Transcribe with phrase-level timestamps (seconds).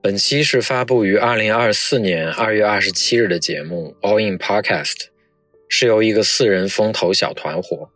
[0.00, 4.94] 本期是发布于二零二四年二月二十七日的节目《All In Podcast》，
[5.68, 7.90] 是由一个四人风投小团伙，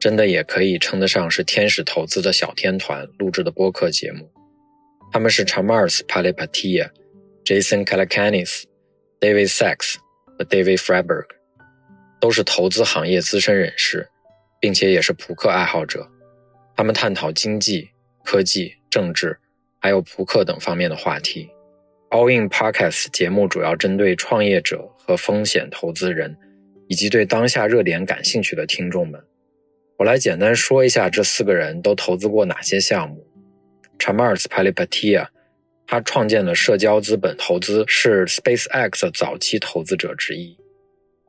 [0.00, 4.28] 真的也可以称得上是天使投资的小天团录制的播客节目。
[5.12, 6.90] 他们是 Chamars Palipatia、
[7.44, 8.64] Jason Calacanis、
[9.20, 9.94] David Sachs
[10.36, 11.26] 和 David Freiberg。
[12.20, 14.08] 都是投资行业资深人士，
[14.58, 16.10] 并且也是扑克爱好者。
[16.74, 17.90] 他们探讨经济、
[18.24, 19.38] 科技、政治，
[19.84, 21.46] 还有扑克等方面的话题。
[22.08, 26.34] All In Podcast 节目主要针对创业者和风险投资人，
[26.88, 29.22] 以及对当下热点感兴趣的听众们。
[29.98, 33.26] 我来简单说一下这四个人都投资过哪些项目。
[33.98, 35.26] Chamars Palipatia，
[35.86, 40.56] 他创建的社交资本投资，是 SpaceX 的早期投资者之一。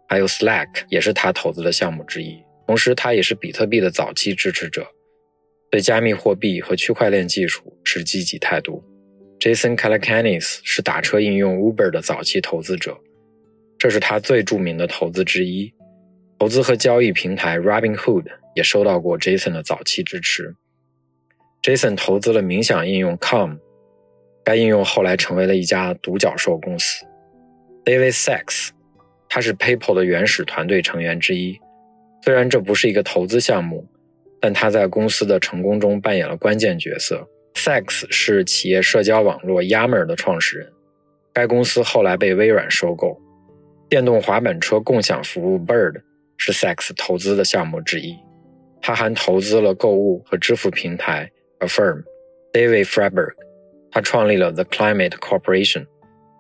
[0.08, 4.88] 还有 Slack 也是他投资的项目之一，同时他也是比特币的早期支持者，
[5.76, 8.82] 对加密货币和区块链技术持积极态度。
[9.42, 12.98] Jason Calacanis 是打车应用 Uber 的早期投资者，
[13.78, 15.74] 这是他最著名的投资之一。
[16.40, 18.24] 投资和交易平台 Robinhood
[18.56, 20.56] 也收到过 Jason 的早期支持。
[21.62, 23.60] Jason 投资了冥想应用 Calm，
[24.46, 27.06] 该应用后来成为了一家独角兽公司。
[27.84, 28.70] David Sachs。
[29.28, 31.60] 他是 PayPal 的原始团队成员之一，
[32.24, 33.86] 虽然这不是一个投资项目，
[34.46, 37.28] 但他在公司的成功中扮演了关键角色。
[37.56, 40.72] Sex 是企业社交网络 Yammer 的创始人，
[41.34, 43.20] 该公司后来被微软收购。
[43.90, 46.00] 电动滑板车共享服务 Bird
[46.38, 48.16] 是 Sex 投资的项目之一，
[48.84, 51.28] 他还投资了购物和支付平台
[51.60, 52.04] Affirm。
[52.54, 53.34] David Freiberg，
[53.90, 55.88] 他创立了 The Climate Corporation。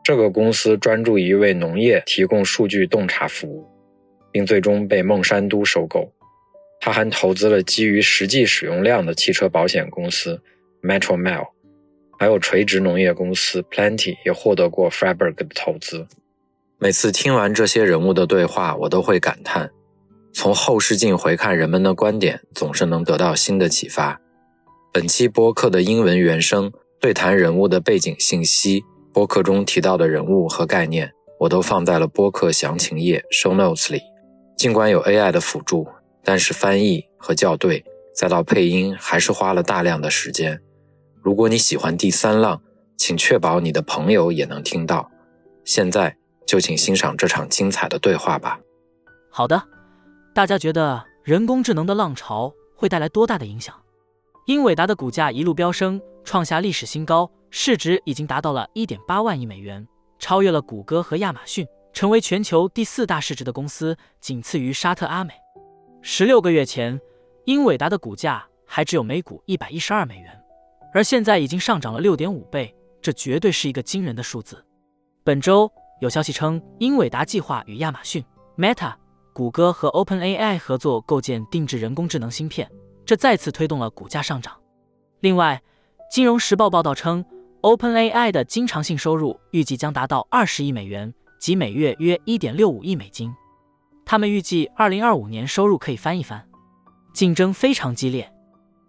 [0.03, 3.65] 这个公司专注于为农业提供数据洞察服务，
[4.31, 6.13] 并最终被孟山都收购。
[6.85, 10.39] 他还投资了基于实际使用量的汽车保险公司
[10.83, 11.47] Metromile，
[12.19, 16.05] 还有垂直农业公司 Plenty 也获得过 f r e b e r g 的投资。
[16.77, 19.71] 每次听完这些人物的对话，我都会感叹：
[20.31, 24.21] 从后视镜回看人们的观点，总是能得到新的启发。
[24.93, 28.83] 本期播客的英文原声对谈人物的背景信息。
[29.11, 33.99] 播客中提到的人物和概念，我都放在了播客详情页 show notes 里。
[34.55, 35.87] 尽管有 AI 的辅助，
[36.25, 40.59] 但是翻译和校对，再到配音，还是花了大量的时间。
[41.21, 42.61] 如果你喜欢第三浪，
[42.97, 45.09] 请确保你的朋友也能听到。
[45.63, 48.59] 现在就请欣赏这场精彩的对话吧。
[49.31, 49.61] 好的，
[50.33, 53.75] 大家觉得人工智能的浪潮会带来多大的影响？
[54.47, 57.29] 英伟达的股价一路飙升，创下历史新高。
[57.51, 59.87] 市值已经达到了一点八万亿美元，
[60.19, 65.33] 超越了谷歌和亚马逊，成为全球第四大市值的公司，仅次于沙特阿美。
[66.07, 67.01] 十六个月前，
[67.45, 70.39] 英伟达的股价还只有每股一百一十二美元，
[70.93, 72.71] 而现在已经上涨了六点五倍，
[73.01, 74.63] 这绝对是一个惊人的数字。
[75.23, 75.67] 本周
[76.01, 78.23] 有消息称，英伟达计划与亚马逊、
[78.55, 78.93] Meta、
[79.33, 82.69] 谷歌和 OpenAI 合作构建定制人工智能芯片，
[83.03, 84.53] 这再次推动了股价上涨。
[85.21, 85.59] 另外，
[86.13, 87.25] 《金融时报》报道称。
[87.63, 93.33] OpenAI 的经常性收入预计将达到二十亿美元，即每月约一点六五亿美金。
[94.05, 96.47] 他们预计二零二五年收入可以翻一番。
[97.13, 98.31] 竞争非常激烈，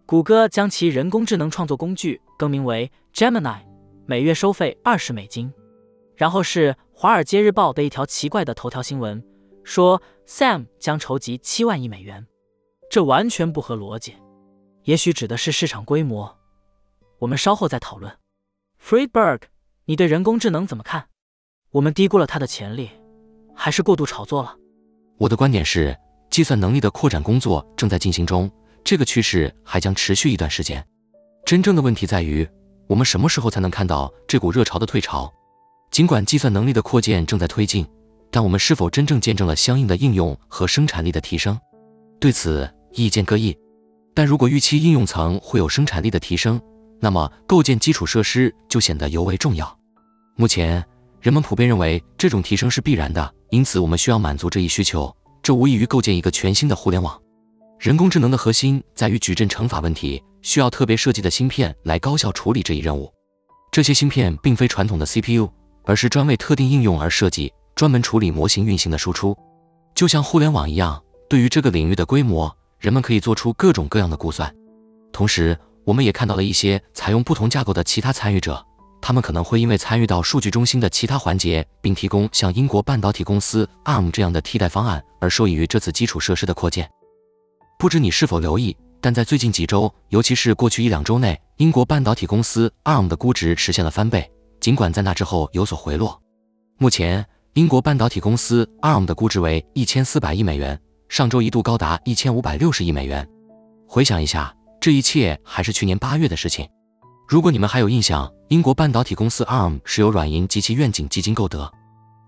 [0.04, 3.61] 谷歌将其人工智能创作工具更名为 Gemini，
[4.05, 5.52] 每月收费二十美金。
[6.17, 9.23] 然后是《华尔街日报》的一条奇怪的头条新闻，
[9.64, 12.26] 说 Sam 将筹集七万亿美元，
[12.91, 14.17] 这完全不合逻辑。
[14.85, 16.37] 也许指的是市场规模，
[17.19, 18.12] 我们稍后再讨论。
[18.82, 19.43] Friedberg，
[19.85, 21.08] 你对人工智能怎么看？
[21.73, 22.91] 我们低估了它的潜力，
[23.55, 24.56] 还是过度炒作了？
[25.19, 25.97] 我的观点是，
[26.31, 28.51] 计算能力的扩展工作正在进行中，
[28.85, 30.85] 这个趋势还将持续一段时间。
[31.45, 32.47] 真正的问题在于，
[32.87, 35.33] 我们什么时候才能看到这股热潮的退潮？
[35.91, 37.87] 尽管计算能力的扩建正在推进，
[38.31, 41.59] 但我们是否真正见证了相应的应用和生产力的提升？
[42.21, 43.57] 对此意见各异。
[44.13, 46.61] 但如果预期应用层会有生产力的提升，
[47.01, 49.79] 那么，构建基础设施就显得尤为重要。
[50.35, 50.85] 目前，
[51.26, 55.12] 人们普遍认为这种提升是必然的，因此我们需要满足这一需求。
[55.43, 57.20] 这无异于构建一个全新的互联网。
[57.81, 63.12] 人工智能的核心在于矩阵乘法问题，需要特别设计的芯片来高效处理这一任务。
[63.73, 65.49] 这些芯片并非传统的 CPU，
[65.84, 69.37] 而是专为特定应用而设计，专门处理模型运行的输出。
[69.96, 74.49] 就像互联网一样，对于这个领域的规模，人们可以做出各种各样的估算。
[75.12, 78.64] 同时，我们也看到了一些采用不同架构的其他参与者，
[79.06, 86.91] 他们可能会因为参与到数据中心的其他环节，并提供像英国半导体公司 ARM 这样的替代方案，而受益于这次基础设施的扩建。
[87.79, 96.20] 不知你是否留意，但在最近几周，尤其是过去一两周内，英国半导体公司 ARM 的估值实现了翻倍，尽管在那之后有所回落。
[96.76, 97.25] 目前，
[97.55, 100.76] 英国半导体公司 ARM 的估值为一千四百亿美元，
[101.08, 103.25] 上周一度高达一千五百六十亿美元。
[103.87, 104.53] 回想一下。
[104.79, 106.69] 这一切还是去年八月的事情。
[107.28, 111.69] 如果你们还有印象，英国半导体公司 ARM 是由软银及其愿景基金购得。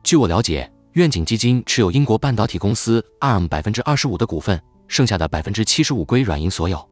[0.02, 6.84] 据我了解，愿景基金持有英国半导体公司 ARM 百分之二十五的股份，剩下的百分之七十五归软银所有。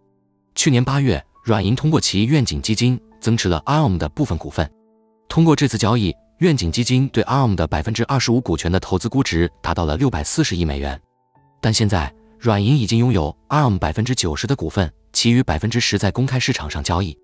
[0.55, 4.71] 去年八月，软银通过其愿景基金增持了 ARM 的部分股份。
[5.29, 11.01] 通过这次交易，愿景基金对 ARM 的百分之二十五股权的投资估值达到了六百四十亿美元。
[11.61, 14.93] 但现在，软银已经拥有 ARM 百分之九十的股份。
[15.13, 17.17] 其余百分之十在公开市场上交易，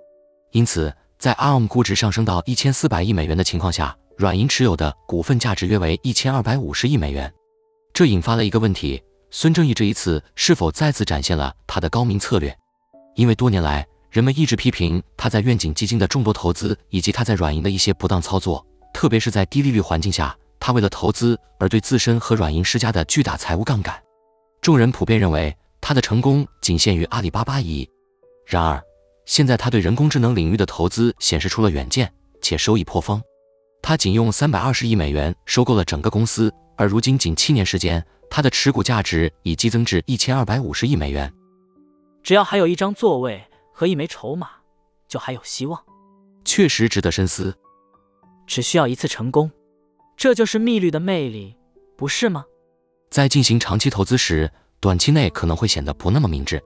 [0.52, 7.32] 因此在 ARM 估值上升到一千四百亿美元的情况下，软银持有的股份价值约为一千二百五十亿美元。
[7.93, 12.56] 这引发了一个问题：孙正义这一次是否再次展现了他的高明策略？
[13.16, 18.64] 因为多年来人们一直批评他在愿景基金的众多投资，以及他在软银的一些不当操作，
[18.94, 24.00] 特别是在低利率环境下，他为了投资而对自身和软银施加的巨大财务杠杆。
[24.60, 25.54] 众人普遍认为。
[25.84, 27.90] 他的成功仅限于阿里巴巴一役，
[28.46, 28.81] 然而，
[29.25, 33.23] 现在他对人工智能领域的投资显示出了远见，且收益颇丰。
[33.81, 41.33] 他仅用三百二十亿美元收购了整个公司，而如今仅七年时间，他的持股价值已激增至一千二百五十亿美元。
[42.23, 43.43] 只要还有一张座位
[43.73, 44.49] 和一枚筹码，
[45.09, 45.83] 就还有希望。
[46.45, 47.55] 确实值得深思。
[48.47, 49.51] 只需要一次成功，
[50.17, 51.57] 这就是密律的魅力，
[51.97, 52.45] 不是吗？
[53.11, 54.51] 在进行长期投资时。
[54.81, 56.61] 短期内可能会显得不那么明智，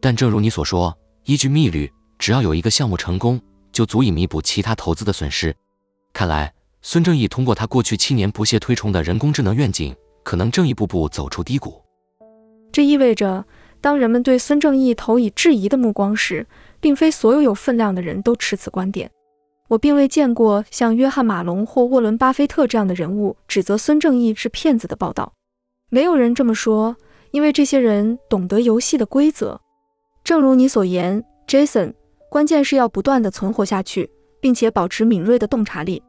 [0.00, 0.92] 但正如你所说，
[1.24, 3.40] 依据密律，只要有一个项目成功，
[3.70, 5.54] 就足以弥补其他投资的损失。
[6.12, 11.80] 看来，孙正义通过他过去七年不懈推崇的人工智能愿景，可能正一步步走出低谷。
[12.72, 13.44] 这意味着，
[13.80, 16.44] 当人们对孙正义投以质疑的目光时，
[16.80, 19.08] 并非所有有分量的人都持此观点。
[19.68, 25.32] 我并未见过像约翰·马龙或沃伦·巴菲特这样的人物指责孙正义是骗子的报道。
[25.88, 26.96] 没有人这么说。
[27.30, 29.58] 因为这些人懂得游戏的规则，
[30.24, 31.92] 正如你所言，Jason，
[32.30, 34.08] 关键是要不断的存活下去，
[34.40, 36.02] 并且保持敏锐的洞察力。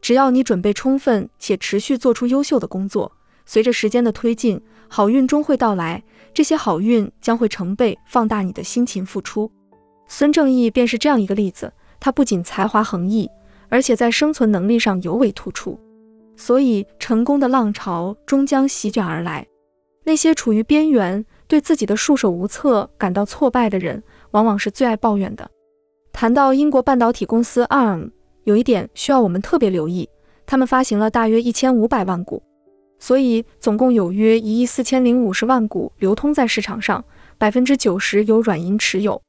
[0.00, 3.10] 只要你准备充分且持续做出优秀的工作，
[3.46, 6.02] 随着时间的推进，好运终会到来。
[6.34, 9.50] 这些好运将会成倍放大你的辛勤付出。
[10.08, 13.30] 孙正义便是这样一个例子，他不仅才华横溢，
[13.68, 15.78] 而且在生存能力上尤为突出，
[16.36, 19.46] 所以成功的浪潮终将席卷而来。
[20.04, 25.50] 那些处于边缘、对自己的束手无策感到挫败的人，往往是最爱抱怨的。
[26.10, 28.10] 谈到英国半导体公司 ARM，
[28.44, 30.08] 有一点需要我们特别留意：
[30.46, 32.42] 他们发行了大约一千五百万股，
[32.98, 37.04] 所以总共有约一亿四千零五十万股流通在市场上，
[37.36, 39.20] 百分之九十由软银持有。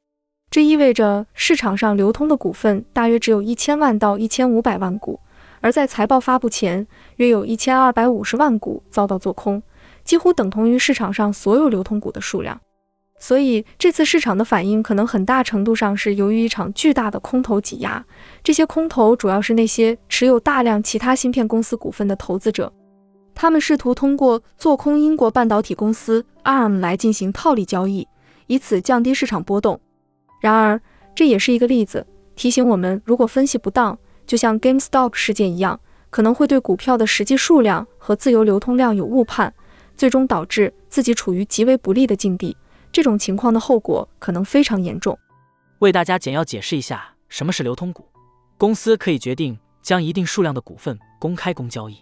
[0.49, 5.19] 这意味着市场上流通的股份大约只有一千万到一千五百万股，
[5.59, 9.61] 而在财报发布前，约有一千二百五十万股遭到做空。
[10.03, 12.59] 几乎等同于市场上所有流通股的数量，
[13.19, 18.05] 所以这次市场的反应可能很大程度上是由于一场巨大的空头挤压。
[18.43, 22.71] 这些空头主要是那些持有大量其他芯片公司股份的投资者，
[23.33, 28.05] 他们试图通过做空英国半导体公司 ARM 来进行套利交易，
[28.47, 29.79] 以此降低市场波动。
[30.41, 30.81] 然而，
[31.15, 32.05] 这也是一个例子，
[32.35, 35.79] 提醒我们，如果分析不当，就像 GameStop 事件一样，
[36.09, 39.53] 可能会对股票的实际数量和自由流通量有误判。
[39.95, 42.55] 最终导致自己处于极为不利的境地，
[42.91, 45.17] 这种情况的后果可能非常严重。
[45.79, 48.07] 为大家简要解释一下什么是流通股。
[48.57, 51.97] 公司可以决定将一定数量的股份公开供交易。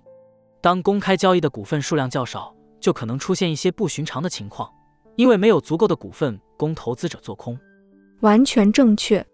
[0.61, 4.71] 当公开交易的股份数量较少，就可能出现一些不寻常的情况，
[5.15, 7.57] 因为没有足够的股份供投资者做空。
[8.19, 9.25] 完全正确。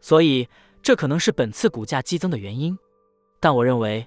[0.00, 0.46] 所以
[0.82, 2.76] 这可能是本次股价激增的原因。
[3.40, 4.06] 但我认为，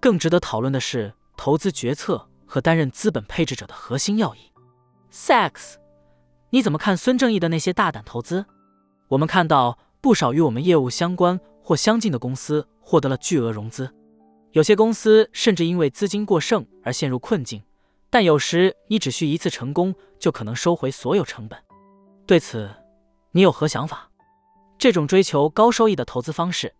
[0.00, 2.28] 更值得讨论的是投资决策。
[2.48, 4.38] 和担任资本配置者的核心要义。
[5.12, 5.74] Sex，
[6.50, 8.44] 你怎么看孙正义的那些大胆投资？
[9.08, 13.90] 我们看到不少与我们业务相关或相近的公司获得了巨额融资，
[14.52, 17.62] 有些公司甚至因为资金过剩而陷入困境。
[18.10, 21.58] 但有时你只需一次成功，就可能收回所有成本。
[22.26, 22.70] 对此，
[23.32, 24.08] 你有何想法？
[24.78, 26.74] 这种追求高收益的投资方式，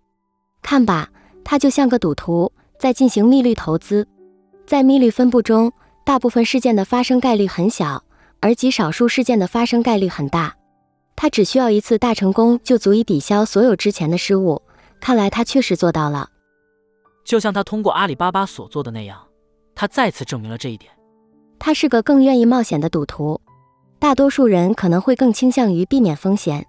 [0.62, 1.10] 看吧，
[1.44, 4.08] 它就像个赌徒在进行利率投资。
[4.68, 5.72] 在密律分布中，
[6.04, 8.04] 大部分事件的发生概率很小，
[8.40, 10.54] 而极少数事件的发生概率很大。
[11.16, 14.60] 他只需要一次大成功就足以抵消所有之前的失误。
[15.00, 16.28] 看来他确实做到了。
[17.24, 19.18] 就像他通过阿里巴巴所做的那样，
[19.74, 20.92] 他再次证明了这一点。
[21.58, 23.40] 他是个更愿意冒险的赌徒。
[23.98, 26.66] 大多数人可能会更倾向于避免风险。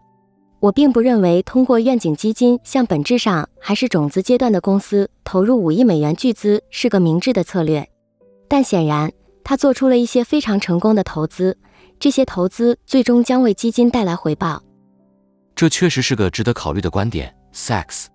[0.60, 7.88] 我并不认为通过愿景基金向本质上还是种子阶段的公司投入五亿美元巨资是个明智的策略。
[8.50, 9.10] 但显然，
[9.44, 11.58] 他做出了一些非常成功的投资，
[11.98, 14.62] 这些投资最终将为基金带来回报。
[15.56, 18.08] 这确实是个值得考虑的观点，Sex。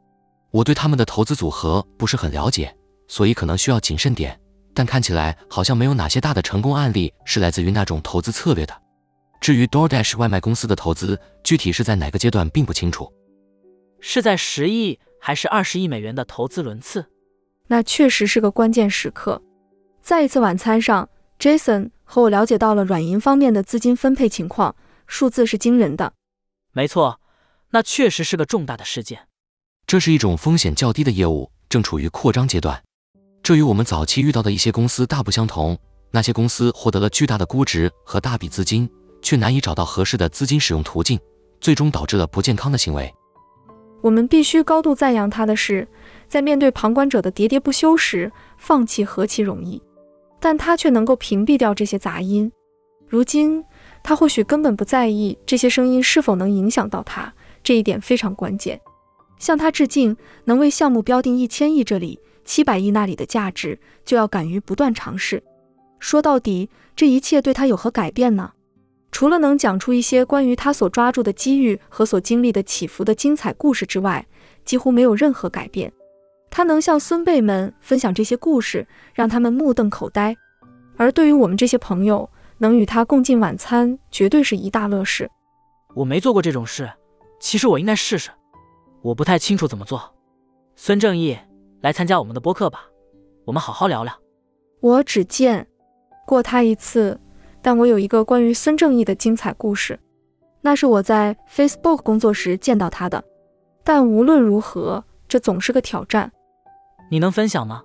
[0.51, 2.77] 我对他们的投资组合不是很了解，
[3.09, 4.39] 所以可能需要谨慎点。
[4.75, 8.75] 但看起来好像没有哪些大的成功案例是来自于那种投资策略的。
[9.45, 13.13] 至于 DoorDash 外卖公司的投资，具体是在哪个阶段并不清楚。
[14.01, 17.05] 是在十亿还是二十亿美元的投资轮次？
[17.67, 19.43] 那确实是个关键时刻。
[20.01, 21.07] 在一次晚餐上
[21.39, 24.75] ，Jason 和我了解到了软银方面的资金分配情况，
[25.07, 26.15] 数字是惊人的。
[26.73, 27.21] 没错，
[27.73, 29.29] 那确实是个重大的事件。
[29.87, 32.83] 这是一种风险较低的业务，正处于扩张阶段。
[33.43, 35.79] 这与我们早期遇到的一些公司大不相同。
[36.13, 38.89] 那些公司获得了巨大的估值和大笔资金，
[39.25, 41.19] 却难以找到合适的资金使用途径，
[41.61, 43.13] 最终导致了不健康的行为。
[44.03, 45.89] 我们必须高度赞扬他的是，
[46.29, 49.83] 在面对旁观者的喋喋不休时，放弃何其容易。
[50.39, 52.53] 但他却能够屏蔽掉这些杂音。
[53.09, 53.65] 如今，
[54.03, 58.79] 他或许根本不在意这些声音是否能影响到他，这一点非常关键。
[59.39, 60.15] 向他致敬，
[60.45, 65.43] 能为项目标定一千亿这里、七百亿那里的价值，就要敢于不断尝试。
[65.99, 68.53] 说到底，这一切对他有何改变呢？
[69.15, 74.27] 除了能讲出一些关于他所抓住的机遇和所经历的起伏的精彩故事之外，
[74.65, 75.93] 几乎没有任何改变。
[76.51, 80.37] 他能向孙辈们分享这些故事，让他们目瞪口呆。
[80.97, 82.29] 而对于我们这些朋友，
[82.59, 85.31] 能与他共进晚餐，绝对是一大乐事。
[85.95, 86.91] 我没做过这种事，
[87.39, 88.31] 其实我应该试试。
[89.01, 90.13] 我不太清楚怎么做。
[90.75, 91.39] 孙正义，
[91.83, 92.87] 来参加我们的播客吧，
[93.45, 94.13] 我们好好聊聊。
[94.81, 95.65] 我只见
[96.27, 97.21] 过他一次，
[97.65, 99.99] 但我有一个关于孙正义的精彩故事。
[100.61, 103.25] 那是我在 Facebook 工作时见到他的。
[103.83, 106.31] 但无论如何，这总是个挑战。
[107.11, 107.83] 你能分享吗？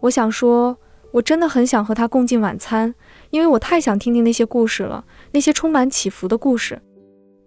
[0.00, 0.74] 我想说，
[1.12, 2.94] 我真的很想和他共进晚餐，
[3.28, 6.80] 因为我太想听听那些故事了，那些充满起伏的故事。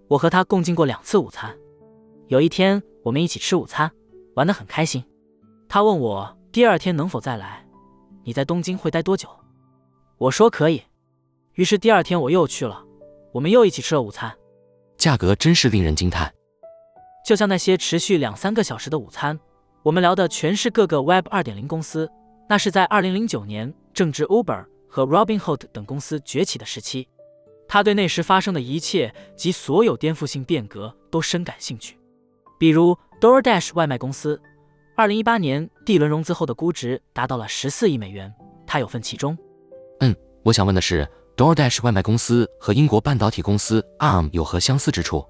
[0.10, 1.58] 我和他共进过两次午餐。
[2.28, 3.90] 有一天，我们一起吃午餐，
[4.36, 5.04] 玩得很开心。
[5.68, 7.66] 他问我第二天能否再来。
[8.24, 9.28] 你在东京会待多久？
[10.20, 10.84] 我说可以。
[11.58, 12.86] 于是第二天我又去了，
[13.32, 14.32] 我们又一起吃了午餐。
[14.96, 16.32] 价格真是令人惊叹。
[17.26, 19.40] 就像那些持续两三个小时的午餐，
[19.82, 22.08] 我们聊的全是各个 Web 二点零公司。
[22.48, 27.10] 那是在二零零九年正值 Uber 和 Robinhood 等公司崛起的时期。
[27.68, 31.98] 他对那时发生的一切及所有颠覆性变革都深感兴趣。
[32.60, 34.40] 比如 DoorDash 外卖公司，
[34.96, 38.32] 二零一八年 D 轮融资后的估值达到了十四亿美元，
[38.68, 39.36] 他有份其中。
[40.02, 41.06] 嗯，我想问的是
[41.38, 45.24] ，DoorDash 外卖公司和英国半导体公司 ARM 有何相似之处？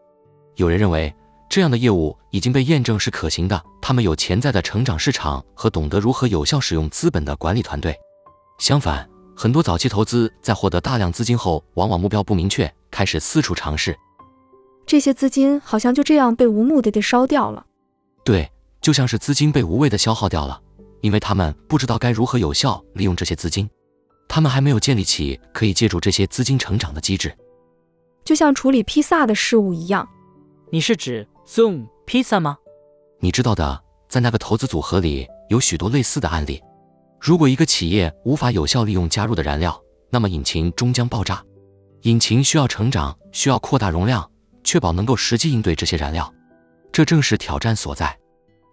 [0.56, 1.14] 有人认为
[1.50, 7.96] 这样的业务已经被验证是可行的，他们有潜在的成长市场和懂得如何有效使用资本的管理团队。
[8.58, 13.96] 相反，很多早期投资在获得大量资金后，往往目标不明确，开始四处尝试。
[14.86, 17.66] 这些资金好像就这样被无目的的烧掉了。
[18.24, 18.50] 对，
[18.82, 20.60] 就像是资金被无谓的消耗掉了，
[21.02, 23.70] 因为他们不知道该如何有效利用这些资金，
[24.28, 27.36] 他们还没有建立起可以借助这些资金成长的机制。
[28.24, 30.08] 就像处理披萨的事物一样。
[30.72, 32.58] 你是指 Zoom Pizza 吗？
[33.20, 36.62] 你知道的，在那个投资组合里有许多类似的案例。
[37.20, 41.44] 如果一个企业无法有效利用加入的燃料，那么引擎终将爆炸。
[42.04, 44.30] 引擎需要成长，需要扩大容量。
[44.64, 46.30] 确保能够实际应对这些燃料，
[46.92, 48.14] 这正是挑战所在。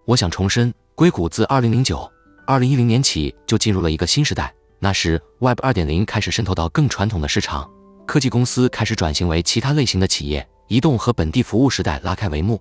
[0.06, 2.10] 我想重申，硅谷自2009、
[2.48, 4.52] 2010年起就进入了一个新时代。
[4.84, 7.66] 那时，Web 2.0开始渗透到更传统的市场，
[8.06, 12.60] 科技公司开始转型为其他类型的企业，移动和本地服务时代拉开帷幕。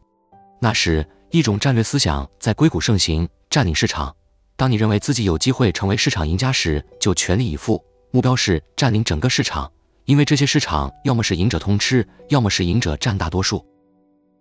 [0.61, 4.15] 那时，一种战略思想在硅谷盛行：占领市场。
[4.55, 9.69] 当你认为自己有机会成为市场赢家时，就全力以赴，目标是占领整个市场。
[10.05, 13.65] 因为这些市场要么是赢者通吃，要么是赢者占大多数，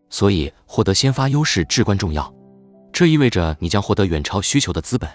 [0.09, 2.33] 所以获得先发优势至关重要。
[2.93, 5.11] 这意味着你将获得远超需求的资本。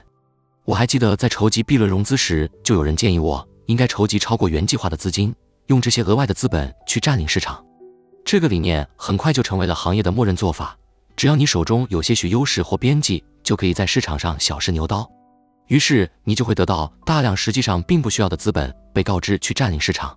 [0.68, 5.34] 我还记得在筹集 B 轮融资时，就有人建议我应该筹集超过原计划的资金，
[5.68, 7.66] 用这些额外的资本去占领市场。
[8.26, 10.78] 这个理念很快就成为了行业的默认做法。
[11.16, 15.10] 只要你手中有些许优势或边际，就可以在市场上小试牛刀。
[15.68, 20.14] 于是你就会得到大量实际上并不需要的资本被告知去占领市场，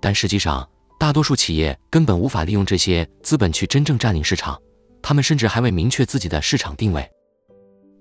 [0.00, 0.66] 但实际上
[0.98, 4.58] 大多数企业根本无法利用这些资本去真正占领市场，
[5.02, 7.06] 他们甚至还未明确自己的市场定位。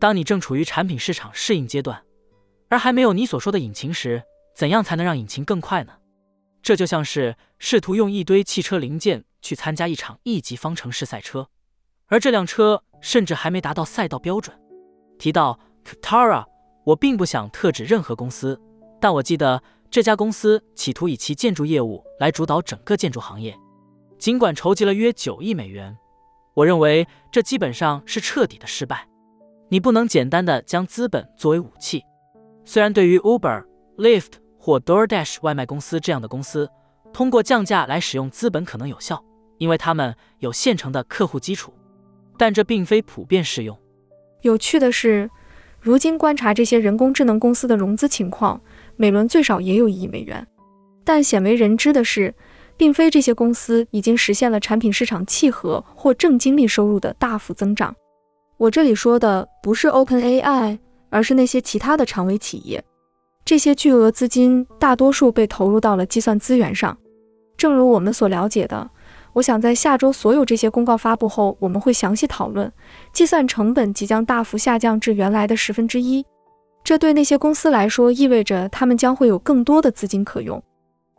[0.02, 2.04] 当你正处于产品市场适应阶段，
[2.70, 4.24] 而还没有你所说的引擎时，
[4.56, 5.94] 怎样才能让引擎更快呢？
[6.64, 11.48] 这就像是试图用一堆汽车零件去参加一场一级方程式赛车，
[12.08, 14.60] 而这辆车甚至还没达到赛道标准。
[15.20, 16.46] 提到 Katara，
[16.84, 18.60] 我并不想特指任何公司，
[19.00, 23.56] 但我记得这家公司企图以其建筑业务来主导整个建筑行业，
[24.18, 25.96] 尽管筹集了约九亿美元，
[26.56, 29.08] 我认为这基本上是彻底的失败。
[29.72, 32.04] 你不能简单的将资本作为武器，
[32.66, 33.64] 虽然对于 Uber、
[33.98, 34.34] Lyft。
[34.64, 36.70] 或 DoorDash 外卖公司这样的公司，
[37.12, 39.20] 通过降价来使用资本可能有效，
[39.58, 41.74] 因为他们有现成的客户基础，
[42.38, 43.76] 但这并非普遍适用。
[44.42, 45.28] 有趣的是，
[45.80, 48.62] 如今观察这些人工智能公司的融资情况，
[48.98, 50.46] 每轮最少也有一亿美元。
[51.04, 52.32] 但鲜为人知的是，
[52.78, 57.96] 并非这些公司已经实现了产品市场契合或正经历收入的大幅增长。
[58.62, 60.78] 我这里说的不是 OpenAI，
[61.10, 62.84] 而是那些其他的长尾企业。
[63.44, 66.96] 这些巨额资金大多数被投入到了计算资源上。
[67.58, 68.88] 正如我们所了解的，
[69.34, 72.72] 我想在下周所有这些公告发布后，我们会详细讨论
[73.12, 76.24] 计算成本即将大幅下降至原来的十分之一。
[76.84, 80.62] 这对那些公司来说意味着他们将会有更多的资金可用。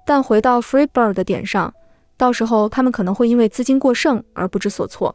[0.07, 1.75] 但回到 Freebird 的点上，
[2.17, 5.13] 到时候他们可能会因为资金过剩而不知所措。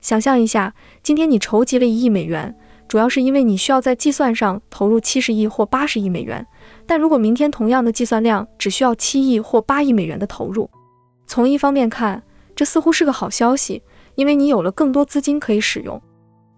[0.00, 2.54] 想象一下，今天你筹集了一亿美元。
[2.88, 6.44] 主要是因为你需要在计算上投入七十亿或八十亿美元，
[6.86, 10.68] 但如果明天同样的计算量只需要七亿或八亿美元的投入，
[11.24, 12.20] 从一方面看，
[12.56, 13.80] 这似乎是个好消息，
[14.16, 16.02] 因为你有了更多资金可以使用。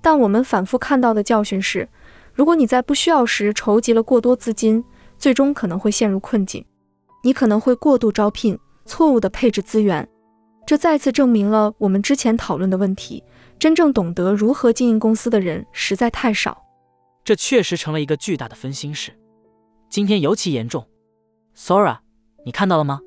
[0.01, 1.87] 但我们反复看到的教训是，
[2.33, 4.83] 如果你在不需要时筹集了过多资金，
[5.19, 6.65] 最终可能会陷入困境。
[7.23, 10.09] 你可能会过度招聘，错误的配置资源，
[10.65, 13.23] 这再次证明了我们之前讨论的问题。
[13.59, 16.65] 真正懂得如何经营公司的人实在太少，
[17.23, 19.17] 这确实成了一个巨大的分心事。
[19.89, 20.85] 今天尤其严重。
[21.57, 21.99] Sora，
[22.45, 23.01] 你看到了吗？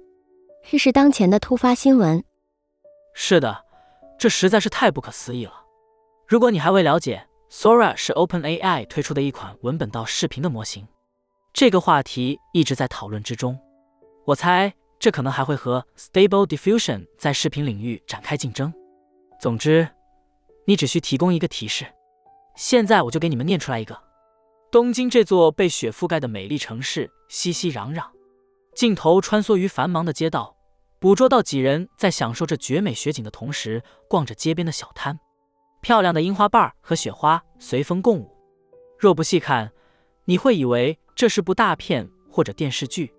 [0.64, 2.24] 这是当前的突发新闻。
[3.14, 3.66] 是的，
[4.18, 5.52] 这实在是太不可思议了。
[6.26, 10.88] 如果你还未了解，Sora 是 OpenAI 推出的一款文本到视频的模型。
[11.52, 13.60] 这个话题一直在讨论之中。
[14.26, 14.74] 我猜
[15.06, 18.74] 这可能还会和 Stable Diffusion 在视频领域展开竞争。
[19.40, 19.88] 总之。
[20.66, 21.86] 你只需提供一个提示，
[22.56, 23.96] 现在我就给你们念出来一个：
[24.72, 28.04] 东京这座被雪覆盖的美丽城市，熙熙攘攘，
[28.74, 30.58] 镜头穿梭于繁忙的街道，
[30.98, 35.20] 捕捉到几人在享受着绝美雪景的同时，逛着街边的小摊，
[35.84, 38.36] 漂亮的樱花瓣和雪花随风共舞。
[38.98, 39.72] 若不细看，
[40.24, 43.14] 你会以为这是部大片或者电视剧，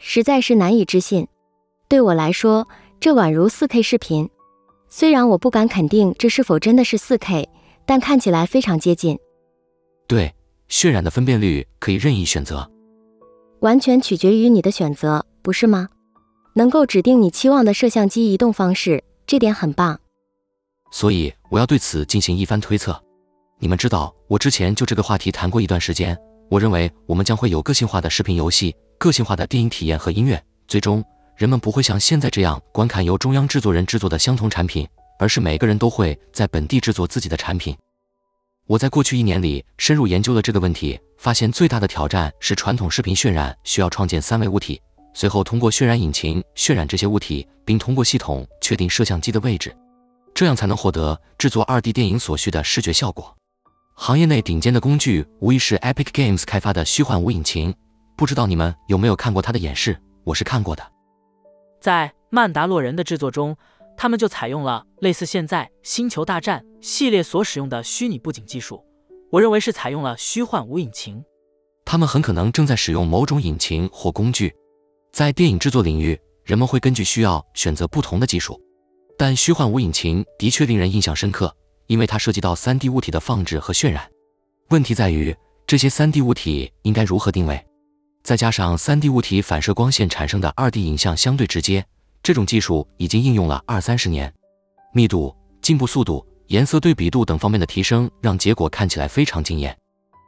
[0.00, 1.28] 实在是难以置信。
[1.88, 2.66] 对我来说，
[2.98, 4.28] 这宛如 4K 视频。
[4.88, 7.46] 虽然我不敢肯定这是否真的是 4K，
[7.86, 9.16] 但看起来非常接近。
[10.08, 10.34] 对，
[10.68, 12.68] 渲染的分辨率可以任意选择，
[13.60, 15.88] 完全取决于你的选择，不是吗？
[16.56, 20.00] 能够指定你期望的摄像机移动方式，这点很棒。
[20.90, 23.00] 所以我要对此进行一番推测。
[23.60, 26.18] 你们知道，我之前就这个话题谈过一段时间。
[26.50, 31.02] 我认为我们将会有个性化的视频游戏、个性化的电影体验和音乐，最终。
[31.36, 34.86] 人们不会像现在这样观看由中央制作人制作的相同产品，
[35.20, 37.74] 而是每个人都会在本地制作自己的产品。
[38.66, 44.82] 我在过去一年里深入研究了这个问题，发现最大的挑战是传统视频渲染需要创建三维物体，
[45.14, 49.74] 随后通过渲染引擎渲染这些物体，并通过系统确定摄像机的位置，
[50.34, 53.34] 这样才能获得制作二 D 电影所需的视觉效果。
[54.02, 57.74] 行业内顶尖的工具无疑是 Epic Games 开发的虚幻五引擎，
[58.16, 59.94] 不知道你们有没有看过它的演示？
[60.24, 60.82] 我是看过的。
[61.82, 63.54] 在《曼达洛人》的制作中，
[63.98, 68.82] 他们就采用了类似现在《星球大战》系列所使用的虚拟布景技术。
[69.30, 71.22] 我认为是采用了虚幻五引擎。
[71.84, 74.50] 他们很可能正在使用某种引擎或工具。
[75.12, 78.58] 在电影制作领域，人们会根据需要选择不同的技术，
[79.18, 81.54] 但虚幻五引擎的确令人印象深刻，
[81.90, 84.08] 因为它涉及到 3D 物体的放置和渲染。
[84.68, 87.60] 问题在于，这些 3D 物体应该如何定位？
[88.22, 91.84] 再加上 3D 物体反射光线产生的 2D 影像相对直接，
[92.22, 94.32] 这种技术已经应用了二三十年。
[94.94, 99.76] 密度、进步速度、颜色对比度等方面的提升，让结果看起来非常惊艳。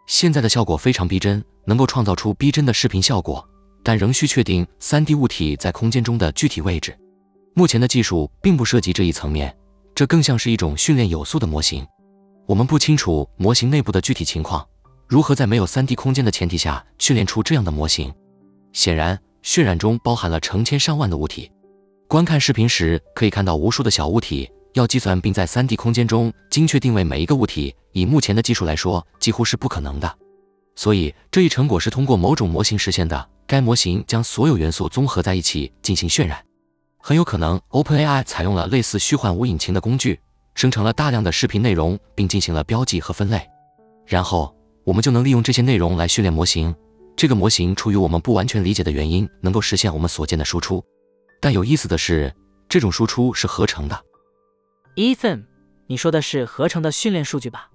[0.08, 3.48] 现在的效果非常逼真，能够创造出逼真的视频效果，
[3.84, 6.98] 但仍需确定 3D 物体在空间中的具体位置。
[7.54, 9.56] 目前的技术并不涉及这一层面，
[10.02, 11.86] 这更像是一种训练有素的模型。
[12.46, 14.66] 我们不清楚模型内部的具体情况。
[15.06, 18.12] 如何在没有 3D 空间的前提下训练出这样的模型。
[18.72, 21.48] 显然，渲染中包含了成千上万的物体。
[22.08, 30.18] 观看视频时可以看到无数的小物体，要计算并在 3D 空间中精确定位每一个物体，以目前的技术来说，几乎是不可能的。
[30.74, 33.30] 所以，这一成果是通过某种模型实现的。
[33.46, 36.44] 该模型将所有元素综合在一起进行渲染。
[37.04, 40.20] 很有可能，OpenAI 采用了类似虚幻无引擎的工具，
[40.54, 43.44] 生成了大量的视频内容，并进行了标记和分类。
[44.06, 46.72] 然后，我们就能利用这些内容来训练模型。
[47.16, 50.80] 这个模型出于我们不完全理解的原因，能够实现我们所见的输出。
[51.40, 52.32] 但有意思的是，
[52.68, 54.00] 这种输出是合成的。
[54.94, 55.42] Ethan，
[55.88, 57.68] 你说的是合成的训练数据吧？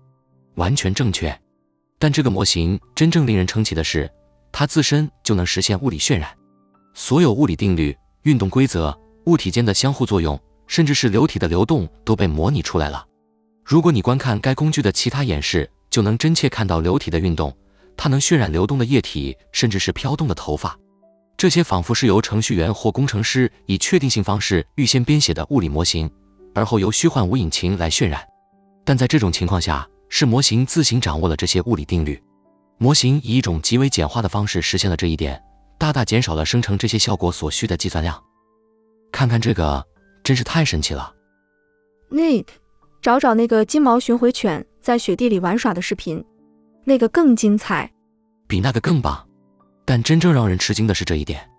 [0.56, 1.38] 完全正确。
[2.00, 4.10] 但这个模型真正令人称奇的是，
[4.54, 6.34] 它自身就能实现物理渲染，
[6.94, 13.06] 所有物理定律、运动规则、物体间的相互作用，甚至是流体的流动都被模拟出来了。
[13.63, 17.56] 如果你观看该工具的其他演示，就能真切看到流体的运动。
[17.98, 20.78] 它能渲染流动的液体，甚至是飘动的头发，
[21.36, 26.10] 这些仿佛是由程序员或工程师以确定性方式预先编写的物理模型，
[26.54, 28.26] 而后由虚幻五引擎来渲染。
[28.86, 32.22] 但在这种情况下，是模型自行掌握了这些物理定律。
[32.78, 35.42] 模型以一种极为简化的方式实现了这一点，
[35.78, 38.24] 大大减少了生成这些效果所需的计算量。
[39.12, 39.86] 看看这个，
[40.24, 41.13] 真是太神奇了。
[42.12, 42.46] Nick，
[43.02, 46.24] 找找那个金毛巡回犬在雪地里玩耍的视频。
[46.86, 47.91] 那个更精彩，
[48.48, 49.28] 比那个更棒。
[49.84, 51.50] 但真正让人吃惊的是这一点。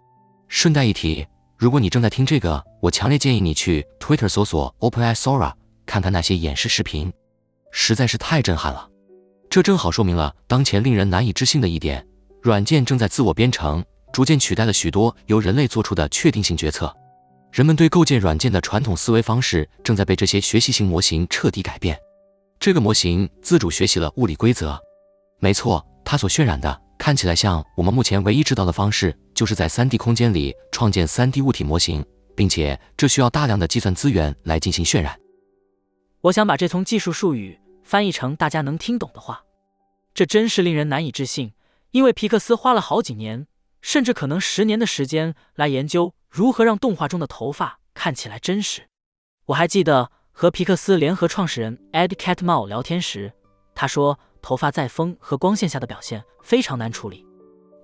[0.48, 1.26] 顺带一提，
[1.58, 5.52] 如果你正在听这个，我强烈建议你去 Twitter 搜索 OpenAI Sora，
[5.84, 7.12] 看看那些演示视频，
[7.70, 8.88] 实在是太震撼了。
[9.50, 12.06] 这正好说明了当前令人难以置信的一点：
[12.42, 16.94] 软件正在自我编程，逐渐取代了许多由人类做出的确定性决策。
[17.50, 21.98] 人们对构建软件的传统思维方式正在被这些学习型模型彻底改变。
[22.60, 24.78] 这个模型自主学习了物理规则。
[25.40, 32.04] 没错，它所渲染的看起来像我们目前唯一知道的方式，就是在 3D 空间里创建 3D 物体模型，
[32.36, 35.18] 并且这需要大量的计算资源来进行渲染。
[36.20, 39.42] 我想把这从技术术语翻译成大家能听懂的话，
[40.12, 41.52] 这真是令人难以置信。
[41.92, 43.46] 因为皮克斯花了好几年，
[43.80, 48.88] 甚至可能十年的时间来研究如何让动画中的头发看起来真实。
[49.46, 53.32] 我还记得和皮克斯联合创始人 Ed Catmull 聊天时，
[53.74, 54.18] 他说。
[54.40, 57.26] 头发在风和光线下的表现非常难处理。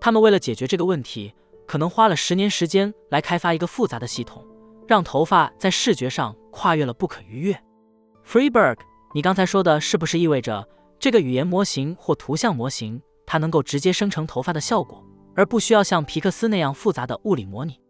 [0.01, 1.35] 他们为了解决这个问题，
[1.67, 4.47] 可能花了十年时间来开发一个复杂的系统，
[4.87, 7.61] 让头发在视觉上跨越了不可逾越。
[8.25, 8.79] Freeberg，
[9.15, 10.67] 你刚才说的是不是意味着
[11.01, 15.05] 这个语言模型或图像模型，它能够直接生成头发的效果，
[15.35, 17.81] 而不需要像皮克斯那样复杂的物理模拟？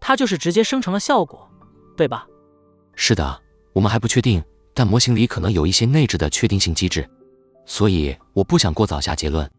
[0.00, 1.48] 它就是直接生成了效果，
[1.96, 2.26] 对吧？
[2.94, 7.08] 是的，我们还不确定，但模型里可能有一些内置的确定性机制。
[7.64, 9.50] 所以我不想过早下结论。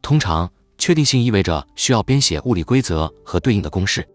[0.00, 4.08] 通常，确定性意味着需要编写物理规则和对应的公式，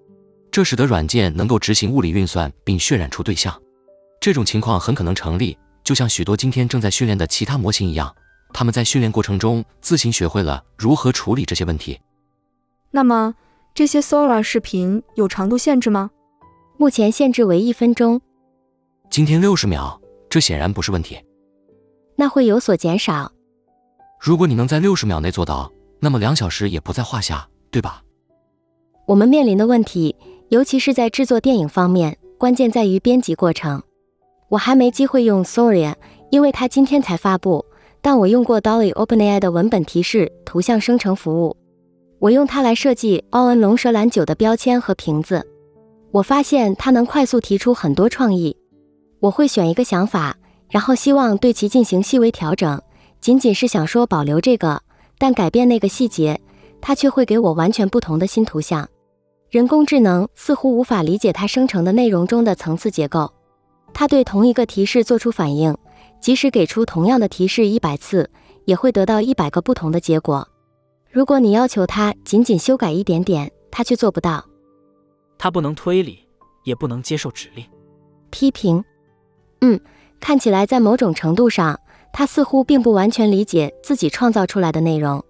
[0.52, 3.56] 这使得软件能够执行物理运算并渲染出对象。
[4.20, 8.14] 这种情况很可能成立，就像许多今天正在训练的其他模型一样，
[8.52, 12.00] 他们在训练过程中自行学会了如何处理这些问题。
[12.90, 13.36] 那么，
[13.76, 16.10] 这些 Sora 视频有长度限制吗？
[16.78, 18.22] 目前限制为一分钟。
[19.10, 21.18] 今天六十秒，这显然不是问题。
[22.16, 23.30] 那会有所减少。
[24.18, 28.02] 如果你能在六十秒内做到，那么两小时也不在话下，对吧？
[29.06, 30.16] 我们面临的问题，
[30.48, 33.84] 尤其是在制作电影方面，关键在于编辑过程。
[34.48, 35.94] 我还没机会用 Sora，
[36.32, 37.66] 因为它今天才发布。
[38.02, 41.58] 但我用过 Dolly OpenAI 的文本提示图像生成服务，
[42.26, 45.46] 我用它来设计奥恩龙舌兰酒的标签和瓶子。
[46.10, 48.58] 我发现它能快速提出很多创意。
[49.20, 50.36] 我会选一个想法，
[50.72, 52.82] 然后希望对其进行细微调整。
[53.22, 54.82] 仅仅是想说保留这个，
[55.20, 56.42] 但改变那个细节，
[56.82, 58.90] 它却会给我完全不同的新图像。
[59.52, 63.32] 人工智能似乎无法理解它生成的内容中的层次结构。
[63.94, 65.78] 它对同一个提示做出反应，
[66.20, 68.28] 即使给出同样的提示一百次，
[68.66, 70.48] 也会得到一百个不同的结果。
[71.16, 74.44] 如果你要求他仅仅修改一点点，他却做不到。
[75.38, 76.20] 他不能推理，
[76.66, 77.66] 也不能接受指令。
[78.32, 78.84] 批评。
[79.62, 79.80] 嗯，
[80.20, 81.80] 看起来在某种程度上。
[82.12, 85.24] 他似乎并不完全理解自己创造出来的内容。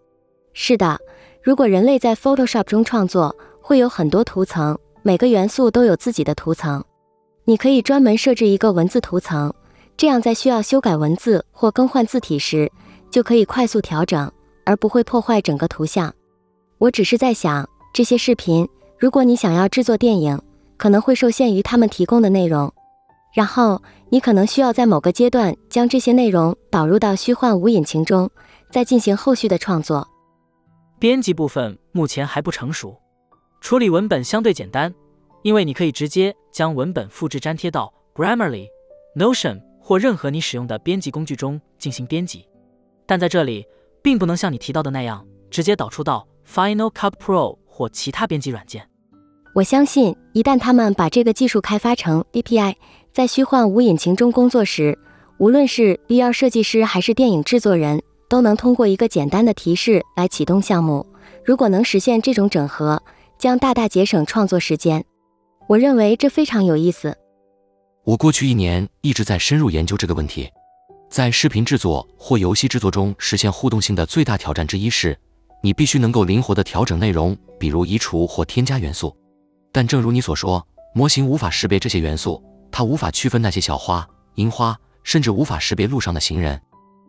[0.54, 1.00] 是的，
[1.42, 6.84] 如果人类在 Photoshop 中创作，会有很多图层，每个元素都有自己的图层。
[7.44, 9.54] 你可以专门设置一个文字图层，
[9.98, 12.72] 这样在需要修改文字或更换字体时，
[13.12, 14.32] 就可以快速调整，
[14.66, 16.14] 而不会破坏整个图像。
[16.78, 18.68] 我只是在想，这些视频，
[19.00, 20.40] 如果你想要制作电影，
[20.78, 22.72] 可能会受限于他们提供的内容。
[23.34, 28.30] 然后你可能需要在某个阶段将这些内容导入到虚幻五引擎中，
[28.72, 30.08] 再进行后续的创作。
[31.00, 32.98] 编辑部分目前还不成熟，
[33.60, 34.94] 处理文本相对简单，
[35.44, 38.68] 因为你可以直接将文本复制粘贴到 Grammarly、
[39.18, 42.48] Notion 或任何你使用的编辑工具中进行编辑。
[43.06, 43.66] 但在这里，
[44.06, 48.88] 并不能像你提到的那样直接导出到 Final Cut Pro 或其他编辑软件。
[49.56, 52.76] 我相信，一旦他们把这个技术开发成 API，
[53.12, 54.96] 在虚幻无引擎中工作时，
[55.40, 58.00] 无论是 VR 设计师还是电影制作人。
[58.28, 61.06] 都能通过一个简单的提示来启动项目。
[61.46, 63.02] 如果能实现这种整合，
[63.38, 65.06] 将大大节省创作时间。
[65.68, 67.16] 我认为这非常有意思。
[68.04, 70.50] 我过去一年一直在深入研究这个问题。
[71.16, 75.18] 在视频制作或游戏制作中实现互动性的最大挑战之一是，
[75.64, 79.16] 你必须能够灵活地调整内容，比如移除或添加元素。
[79.72, 86.62] 但正如你所说，模型无法识别这些元素，它无法区分那些小花、樱花，甚至无法识别路上的行人。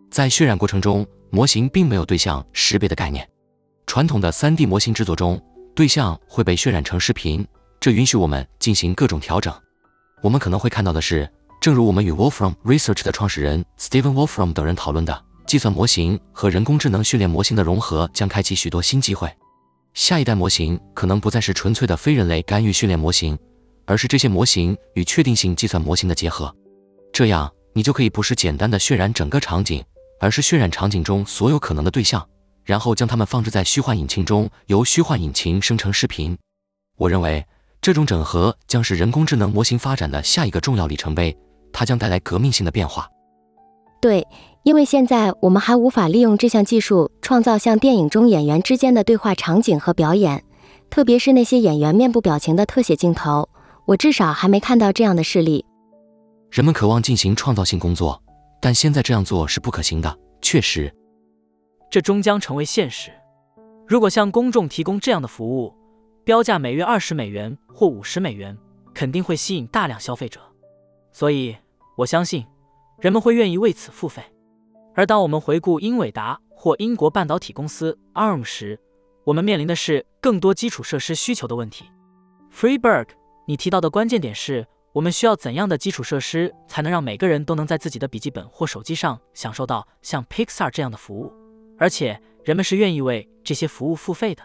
[0.09, 3.29] 在渲染过程中，模型并没有对象识别的概念。
[3.88, 5.37] 传统的 3D 模型制作中，
[5.75, 7.45] 对象会被渲染成视频，
[7.81, 9.53] 这允许我们进行各种调整。
[10.23, 11.29] 我们可能会看到的是，
[11.66, 19.29] 正如我们与 Wolfram Research 的创始人 Stephen Wolfram 等人讨论的，计算模型和人工智能训练模型的融合将开启许多新机会。
[19.92, 23.37] 下一代模型可能不再是纯粹的非人类干预训练模型，
[23.85, 26.55] 而是这些模型与确定性计算模型的结合。
[27.12, 29.85] 这样，你就可以不是简单的渲染整个场景。
[30.20, 32.24] 而是渲染场景中所有可能的对象，
[32.62, 36.38] 然后将它们放置在虚幻引擎中，由虚幻引擎生成视频。
[36.96, 37.44] 我认为
[37.81, 41.37] 这种整合将是人工智能模型发展的下一个重要里程碑，
[41.76, 43.06] 它将带来革命性的变化。
[44.00, 44.26] 对，
[44.62, 50.42] 因为现在我们还无法利用这项技术创造像电影中演员之间的对话场景和表演，
[50.88, 53.46] 特别是那些演员面部表情的特写镜头。
[53.84, 55.66] 我至少还没看到这样的事例。
[56.50, 58.22] 人们渴望进行创造性工作。
[58.58, 60.18] 但现在这样做是不可行的。
[60.40, 60.92] 确实，
[61.90, 63.10] 这终将成为现实。
[63.86, 65.72] 如果向公众提供这样的服务，
[66.24, 68.56] 标价每月二十美元或五十美元，
[68.94, 70.40] 肯定会吸引大量消费者。
[71.12, 71.54] 所以，
[71.96, 72.46] 我相信
[73.00, 74.22] 人们会愿意为此付费。
[74.94, 78.78] 而当我们回顾英伟达或英国半导体公司 ARM 时，
[79.24, 81.87] 我们面临的是更多基础设施需求的问题。
[82.52, 83.09] Freeberg，
[83.46, 84.66] 你提到的关键点是。
[84.92, 91.30] 我们需要怎样的基础设施才能让每个人都能在自己的笔记本或手机上享受到像 Pixar 这样的服务？
[91.78, 94.42] 而且人们是愿意为这些服务付费的。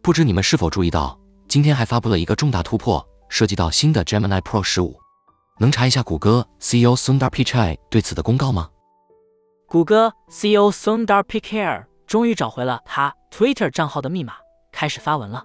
[0.00, 4.96] 不知你们是否注意到，今天还发布了一个重大突破，涉及到新的 Gemini Pro 十五。
[5.60, 8.70] 能查一下谷歌 CEO Sundar Pichai 对此的公告吗？
[9.68, 14.32] 谷歌 CEO Sundar Pichai 终于找回了他 Twitter 账号的密码，
[14.72, 15.44] 开始发文了。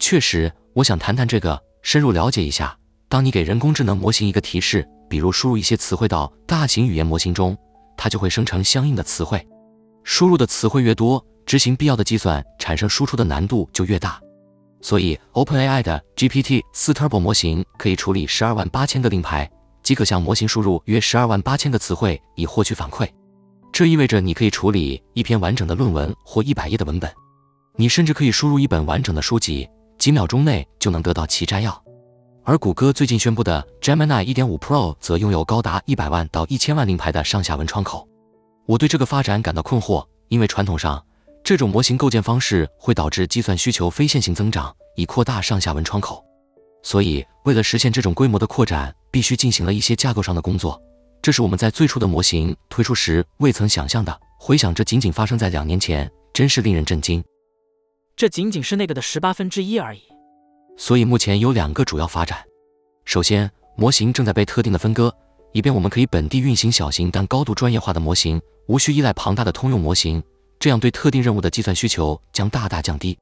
[0.00, 2.76] 确实，我想谈谈这个，深入了解一下。
[3.08, 7.56] 当你给人工智能模型一个提示，比如输入一些词汇到大型语言模型中，
[7.96, 9.46] 它就会生成相应的词汇。
[10.02, 14.20] 输入的词汇越多，执行必要的计算产生输出的难度就越大。
[14.84, 19.50] 所以，OpenAI 的 GPT 四 Turbo 模型可以处理十二万八千个令牌，
[19.82, 23.08] 即可向模型输入约十二万八千个词汇以获取反馈。
[23.72, 27.10] 这意味着你可以处理一篇完整的论文或一百页的文本。
[27.76, 29.66] 你甚至可以输入一本完整的书籍，
[29.96, 31.82] 几秒钟内就能得到其摘要。
[32.42, 38.06] 而谷歌最近宣布的 Gemini 1.5 Pro 则拥有高达一百万到一千万令牌的上下文窗口。
[38.66, 41.02] 我对这个发展感到困惑，因为传统上
[41.44, 46.24] 这种模型构建方式会导致计算需求非线性增长，以扩大上下文窗口。
[46.82, 50.80] 所以，为了实现这种规模的扩展，必须进行了一些架构上的工作。
[51.20, 54.18] 这是我们在最初的模型推出时未曾想象的。
[54.38, 57.22] 回想这仅仅发生在两年前，真是令人震惊。
[58.16, 60.00] 这仅仅是那个的十八分之一而已。
[60.78, 62.42] 所以目前有两个主要发展。
[63.04, 65.14] 首先，模型正在被特定的分割，
[65.52, 70.22] 以便我们可以本地运行小型但高度专业化的模型，无需依赖庞大的通用模型。
[70.64, 73.18] 这样对特定任务的计算需求将大大降低。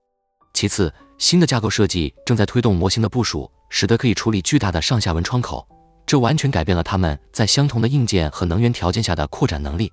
[0.55, 5.67] 其次，新的架构设计正在推动模型的部署，使得可以处理巨大的上下文窗口。
[6.07, 9.91] 这完全改变了他们在相同的硬件和能源条件下的扩展能力。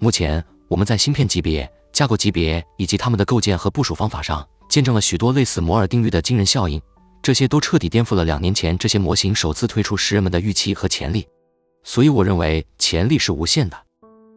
[0.00, 6.78] 目前，我们在芯片级别、架构级别以及它们的构建和部署方法上，见证了许多类似摩尔定律的惊人效应。
[7.22, 11.26] 这些都彻底颠覆了两年前这些模型首次推出时人们的预期和潜力，
[11.84, 13.78] 所以我认为潜力是无限的。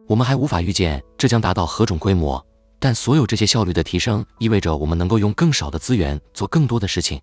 [0.08, 2.44] 我们还无法预见这将达到何种规模，
[2.78, 7.20] 但所有这些效率的提升意味着我们能够用更少的资源做更多的事情。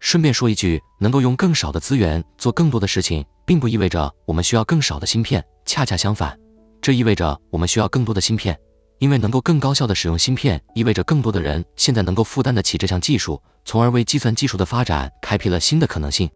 [0.00, 6.38] 顺便说一句，能够用更少的资源做更多的事情，并不意味着我们需要更少的芯片，恰恰相反，
[6.82, 8.58] 这意味着我们需要更多的芯片。
[8.98, 16.28] 因为能够更高效地使用芯片，意味着更多的人现在能够负担得起这项技术，从而为计算技术的发展开辟了新的可能性。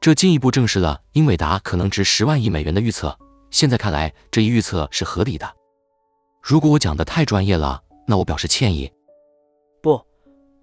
[0.00, 3.16] 这进一步证实了英伟达可能值十万亿美元的预测。
[3.50, 5.56] 现在看来，这一预测是合理的。
[6.42, 8.92] 如果我讲的太专业了，那我表示歉意。
[9.82, 10.00] 不，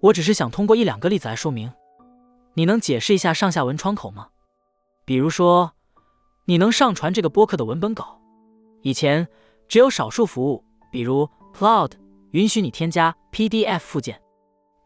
[0.00, 1.72] 我只是想通过一两个例子来说明。
[2.54, 4.28] 你能解释一下上下文窗口吗？
[5.04, 5.72] 比如说，
[6.46, 8.20] 你能上传这个播客的文本稿。
[8.82, 9.26] 以前
[9.66, 11.90] 只有少数服务，比如 Cloud，
[12.30, 14.20] 允许你添加 PDF 附件，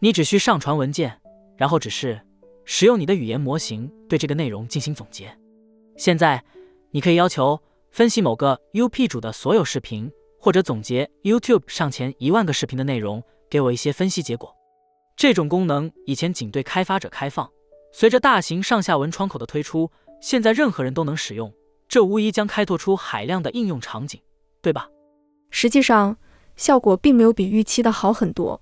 [0.00, 1.20] 你只需上传文件，
[1.56, 2.20] 然后只是
[2.64, 5.36] 使用你的语言模型对这个内容进行总结。
[5.96, 6.42] 现在，
[6.90, 7.60] 你可以要求
[7.98, 10.08] 分析某个 UP 主的所有视频。
[10.38, 14.54] 或者总结 YouTube 上前一万个视频的内容，给我一些分析结果。
[15.16, 17.50] 这种功能以前仅对开发者开放，
[17.92, 19.90] 随着大型上下文窗口的推出，
[20.22, 21.52] 现在任何人都能使用。
[21.88, 24.20] 这无疑将开拓出海量的应用场景，
[24.62, 24.88] 对吧？
[25.50, 26.16] 实际上，
[26.54, 28.60] 效果并没有比预期的好很多。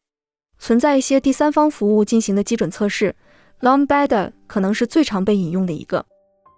[0.58, 3.14] 存在一些第三方服务进行的基准测试
[3.60, 6.06] ，Long Beta 可能是最常被引用的一个。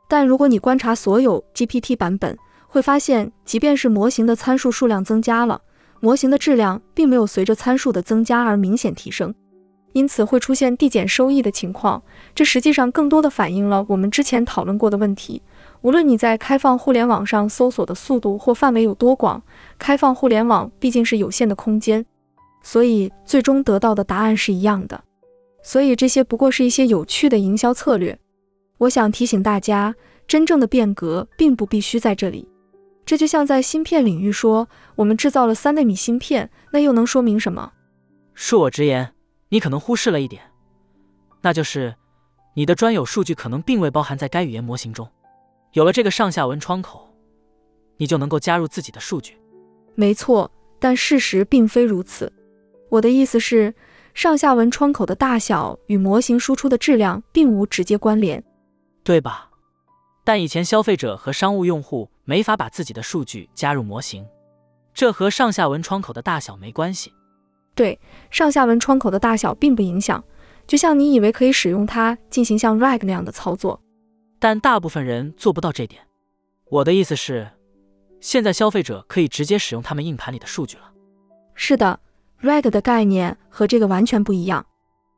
[0.09, 5.61] 但如果你观察所有 GPT 版本，会发现，即便是模型的参数数量增加了，
[6.01, 9.35] 模型的质量并没有随着参数的增加而明显提升，
[9.95, 12.01] 因此会出现递减收益的情况。
[12.35, 15.43] 这实际上更多的反映了我们之前讨论过的问题：
[15.81, 19.43] 无论你在开放互联网上搜索的速度或范围有多广，
[19.79, 22.05] 开放互联网毕竟是有限的空间，
[22.63, 25.03] 所以最终得到的答案是一样的。
[25.63, 28.17] 所以这些不过是一些有趣的营销策略。
[28.77, 29.95] 我想提醒大家，
[30.29, 32.49] 真正的变革并不必须在这里。
[33.09, 37.73] 这就像在芯片领域说，我们制造了三纳米芯片，那又能说明什么？
[38.37, 39.15] 恕我直言，
[39.49, 40.43] 你可能忽视了一点，
[41.41, 41.95] 那就是
[42.53, 45.09] 你的专有数据可能并未包含在该语言模型中。
[45.73, 47.09] 有了这个上下文窗口，
[47.97, 49.39] 你就能够加入自己的数据。
[49.95, 52.31] 没错，但事实并非如此。
[52.91, 53.75] 我的意思是，
[54.13, 58.45] 上下文窗口的大小与模型输出的质量并无直接关联，
[59.03, 59.48] 对吧？
[60.29, 64.27] 但以前消费者和商务用户没法把自己的数据加入模型，
[64.93, 67.11] 这和上下文窗口的大小没关系。
[67.75, 67.99] 对，
[68.31, 70.23] 上下文窗口的大小并不影响，
[70.67, 73.81] 就像你以为可以使用它进行像 RAG 那样的操作，
[74.39, 76.03] 但大部分人做不到这点。
[76.69, 77.49] 我的意思是，
[78.21, 80.93] 现在消费者可以直接使用他们硬盘里的数据了。
[81.55, 81.99] 是的
[82.43, 84.67] ，RAG 的概念和这个完全不一样。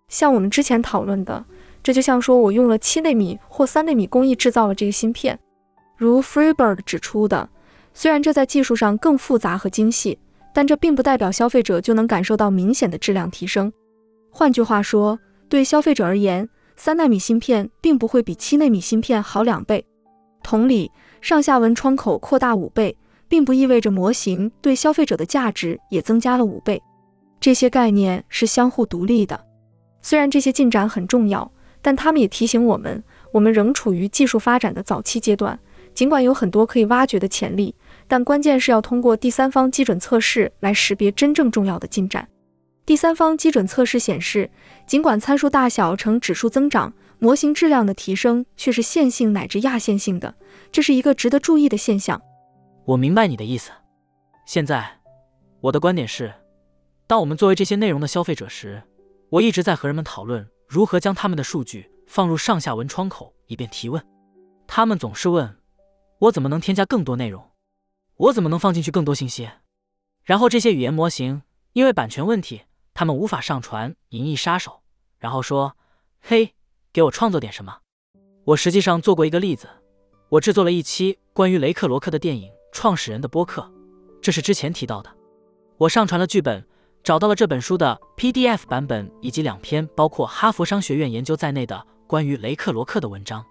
[0.06, 1.44] 像我们之前讨论的。
[1.82, 5.38] 这就像说我用了七纳米或三纳米工艺制造了这个芯片，
[5.96, 7.48] 如 Freebird 指出的，
[7.94, 10.18] 虽然这在技术上更复杂和精细，
[10.52, 13.72] 但这并不代表消费者就能感受到明显的质量提升。
[14.30, 19.84] 换句话说，对消费者而言，三纳米芯片并不会比七纳米芯片好两倍。
[20.42, 20.90] 同理，
[21.22, 26.82] 上下文窗口扩大五倍，并不意味着模型对消费者的价值也增加了五倍。
[27.40, 29.46] 这些概念是相互独立的。
[30.02, 31.50] 虽然这些进展很重要。
[31.82, 35.58] 但他们也提醒我们，我们仍处于技术发展的早期阶段。
[35.92, 37.74] 尽管有很多可以挖掘的潜力，
[38.06, 42.28] 但关键是要通过第三方基准测试来识别真正重要的进展。
[42.86, 44.48] 第三方基准测试显示，
[44.86, 50.34] 尽管参数大小呈指数增长，模型质量的提升却是线性乃至亚线性的，
[50.70, 52.20] 这是一个值得注意的现象。
[52.84, 53.70] 我明白你的意思。
[54.46, 54.98] 现在，
[55.60, 56.32] 我的观点是，
[57.06, 58.82] 当我们作为这些内容的消费者时，
[59.30, 60.46] 我一直在和人们讨论。
[60.70, 64.00] 如何将他们的数据放入上下文窗口，以便提问？
[64.68, 65.58] 他们总是问
[66.20, 67.44] 我怎么能添加更多内容，
[68.14, 69.50] 我怎么能放进去更多信息？
[70.22, 72.62] 然后这些语言模型因为版权问题，
[72.94, 74.70] 他们无法上传《银翼杀手》，
[75.18, 75.76] 然后说
[76.22, 76.54] ：“嘿，
[76.92, 77.78] 给我创作点什么。”
[78.46, 79.68] 我实际上做过一个例子，
[80.28, 83.68] 我制作了一期关于雷克罗克的电影创始人的播客，
[84.22, 85.12] 这是之前提到的。
[85.78, 86.64] 我上传了剧本。
[87.02, 93.44] 找到了这本书的 PDF 版本，以及两篇包括哈佛商学院研究在内的关于雷克罗克的文章。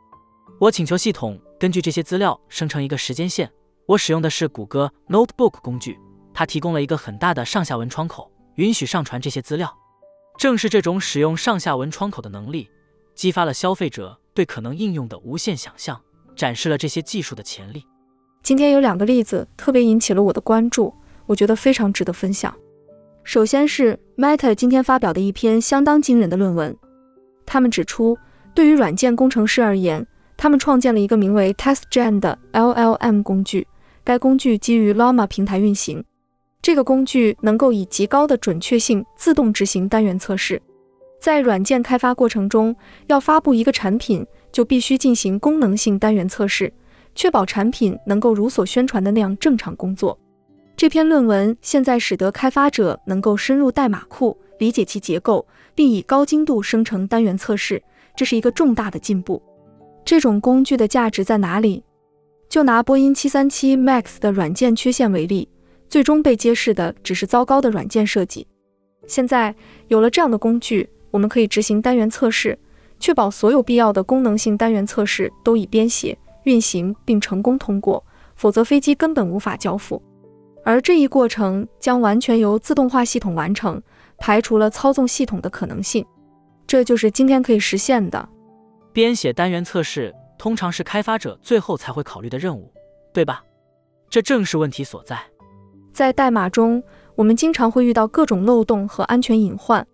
[0.60, 3.52] 我请求系统根据这些资料生成一个时间线。
[3.88, 6.00] 我使用的是谷歌 Notebook 工具，
[6.32, 9.76] 它提供了一个很大的上下文窗口，允许上传这些资料。
[10.38, 12.70] 正是这种使用上下文窗口的能力，
[13.16, 16.00] 激发了消费者对可能应用的无限想象，
[16.36, 17.84] 展示了这些技术的潜力。
[18.44, 20.94] 今天有两个例子特别引起了我的关注，
[21.26, 22.56] 我觉得非常值得分享。
[23.24, 26.76] 首先是 Meta 今天发表的一篇相当惊人的论文。
[27.46, 28.18] 他们指出，
[28.56, 30.06] 对于软件工程师而言，
[30.36, 33.68] 他们创建了一个名为 TestGen 的 LLM 工具。
[34.04, 36.04] 该工具基于 Llama 平台运行。
[36.62, 40.60] 这个工具能够以极高的准确性自动执行单元测试。
[41.20, 42.76] 在软件开发过程中，
[43.08, 46.74] 要发布一个产品，就必须进行功能性单元测试，
[47.14, 50.18] 确保产品能够如所宣传的那样正常工作。
[50.80, 57.84] 这篇论文现在使得开发者能够深入代码库，理解其结构，并以高精度生成单元测试，
[58.16, 59.44] 这是一个重大的进步。
[60.06, 61.84] 这种工具的价值在哪里？
[62.48, 65.50] 就拿波音737 MAX 的软件缺陷为例，
[65.90, 68.48] 最终被揭示的只是糟糕的软件设计。
[69.06, 69.54] 现在
[69.90, 72.58] 有了这样的工具，我们可以执行单元测试，
[73.02, 78.02] 确保所有必要的功能性单元测试都已编写、运行并成功通过，
[78.38, 80.02] 否则飞机根本无法交付。
[80.64, 83.82] 而这一过程将完全由自动化系统完成，
[84.18, 86.06] 排除了操纵系统的可能性。
[86.68, 88.30] 这就是今天可以实现的。
[88.94, 92.72] 编写单元测试通常是开发者最后才会考虑的任务，
[93.14, 93.44] 对吧？
[94.10, 95.20] 这正是问题所在。
[95.92, 96.84] 在代码中，
[97.16, 99.86] 我们经常会遇到各种漏洞和安全隐患。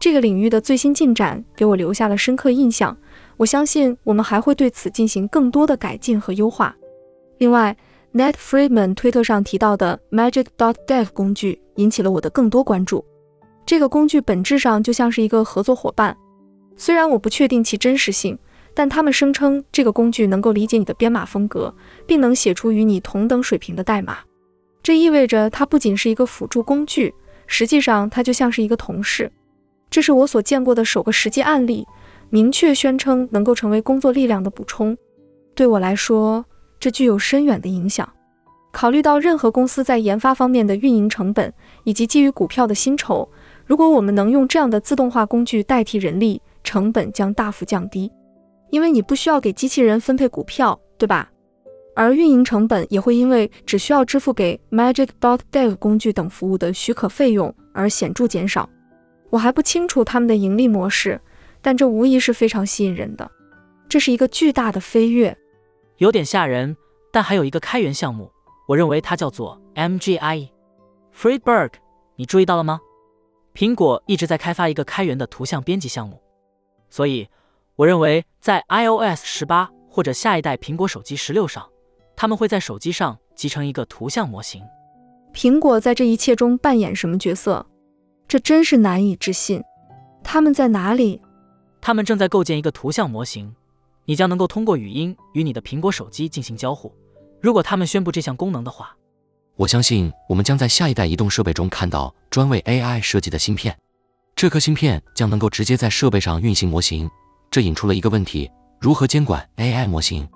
[0.00, 2.96] 这个领域的最新进展给我留下了深刻印象。
[3.36, 6.74] 我相信我们还会对此进行更多的改进和优化。
[7.38, 7.76] 另外
[8.14, 13.04] Net Friedman 推特上提到的 Magic Dot Dev 工具引起了我的更多关注。
[13.66, 16.16] 这个工具本质上就像是一个合作伙伴。
[16.76, 18.38] 虽然我不确定其真实性，
[18.72, 21.74] 但他们声称这个工具能够理解你的编码风格，
[22.06, 24.18] 并能写出与你同等水平的代码。
[24.80, 27.12] 这意味着它不仅是一个辅助工具，
[27.48, 29.28] 实际上它就像是一个同事。
[29.90, 31.84] 这是我所见过的首个实际案例，
[32.30, 34.96] 明确宣称能够成为工作力量的补充。
[35.56, 36.44] 对我来说，
[36.84, 38.06] 这具有深远的影响。
[38.70, 41.50] 考虑到任何公司在研发方面的运营成本
[41.84, 43.26] 以及基于股票的薪酬，
[43.64, 48.12] 如果我们能用这样的自动化工具代替人力，成本将大幅降低，
[48.68, 51.30] 因为你不需要给机器人分配股票，对吧？
[51.96, 58.68] 而运营成本也会因为只需要支付给 Magicbot Dev 工具等服务的许可费用而显著减少。
[59.30, 61.18] 我还不清楚他们的盈利模式，
[61.62, 63.30] 但这无疑是非常吸引人的。
[63.88, 65.34] 这是一个巨大的飞跃，
[65.98, 66.76] 有点吓人。
[67.12, 68.32] 但还有一个开源项目，
[68.66, 70.50] 我认为它叫做 MGI。
[71.14, 71.70] Friedberg，
[72.16, 72.80] 你注意到了吗？
[73.54, 76.20] 苹果一直在开发一个开源的图像编辑项目。
[76.90, 77.28] 所以，
[77.76, 81.64] 我认为在 iOS 十八或者下一代苹果手机十六上，
[82.16, 84.60] 他们会在手机上集成一个图像模型。
[85.32, 87.64] 苹果在这一切中扮演什么角色？
[88.26, 89.62] 这真是难以置信。
[90.24, 91.20] 他们在哪里？
[91.80, 93.54] 他们正在构建一个图像模型，
[94.06, 96.94] 你将能够通过语音与你的苹果手机进行交互。
[97.40, 98.96] 如果他们宣布这项功能的话，
[99.56, 103.76] 我相信我们将在下一代移动设备中看到专为 AI 设计的芯片。
[104.34, 107.08] 这颗芯片将能够直接在设备上运行模型，
[107.50, 108.50] 这引出了一个问题：
[108.80, 110.28] 如何监管 AI 模型？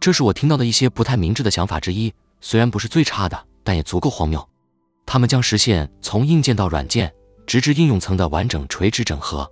[0.00, 4.46] 这是我听到的一些不太明智的想法之一，虽然不是最差的，但也足够荒谬。
[5.06, 7.12] 它们将实现从硬件到软件，
[7.46, 9.48] 直至应用层的完整垂直整合。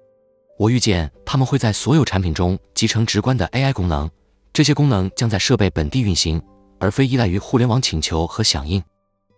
[0.58, 4.10] 我预见他们会在所有产品中集成直观的 AI 功能，
[4.52, 6.40] 这些功能将在设备本地运行，
[6.78, 8.82] 而非依赖于互联网请求和响应。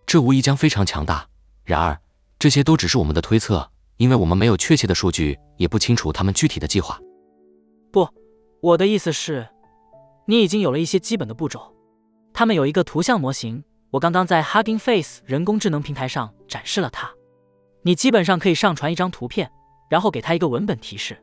[0.07, 1.27] 这无疑将非常强大。
[1.65, 1.99] 然而，
[2.39, 3.71] 这些都只是我们的推测。
[3.99, 7.01] 因为我们没有确切的数据，也不清楚他们具体的计划。
[7.91, 8.07] 不，
[8.61, 9.49] 我的意思是，
[10.27, 11.75] 你已经有了一些基本的步骤。
[12.35, 17.11] 他们有一个图像模型，我刚刚在 Hugging Face 人工智能平台上展示了它。
[17.85, 19.51] 你基本上可以上传一张图片，
[19.89, 21.17] 然后给他一个文本提示，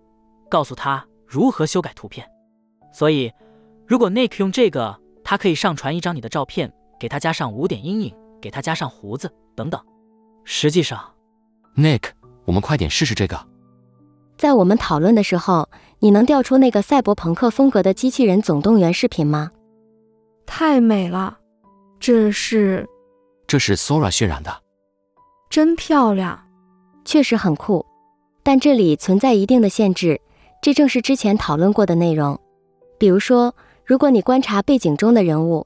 [0.49, 2.27] 告诉他如何修改图片。
[2.91, 3.31] 所以，
[3.87, 9.79] 如果 Nick 用这个，他可以上传一张你的照片，给他加上五点阴影，给他加上胡子等等。
[10.43, 11.13] 实际上
[11.75, 12.11] ，Nick。
[12.45, 13.47] 我们快点试试这个。
[14.35, 19.49] 在我们讨论的时候，你能调出那个赛博朋克风格的机器人总动员视频吗？
[20.45, 21.37] 太美了，
[22.01, 22.85] 这是，
[23.47, 24.61] 这是 Sora 渲染的，
[25.49, 26.37] 真漂亮，
[27.05, 27.85] 确实很酷。
[28.43, 30.19] 但这里存在一定的限制，
[30.61, 32.37] 这正是之前讨论过的内容。
[32.99, 35.65] 比如说，如果你观察背景中的人物，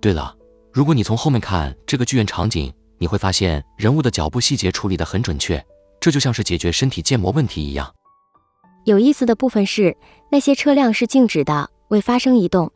[0.00, 0.34] 对了，
[0.72, 5.62] 如果你从后面看这个剧院场景，你会发现人物的脚步细节处理得很准确。
[6.00, 7.92] 这就像是解决身体建模问题一样。
[8.84, 9.94] 有意思的部分是，
[10.30, 12.70] 那些车辆是静止的，未发生移动。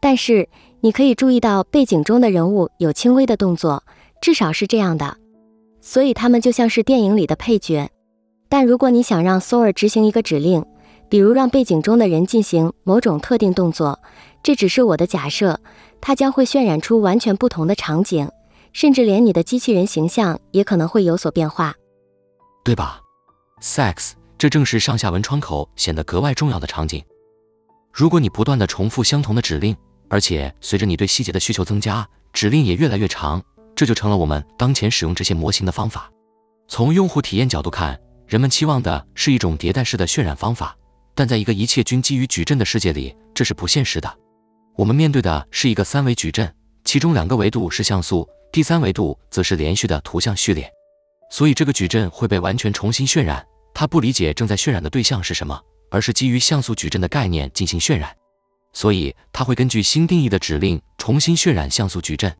[0.00, 0.48] 但是
[0.80, 3.82] 你可以注意到背景中的人物有轻微的动作，
[4.22, 5.16] 至少是这样的。
[5.80, 7.90] 所以他们就像是电影里的配角。
[8.50, 10.66] 但如果你想让 Sora 执行一个指令，
[11.08, 14.00] 比如让背景中的人进行某种特定动作，
[14.42, 15.60] 这只是我的假设，
[16.00, 18.28] 它将会渲染出完全不同的场景，
[18.72, 21.72] 甚至连你的机器人形象也可能会有所变化。
[22.64, 23.00] 对吧
[23.62, 27.00] ，Sex，这正是上下文窗口显得格外重要的场景。
[27.92, 29.76] 如果你不断的重复相同的指令，
[30.08, 33.40] 而且随着你对细节的需求增加，指令也越来越长，
[33.76, 36.10] 这就成了我们当前使用这些模型的方法。
[36.66, 37.98] 从用户体验角度看，
[38.30, 40.76] 人们期望的是一种迭代式的渲染方法，
[41.16, 44.18] 但在一个一切均基于矩阵的世界里，这是不现实的。
[44.76, 46.48] 我们面对的是一个三维矩阵，
[46.84, 50.70] 其中两个维度是像素，第三维度则是连续的图像序列。
[51.28, 53.44] 所以这个矩阵会被完全重新渲染。
[53.74, 55.60] 它不理解正在渲染的对象是什么，
[55.90, 58.16] 而是基于像素矩阵的概念进行渲染。
[58.72, 62.32] 所以它会根据新定义的指令重新渲染像素矩阵。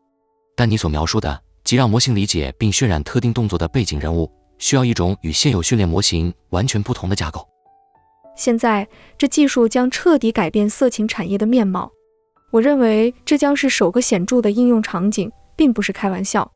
[0.55, 4.31] 但你所描述的，即让模型理解并渲染特定动作的背景人物，
[4.61, 7.45] 需要一种与现有训练模型完全不同的架构。
[8.37, 8.87] 现在，
[9.17, 11.91] 这技术将彻底改变色情产业的面貌。
[12.51, 16.49] 我认为这将是首个显著的应用场景，并不是开玩笑。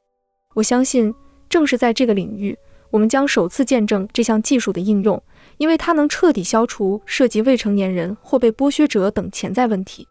[0.54, 1.14] 我相信，
[1.50, 2.58] 正是在这个领域，
[2.92, 5.22] 我们将首次见证这项技术的应用，
[5.58, 10.08] 因为它能彻底消除涉及未成年人或被剥削者等潜在问题。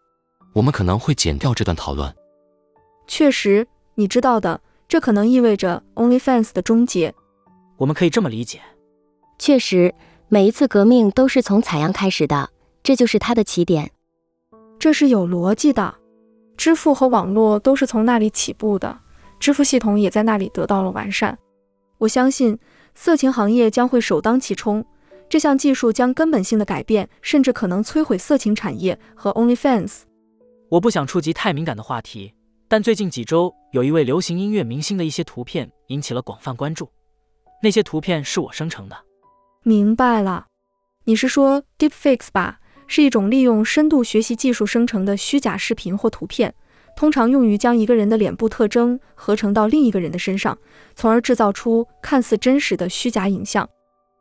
[0.53, 2.13] 我们可能会剪掉这段讨论。
[3.07, 3.65] 确实，
[3.95, 7.13] 你知道的，这可能意味着 OnlyFans 的终结。
[7.77, 8.61] 我们可以这么理解。
[9.37, 9.93] 确实，
[10.29, 12.49] 每一次革命都是从采样开始的，
[12.81, 13.91] 这就是它的起点。
[14.79, 15.95] 这是有逻辑的，
[16.57, 18.99] 支付和网络都是从那里起步的，
[19.39, 21.37] 支付系统也在那里得到了完善。
[21.97, 22.57] 我相信
[22.93, 24.85] 色情行业将会首当其冲，
[25.29, 30.01] 这项技术将根本性的改变，甚至可能摧毁色情产业和 OnlyFans。
[30.69, 32.33] 我不想触及太敏感的话题，
[32.67, 36.89] 但最近几周有一位流行音乐明星的一些图片引起了广泛关注，
[37.61, 38.95] 那些图片是我生成的。
[39.63, 40.47] 明白了，
[41.05, 42.59] 你是说 Deepfakes 吧？
[42.87, 46.53] 是一种利用深度学习技术生成的虚假视频或图片，
[46.95, 50.55] 通常用于将一个人的脸部特征合成到另一个人的身上，
[50.93, 53.67] 从而制造出看似真实的虚假影像。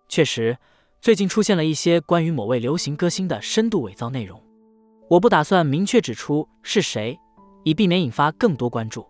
[0.09, 0.57] 确实，
[1.01, 4.43] 最近出现了一些关于某位流行歌星的深度伪造内容。
[5.11, 7.18] 我不打算明确指出是谁，
[7.64, 9.07] 以避免引发更多关注。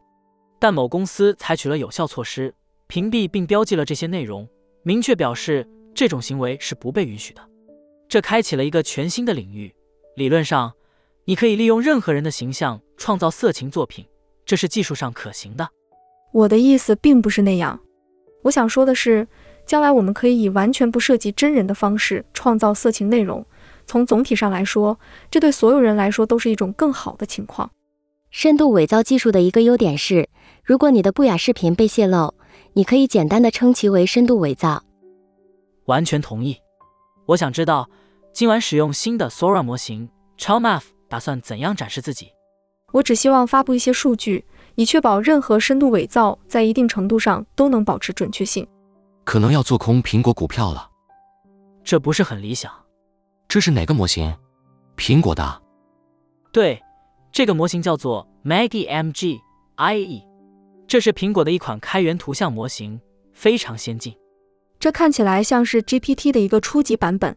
[0.59, 2.53] 但某公司采取了有效措施，
[2.95, 4.49] 屏蔽并标记了这些内容，
[4.85, 7.43] 明确表示这种行为是不被允许的。
[8.09, 9.75] 这开启了一个全新的领域。
[10.15, 10.73] 理论上，
[11.25, 14.07] 你可以利用任何人的形象创造色情作品，
[14.47, 15.69] 这是技术上可行的。
[16.33, 17.81] 我的意思并不是那样。
[18.45, 19.27] 我想说的是，
[19.67, 23.45] 将来我们可以以完全不涉及真人的方式创造色情内容。
[23.87, 24.97] 从总体上来说，
[25.29, 27.69] 这对所有人来说都是一种更好的情况。
[28.31, 30.29] 深度伪造技术的一个优点是，
[30.63, 32.33] 如果你的不雅视频被泄露，
[32.75, 34.83] 你可以简单的称其为深度伪造。
[35.87, 36.57] 完全同意。
[37.27, 37.89] 我想知道。
[38.33, 42.33] 今晚使用新的 Sora 模型 ChildMath 打算怎样展示自己？
[42.91, 44.45] 我只希望发布一些数据，
[44.75, 48.67] 以确保任何深度伪造在一定程度上都能保持准确性。
[49.23, 50.91] 可能要做空苹果股票了，
[51.85, 52.73] 这不是很理想。
[53.47, 54.35] 这是哪个模型？
[54.97, 55.63] 苹果的。
[56.51, 56.83] 对，
[57.31, 59.39] 这个模型叫做 Maggie MG
[59.77, 60.25] IE，
[60.87, 63.01] 这是苹果的一款开源图像模型，
[63.33, 64.17] 非常先进。
[64.79, 67.35] 这看起来像是 GPT 的一个初级版本。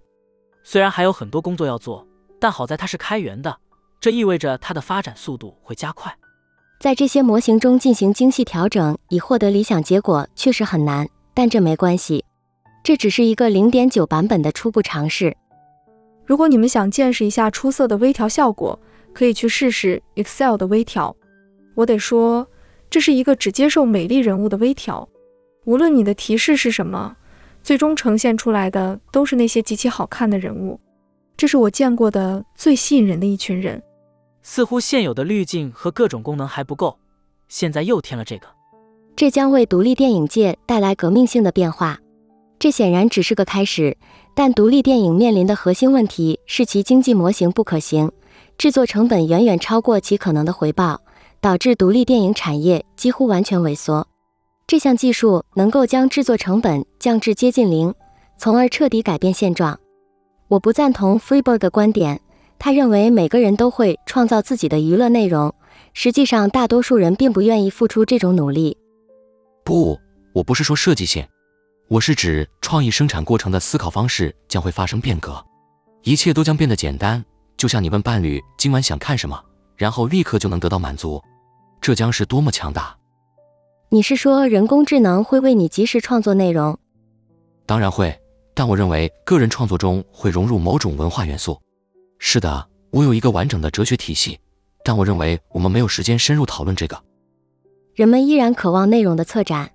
[0.63, 2.05] 虽然还有很多工作要做，
[2.39, 3.57] 但好在它是开源的，
[4.01, 6.13] 这意味着它的发展速度会加快。
[6.79, 12.23] 在这些模型中进行精细调整，以获得理想结果确实很难，但这没关系，
[12.83, 15.35] 这只是一个零点九版本的初步尝试。
[16.25, 18.77] 如果你们想见识一下出色的微调效果，
[19.13, 21.15] 可以去试试 Excel 的微调。
[21.73, 22.45] 我得说，
[22.89, 25.07] 这是一个只接受美丽人物的微调，
[25.65, 27.15] 无论你的提示是什么。
[27.63, 30.79] 最终呈现出来的都是那些极其好看的人物，
[31.35, 33.83] 这是我见过的最吸引人的一群人。
[34.41, 36.97] 似乎现有的滤镜和各种功能还不够，
[37.49, 38.47] 现在又添了这个，
[39.17, 41.99] 这将为独立电影界带来革命性的变化。
[42.57, 43.97] 这显然只是个开始，
[44.33, 48.09] 但独立电影面临的核心问题是其经济模型不可行，
[48.57, 51.01] 制作成本远远超过其可能的回报，
[51.47, 54.05] 导致独立电影产业几乎完全萎缩。
[54.67, 57.95] 这项技术能够将制作成本降至接近零，
[58.37, 59.79] 从而彻底改变现状。
[60.49, 62.19] 我不赞同 Freeberg 的观点，
[62.59, 65.55] 他认为每个人都会创造自己的娱乐内容。
[65.93, 68.77] 实际上，大多数人并不愿意付出这种努力。
[69.63, 69.97] 不，
[70.33, 71.25] 我不是说设计性，
[71.87, 75.41] 我是指创意生产过程的思考方式将会发生变革，
[76.03, 77.23] 一切都将变得简单，
[77.55, 79.41] 就像你问伴侣今晚想看什么，
[79.77, 81.23] 然后立刻就能得到满足，
[81.81, 82.95] 这将是多么强大！
[83.89, 86.77] 你是说人工智能会为你及时创作内容？
[87.65, 88.17] 当然会，
[88.53, 91.57] 但我认为个人创作中会融入某种文化元素。
[92.19, 94.37] 是的，我有一个完整的哲学体系，
[94.83, 97.01] 但我认为我们没有时间深入讨论这个。
[97.93, 99.71] 人们依然渴望内容的策展。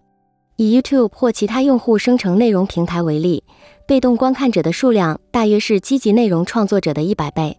[0.56, 3.42] 以 YouTube 或其他用户生成内容平台为例，
[3.86, 7.58] 被动观看者的数量大约是积极内容创作者的一百倍。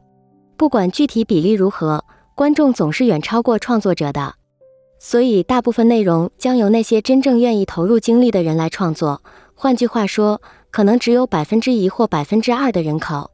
[0.55, 2.05] 不管具体比例如何，
[2.35, 4.35] 观众总是远超过创作者的。
[4.99, 9.21] 所以，大部分内容将由那些真正愿意投入精力的人来创作。
[9.53, 13.29] 换句话说，可能只有百分之一或百分之二的人口。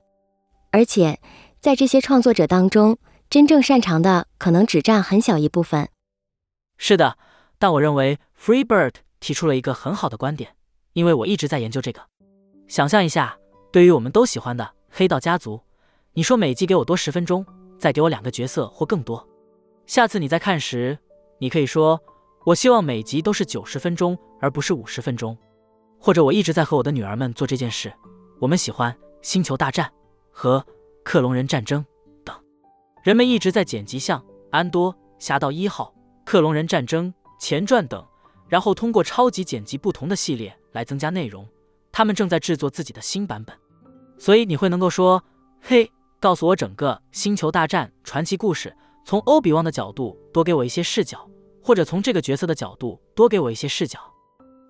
[0.72, 1.20] 而且，
[1.62, 2.98] 在这些创作者当中，
[3.30, 5.88] 真正擅长的可能只占很小一部分。
[6.78, 7.18] 是的，
[7.58, 10.52] 但我认为 Freebird 提出了一个很好的观点，
[10.94, 12.02] 因为我一直在研究这个。
[12.68, 13.38] 想象一下，
[13.72, 15.58] 对于我们都喜欢的《黑道家族》，
[16.14, 17.46] 你说每集给我多十分钟，
[17.80, 19.28] 再给我两个角色或更多。
[19.88, 20.98] 下次你再看时。
[21.42, 21.98] 你可以说，
[22.46, 25.38] 我希望每集都是九十分钟，而不是五十分钟。
[25.98, 27.94] 或者我一直在和我的女儿们做这件事。
[28.40, 29.88] 我们喜欢《星球大战》
[30.32, 30.60] 和
[31.04, 31.82] 《克隆人战争》
[32.26, 32.36] 等。
[33.04, 34.20] 人们一直在剪辑像
[34.52, 35.94] 《安多》《侠盗一号》
[36.26, 38.06] 《克隆人战争》前传等，
[38.50, 41.48] 然后通过超级剪辑不同的系列来增加内容。
[41.92, 43.56] 他们正在制作自己的新版本。
[44.18, 45.24] 所以你会能够说
[45.62, 45.90] ：“嘿，
[46.20, 51.26] 告诉我整个《星球大战》传奇故事，从欧比旺的角度多给我一些视角，
[51.64, 54.00] 或者从这个角色的角度多给我一些视角。”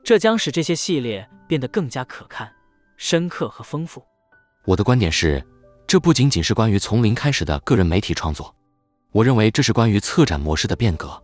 [0.05, 2.51] 这将使这些系列变得更加可看。
[2.97, 4.03] 深刻和丰富。
[4.65, 5.43] 我的观点是，
[5.87, 8.53] 这不仅仅是关于从零开始的个人媒体创作，
[9.11, 11.19] 我认为这是关于策展模式的变革。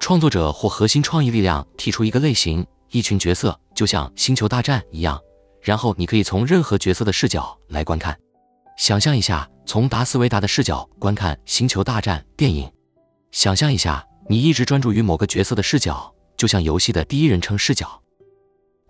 [0.00, 5.20] 创作者或核心创意力量提出一个类型、一群角色，就像《星球大战》一样，
[5.60, 8.18] 然后你可以从任何角色的视角来观看。
[8.78, 12.64] 想象一下，从达斯维达的视角观看《星球大战》电影；
[13.32, 18.00] 想象一下，你一直专注于某个角色的视角，就像游戏的第一人称视角。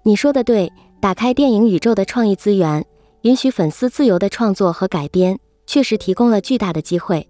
[0.05, 0.70] 你说的对。
[1.01, 2.84] 打开电影宇宙的创意资源，
[3.22, 7.26] 允许粉丝自由的创作和改编，确实提供了巨大的机会。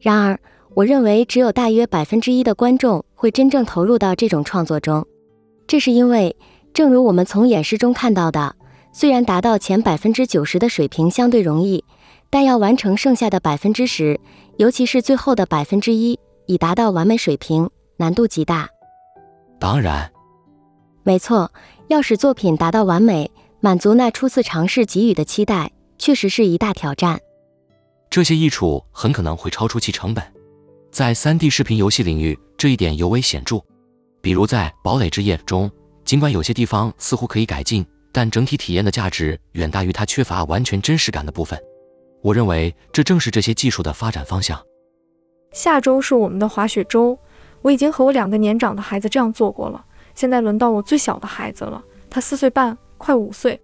[0.00, 0.40] 然而，
[0.74, 5.06] 我认为只有大约百分之一的观众会真正投入到这种创作中。
[5.66, 6.34] 这是因为，
[6.72, 8.56] 正如我们从演示中看到的，
[8.92, 11.82] 虽然达到前百分之九十的水平相对容易，
[12.28, 14.20] 但要完成剩下的百分之十，
[14.58, 18.68] 尤其是最后的百分之一，以达到完美水平，难度极大。
[19.58, 20.12] 当然，
[21.02, 21.50] 没错。
[21.88, 23.30] 要使作品达到完美，
[23.60, 27.20] 满足那初次尝试给予的期待，确实是一大挑战。
[28.08, 30.24] 这些益处很可能会超出其成本。
[30.90, 33.58] 在 3D 视频游戏领域，这一点尤为显著。
[34.20, 35.70] 比如在《堡垒之夜》中，
[36.04, 41.58] 尽管有些地方似乎可以改进，但整体体验的价值远大于它缺乏完全真实感的部分。
[42.20, 44.62] 我认为这正是这些技术的发展方向。
[45.50, 47.18] 下周是我们的滑雪周，
[47.62, 49.84] 我已经和我两个年长的孩子这样做过了。
[50.14, 53.60] 现在轮到我最小的孩子了，他四岁半，快五岁。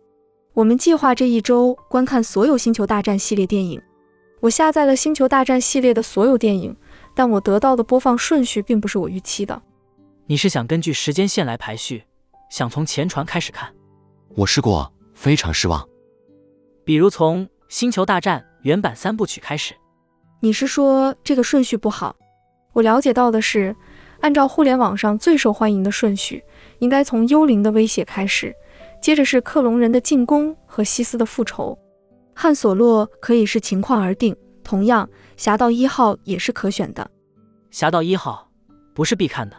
[0.55, 3.81] 我们计划这一周观看所有《星球大战》系列电影。
[4.41, 6.75] 我下载了《星球大战》系列的所有电影，
[7.15, 9.63] 但我得到的播放顺序并不是我预期的。
[10.27, 12.03] 你是想根据时间线来排序，
[12.51, 13.73] 想从前传开始看？
[14.39, 15.85] 我试过，非常失望。
[16.85, 19.75] 比如从《星球大战》原版三部曲开始。
[20.39, 22.15] 你是说这个顺序不好？
[22.73, 23.75] 我了解到的是。
[24.21, 26.43] 按照互联网上最受欢迎的顺序，
[26.81, 28.53] 应该从幽灵的威胁开始，
[29.01, 31.79] 接着是克隆人的进攻和西斯的复仇。
[32.35, 37.09] 汉索洛可以视情况而定，同样，侠盗一号也是可选的。
[37.71, 38.51] 侠盗一号
[38.93, 39.57] 不是必看的。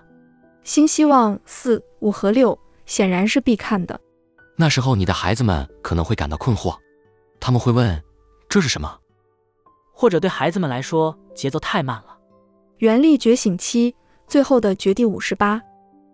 [0.64, 3.98] 新希望四、五和六显然是必看的。
[4.62, 6.78] 那时候你的孩子们可能会感到困惑，
[7.40, 8.04] 他们会问：
[8.50, 8.94] 这是什么？
[9.94, 12.18] 或者对孩子们来说节奏太慢了。
[12.80, 13.96] 原力觉醒期。
[14.28, 15.60] 最后的绝地五十八，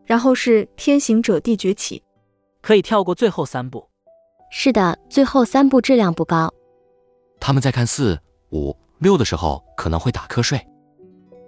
[0.05, 2.01] 然后是天行者地崛起，
[2.61, 3.85] 可以跳过最后三部。
[4.49, 6.49] 是的，最后三部质量不高。
[7.41, 8.17] 他们在看四、
[8.53, 10.65] 五、六的时候可能会打瞌睡。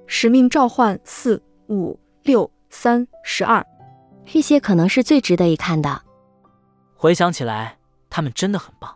[0.08, 3.66] 使命召唤四、五、六、三、十二，
[4.26, 6.02] 这些可能是最值得一看的。
[6.98, 7.78] 回想起来，
[8.10, 8.94] 他们真的很棒。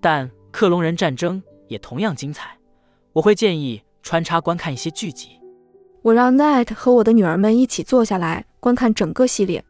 [0.00, 2.56] 但克隆人战争也同样精彩。
[3.12, 5.30] 我会建议穿插观看一些剧集。
[6.02, 9.64] 我让 Net 和我的女儿们一起坐下来观看整个系列。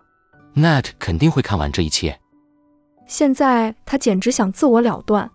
[0.54, 2.18] Net 肯定会看完这一切。
[3.06, 5.30] 现在他简直想自我了断，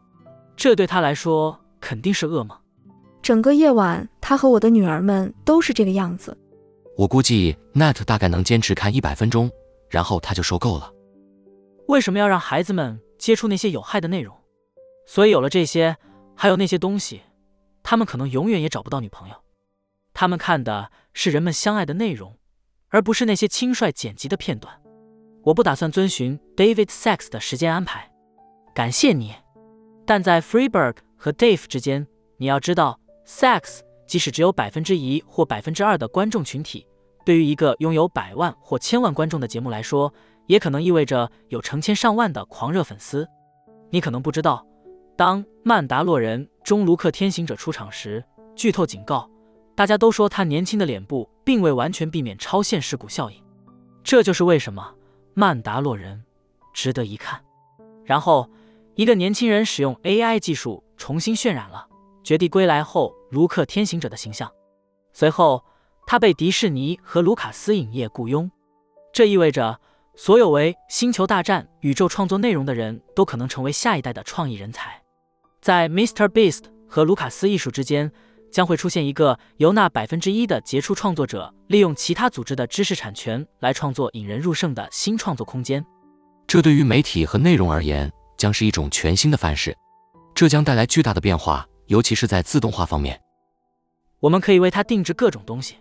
[0.56, 2.58] 这对他来说肯定是噩梦。
[3.22, 6.38] 整个夜晚，他和我的女儿们都是这个样子。
[6.98, 9.50] 我估计 Net 大概能坚持看一百分钟，
[9.90, 10.92] 然后他就受够了。
[11.88, 14.36] 为什么要让孩子们接触那些有害的内容？
[15.06, 15.98] 所以有了这些，
[16.36, 17.22] 还有那些东西，
[17.84, 19.36] 他们可能永远也找不到女朋友。
[20.14, 22.38] 他们看的是人们相爱的内容，
[22.90, 24.82] 而不是那些轻率剪辑的片段。
[25.44, 28.10] 我不打算遵循 David Sex 的时间安排，
[28.74, 29.36] 感谢你。
[30.06, 32.08] 但在 Freeberg 和 Dave 之间，
[32.38, 36.88] 你要知道，Sex 即使只有百分之一或百分之二的观众群体，
[37.26, 40.14] 对于一个拥有百万或千万观众的节目来说，
[40.48, 43.28] 也可能意味着有成千上万的狂热粉丝。
[43.90, 44.66] 你可能不知道，
[45.16, 48.24] 当《曼达洛人》中卢克天行者出场时，
[48.56, 49.30] 剧透警告。
[49.76, 53.44] 大家都说他年轻的脸部并未完全避免超现实骨效应，
[54.04, 54.94] 这就是为什么
[55.34, 56.18] 《曼达洛人》
[56.74, 57.44] 值得一看。
[58.04, 58.48] 然后，
[58.94, 61.88] 一个年轻人使用 AI 技术重新渲染了
[62.24, 64.52] 《绝地归来》后卢克天行者的形象。
[65.12, 65.64] 随后，
[66.06, 68.52] 他被迪士尼和卢卡斯影业雇佣，
[69.12, 69.80] 这意味着
[70.16, 75.02] 所有为《星球大战》宇宙创作内容的人都可能成为下一代的创意人才。
[75.62, 76.28] 在 Mr.
[76.28, 78.12] Beast 和卢卡斯艺术之间。
[78.54, 85.84] 将会出现一个由那百分之一的杰出创作者利用其他组织的知识产权来创作引人入胜的新创作空间。
[86.46, 89.76] 这对于媒体和内容而言，将是一种全新的范式。
[90.36, 93.20] 这将带来巨大的变化，尤其是在自动化方面。
[94.20, 95.78] 我们可以为它定制各种东西。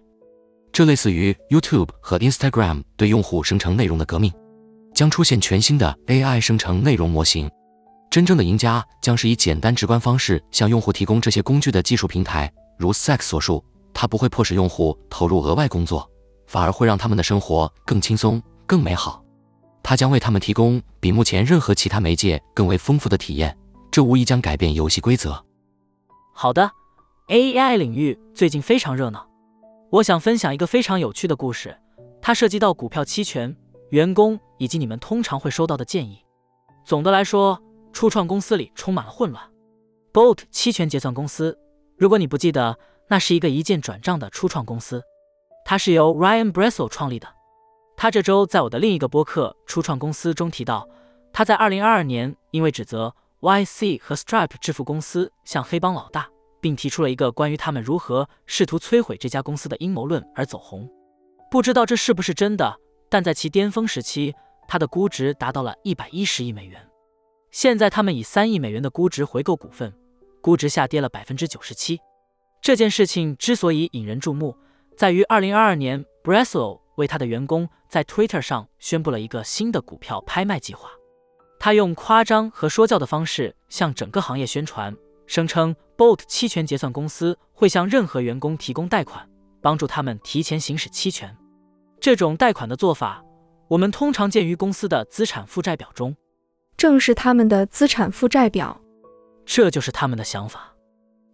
[0.73, 4.33] 这类似于 YouTube 和 Instagram 对用户生成内容的革命。
[4.95, 7.51] 将出现全新的 AI 生成内容模型。
[8.11, 12.53] 真正的赢家将是以简单直观方式向用户提供这些工具的技术平台。
[12.79, 13.65] 如 Sex 所述，
[13.95, 16.07] 它不会迫使用户投入额外工作，
[16.47, 19.25] 反而会让他们的生活更轻松、更美好。
[19.83, 23.57] 它将为他们提供比目前任何其他媒介更为丰富的体验，
[23.91, 25.43] 这无疑将改变游戏规则。
[26.35, 26.71] 好的
[27.29, 29.32] ，AI 领域最近非常热闹。
[29.93, 31.79] 我想分享一个非常有趣的故事，
[32.23, 33.55] 它涉及到股票期权、
[33.91, 36.25] 员工以及你们通常会收到的建议。
[36.83, 37.61] 总的来说，
[37.93, 39.45] 初创公司里充满了混乱。
[40.11, 41.59] Bolt 期权结算公司。
[41.99, 42.79] 如果你不记得，
[43.09, 45.03] 那是一个一键转账的初创公司，
[45.63, 47.29] 它是由 Ryan b r e s s e l 创立的。
[47.95, 50.89] 他这周在我的另一个播客《初创公司》中提到，
[51.35, 56.31] 他在2022年因为指责 YC 和 Stripe 支付公司像黑帮老大，
[56.63, 60.89] 并提出了一个关于他们如何试图摧毁这家公司的阴谋论而走红。
[61.51, 62.75] 不知道这是不是真的，
[63.11, 64.35] 但在其巅峰时期，
[64.67, 66.81] 他的估值达到了110亿美元。
[67.51, 69.93] 现在他们以3亿美元的估值回购股份。
[70.41, 72.01] 估值下跌了百分之九十七。
[72.61, 74.57] 这件事情之所以引人注目，
[74.97, 80.91] 在于二零二二年 b r e s l o 为他的员工在 Twitter 上宣布了一个新的股票拍卖计划。
[81.61, 84.97] 他用夸张和说教的方式向整个行业宣传，
[85.27, 89.29] 声称 Bolt 期权结算公司会向任何员工提供贷款，
[89.61, 91.37] 帮助他们提前行使期权。
[92.01, 93.25] 这种贷款的做法，
[93.69, 96.17] 我们通常见于公司的资产负债表中。
[96.77, 98.81] 正是他们的资产负债表。
[99.45, 100.75] 这就是他们的想法。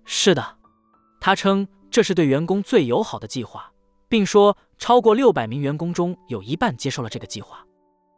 [0.05, 0.57] 是的，
[1.21, 3.73] 他称这是对员工最友好的计划，
[4.09, 7.65] 并说超过六百名员工中有一半接受了这个计划。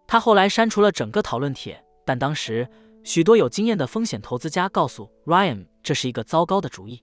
[0.06, 2.68] 他后来删除了整个讨论帖，但当时
[3.02, 7.02] 许多有经验的风险投资家告诉 Ryan 这是一个糟糕的主意。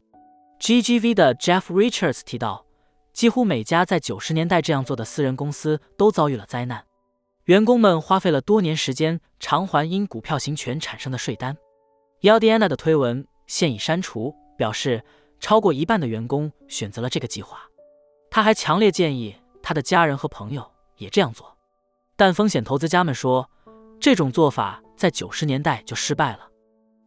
[0.60, 2.66] GGV 的 Jeff Richards 提到，
[3.14, 6.84] 几乎每家在九十年代这样做的私人公司都遭遇了灾难，
[7.46, 11.58] 员工们花费了多年时间偿还因股票行权产生的税单。
[12.22, 15.04] y a l d i a n a 的推文现已删除，表示
[15.40, 17.60] 超过一半的员工选择了这个计划。
[18.30, 21.56] 他还强烈建议他的家人和朋友也这样做，
[22.16, 23.50] 但风险投资家们说，
[24.00, 26.50] 这种做法在九十年代就失败了。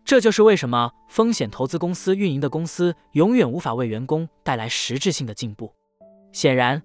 [0.05, 5.75] 这就是为什么风险投资公司运营的公司永远无法为员工带来实质性的进步。
[6.33, 6.83] 显然，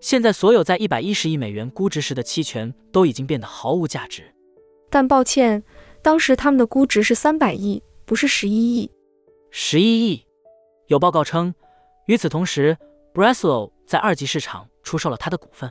[0.00, 4.34] 现在所有在一百一十亿美元估值时的期权都已经变得毫无价值。
[4.90, 5.62] 但抱歉。
[6.00, 8.90] 当时他们的估值是三百亿，不是十一亿。
[9.50, 10.24] 十一亿。
[10.86, 11.52] 有报告称，
[12.06, 12.78] 与此同时
[13.12, 15.70] b r e s l o 在二级市场出售了他的股份。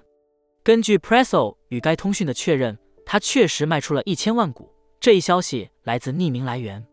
[0.64, 4.70] 根据 p r e s l o 与该通讯的确认，他确实卖出了一千万股。
[5.00, 6.86] 这一消息来自匿名来源。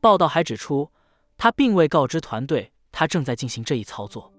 [0.00, 0.90] 报道还指出，
[1.36, 4.32] 他并未告知团队他正在进行这一操作。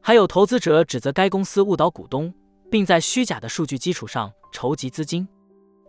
[0.00, 2.32] 还有投资者指责该公司误导股东，
[2.70, 5.26] 并在虚假的数据基础上筹集资金。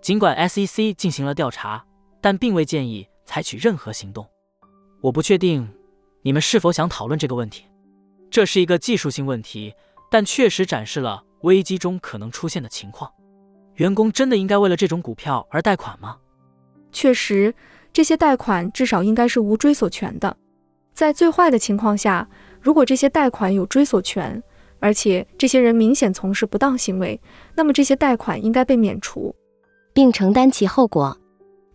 [0.01, 1.86] 尽管 SEC 进行了调查。
[2.24, 4.24] 但并未建议采取任何行动。
[5.01, 5.67] 我不确定
[6.22, 7.65] 你们是否想讨论这个问题。
[8.30, 9.74] 这是一个技术性问题，
[10.11, 13.11] 但确实展示了危机中可能出现的情况。
[13.78, 16.19] 员工真的应该为了这种股票而贷款吗？
[16.91, 17.53] 确实，
[17.93, 20.35] 这些贷款至少应该是无追索权的。
[20.93, 22.27] 在最坏的情况下，
[22.61, 24.41] 如果这些贷款有追索权，
[24.79, 27.19] 而且这些人明显从事不当行为，
[27.55, 29.33] 那么这些贷款应该被免除，
[29.93, 31.17] 并承担其后果。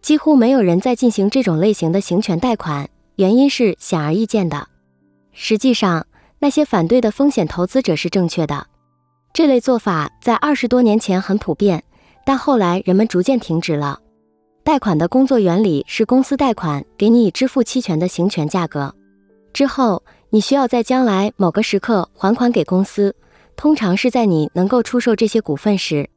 [0.03, 4.69] 几乎没有人在进行这种类型的行权贷款，原因是显而易见的。
[5.33, 6.07] 实际上，
[6.39, 8.67] 那些反对的风险投资者是正确的。
[9.33, 11.83] 这类做法在二十多年前很普遍，
[12.25, 14.01] 但后来人们逐渐停止了。
[14.67, 18.93] 贷款的工作原理是公司贷款给你以支付期权的行权价格，
[19.53, 23.15] 之后你需要在将来某个时刻还款给公司，
[23.55, 26.11] 通常是在你能够出售这些股份时。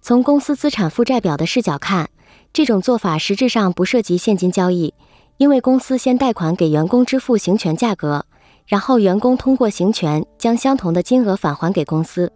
[0.00, 2.08] 从公司资产负债表的视角看。
[2.54, 4.94] 这种做法实质上不涉及现金交易，
[5.36, 8.24] 因为公司先贷款给员工支付行权价格，
[8.64, 12.32] 然后员工通过行权将相同的金额返还给公司。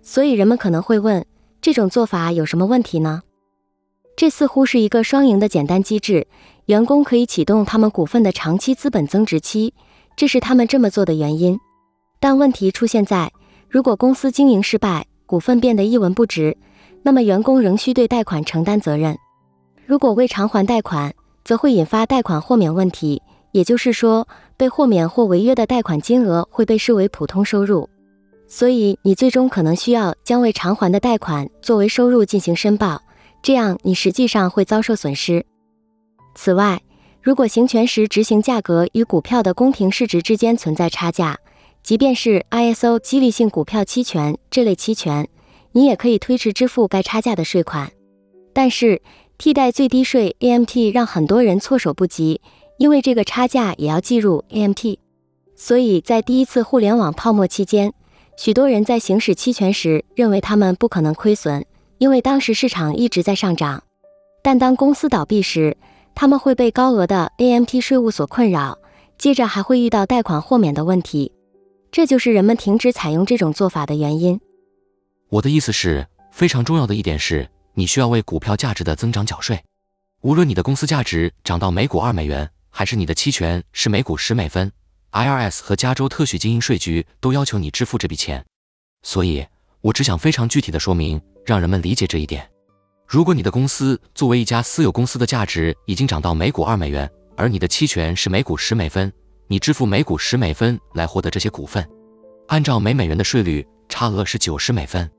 [0.00, 1.22] 所以人们可能会问，
[1.60, 3.20] 这种做法有什么问题呢？
[4.16, 6.26] 这似乎是一个双赢的简单机制，
[6.66, 9.72] 员工可以启动他们股份的长期资本增值期，
[10.16, 11.58] 这是他们这么做的原因。
[12.20, 13.32] 但问题出现在，
[13.68, 16.56] 如果公司经营失败，股份变得一文不值，
[17.02, 19.16] 那么员工仍需对贷款承担责任。
[19.86, 27.88] 如果未偿还贷款，则会引发贷款豁免问题，也就是说，被豁免或违约的贷款金额会被视为普通收入，
[28.46, 33.02] 所以你最终可能需要将未偿还的贷款作为收入进行申报，
[33.42, 35.44] 这样你实际上会遭受损失。
[36.34, 36.80] 此外，
[37.20, 41.38] 如果行权时执行价格与股票的公平市值之间存在差价，
[41.82, 45.28] 即便是 ISO 激励性股票期权这类期权，
[45.72, 47.90] 你也可以推迟支付该差价的税款。
[48.52, 49.02] 但是，
[49.36, 52.40] 替代最低税 AMT 让很多人措手不及。
[52.78, 54.98] 因为这个差价也要计入 AMT，
[55.54, 57.92] 所以在第一次互联网泡沫期间，
[58.36, 61.64] 许多人在行使期权时认为他们不可能亏损，
[62.02, 63.84] 因为当时市场一直在上涨。
[64.42, 65.76] 但当公司倒闭时，
[66.16, 68.76] 他们会被高额的 AMT 税务所困扰，
[69.16, 71.30] 接着还会遇到贷款豁免的问题。
[71.92, 74.40] 这就是人们停止采用这种做法的原因。
[75.28, 79.62] 我的意思是，非常重要的一点是，你需要为股票价值的增长缴税，
[80.22, 82.50] 无论你的公司价值涨到每股二美元。
[82.68, 84.72] 还是你的期权是每股十美分
[85.12, 88.44] ，IRS 和加州特许经营税局都要求你支付这笔钱。
[89.04, 89.46] 所以，
[89.82, 92.48] 我只想非常具体的说明，让人们理解这一点。
[93.06, 99.12] 如果你的公司作为一家私有公司的价值已经涨到每股二美元，而你的期权是每股十美分，
[99.48, 101.86] 你支付每股十美分来获得这些股份，
[102.46, 105.10] 按照每美元的税率，差额是九十美分。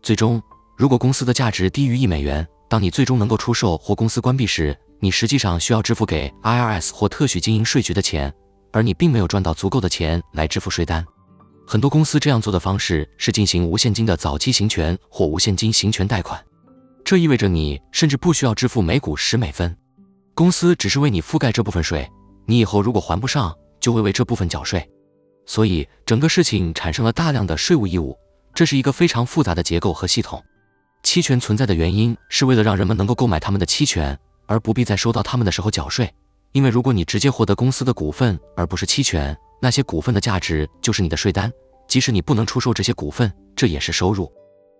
[0.00, 0.40] 最终，
[0.78, 8.32] 如果公司的价值低于一美元，当你最终能够出售或公司关闭时，你实际上需要支付给 IRS 或特许经营税局的钱，
[8.72, 11.04] 而你并没有赚到足够的钱来支付税单。
[11.66, 16.42] 很多公司这样做的方式是进行无现金的早期行权或无现金行权贷款，
[17.04, 19.76] 这意味着你甚至不需要支付每股十美分，
[20.34, 22.08] 公司只是为你覆盖这部分税，
[22.46, 24.86] 你以后如果还不上，就会为这部分缴税。
[25.46, 28.16] 所以整个事情产生了大量的税务义务，
[28.54, 30.42] 这是一个非常复杂的结构和系统。
[31.02, 34.18] 期权存在的原因是为了让人们能够购买他们的期权。
[34.46, 36.12] 而不必在收到他们的时候缴税，
[36.52, 39.34] 因为如果你直接获得公司的股份而不是期权，
[39.64, 41.50] 那些股份的价值就是你的税单，
[41.88, 44.30] 即使你不能出售这些股份，这也是收入。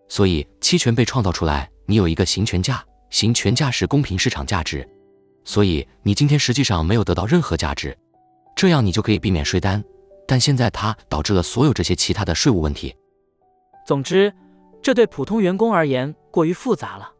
[0.08, 4.86] 所以期权被创造出来，你有一个行权价，行权价是公平市场价值，
[5.42, 7.96] 所以你今天实际上没有得到任何价值，
[8.54, 9.82] 这样你就可以避免税单，
[10.28, 12.94] 但现在它导致了所有这些其他的税务问题。
[13.86, 14.30] 总之，
[14.82, 17.10] 这对普通员工而言过于复杂了。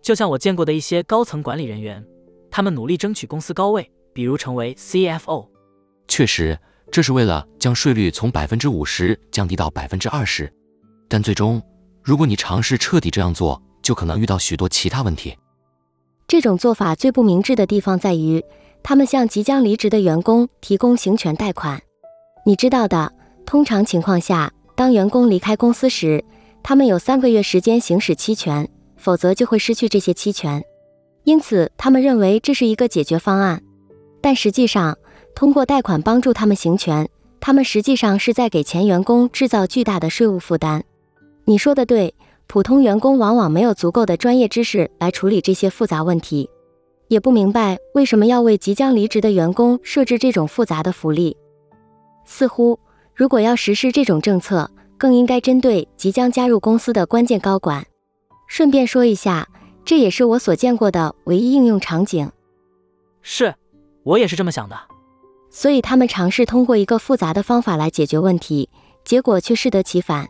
[0.00, 2.06] 就像我见过的一些高层管理人员，
[2.52, 5.48] 他们努力争取公司高位，比如成为 CFO。
[6.06, 6.58] 确实，
[6.90, 10.52] 这是为了将税率从百分之五十降低到百分之二十。
[11.08, 11.62] 但最终，
[12.02, 15.36] 如果你尝试彻底这样做，就可能遇到许多其他问题。
[16.26, 18.42] 这种做法最不明智的地方在于，
[18.82, 21.80] 他们向即将离职的员工提供行权贷款。
[22.44, 23.12] 你知道的，
[23.46, 26.24] 通常情况下，当员工离开公司时，
[26.62, 28.68] 他们有三个月时间行使期权。
[29.00, 30.62] 否则就会失去这些期权，
[31.24, 33.62] 因此他们认为这是一个解决方案。
[34.20, 34.94] 但实际上，
[35.34, 37.08] 通过贷款帮助他们行权，
[37.40, 40.84] 他们实际上是在给前员工制造巨大的税务负担。
[41.44, 42.14] 你说的对，
[42.46, 46.48] 普通员工往往没有足够的专业知识来处理这些复杂问题，
[47.08, 51.36] 也不明白为什么要为即将离职的员工设置这种复杂的福利。
[52.26, 52.78] 似乎，
[53.14, 57.84] 如果要实施这种政策，更应该针对即将加入公司的关键高管。
[58.46, 59.48] 顺便说一下，
[59.84, 62.30] 这也是我所见过的唯一应用场景。
[63.22, 63.54] 是，
[64.02, 64.76] 我也是这么想的。
[65.50, 68.68] 所以他们尝试通过一个复杂的方法来解决问题，
[69.04, 70.28] 结果却适得其反。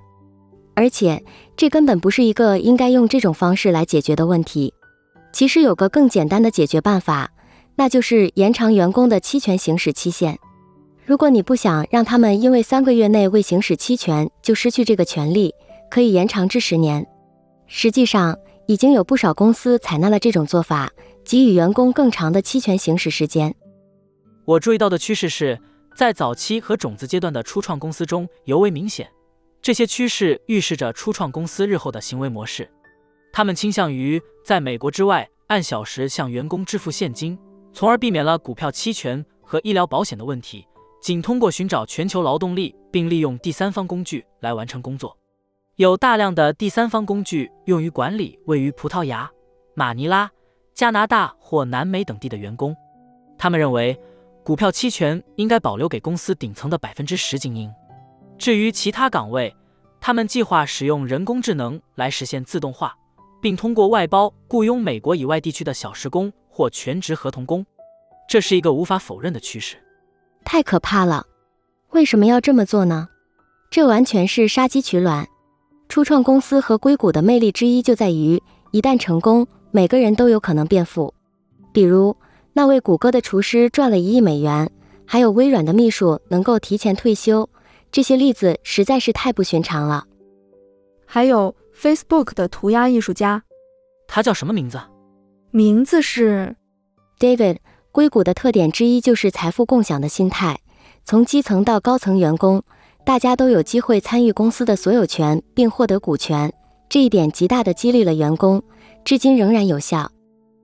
[0.75, 1.23] 而且，
[1.57, 4.73] 这根本不是一个应该用这种方式来解决的问题。
[5.33, 7.31] 其实有个更简单的解决办法，
[7.77, 10.39] 那就是延长员工的期权行使期限。
[11.05, 15.53] 如果你不想让他们因为三个月内未行使期权就失去这个权利，
[15.91, 17.07] 可以延长至十年。
[17.67, 20.91] 实际上，已经有不少公司采纳了这种做法，
[21.25, 23.55] 给予员工更长的期权行使时间。
[24.51, 25.61] 我注意到的趋势是
[25.95, 29.09] 在早期和种子阶段的初创公司中尤为明显。
[29.63, 32.69] 这些趋势预示着初创公司日后的行为模式。
[33.33, 37.39] 他们倾向于在美国之外按小时向员工支付现金，
[37.73, 40.67] 从而避免了股票期权和医疗保险的问题，
[41.01, 45.17] 仅通过寻找全球劳动力并利用第三方工具来完成工作。
[45.77, 49.31] 有大量的第三方工具用于管理位于葡萄牙、
[49.75, 50.29] 马尼拉、
[50.75, 52.75] 加拿大或南美等地的员工。
[53.39, 53.99] 他们认为，
[54.51, 57.73] 股票期权应该保留给公司顶层的百分之十精英。
[58.37, 59.55] 至于其他岗位，
[60.01, 62.93] 他们计划使用人工智能来实现自动化，
[63.41, 67.65] 并通过外包雇佣美国以外地区的小时工或全职合同工。
[68.29, 69.77] 这是一个无法否认的趋势。
[70.45, 71.25] 太可怕了！
[71.91, 73.09] 为什么要这么做呢？
[73.71, 75.29] 这完全是杀鸡取卵。
[75.89, 78.43] 初创公司和硅谷的魅力之一就在于，
[78.73, 81.15] 一旦成功，每个人都有可能变富。
[81.73, 82.17] 比如，
[82.53, 84.71] 那位谷歌的厨师赚了一亿美元，
[85.07, 87.49] 还有微软的秘书能够提前退休，
[87.93, 90.05] 这些例子实在是太不寻常了。
[91.07, 93.43] 还有 Facebook 的涂鸦艺术家，
[94.07, 94.81] 他叫什么名字？
[95.51, 96.57] 名字是
[97.19, 97.59] David。
[97.93, 100.61] 硅谷的特点之一就是财富共享的心态，
[101.05, 102.63] 从基层到高层员工，
[103.05, 106.53] 大家都有机会参与公司的所有权并获得股权，
[106.89, 108.63] 这一点极大的激励了员工，
[109.05, 110.13] 至今仍然有效。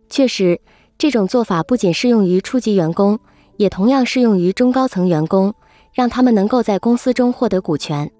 [0.09, 0.61] 确实，
[0.99, 3.19] 这种做法不仅适用于初级员工，
[3.57, 5.55] 也同样适用于中高层员工，
[5.93, 8.11] 让他们能够在公司中获得股权。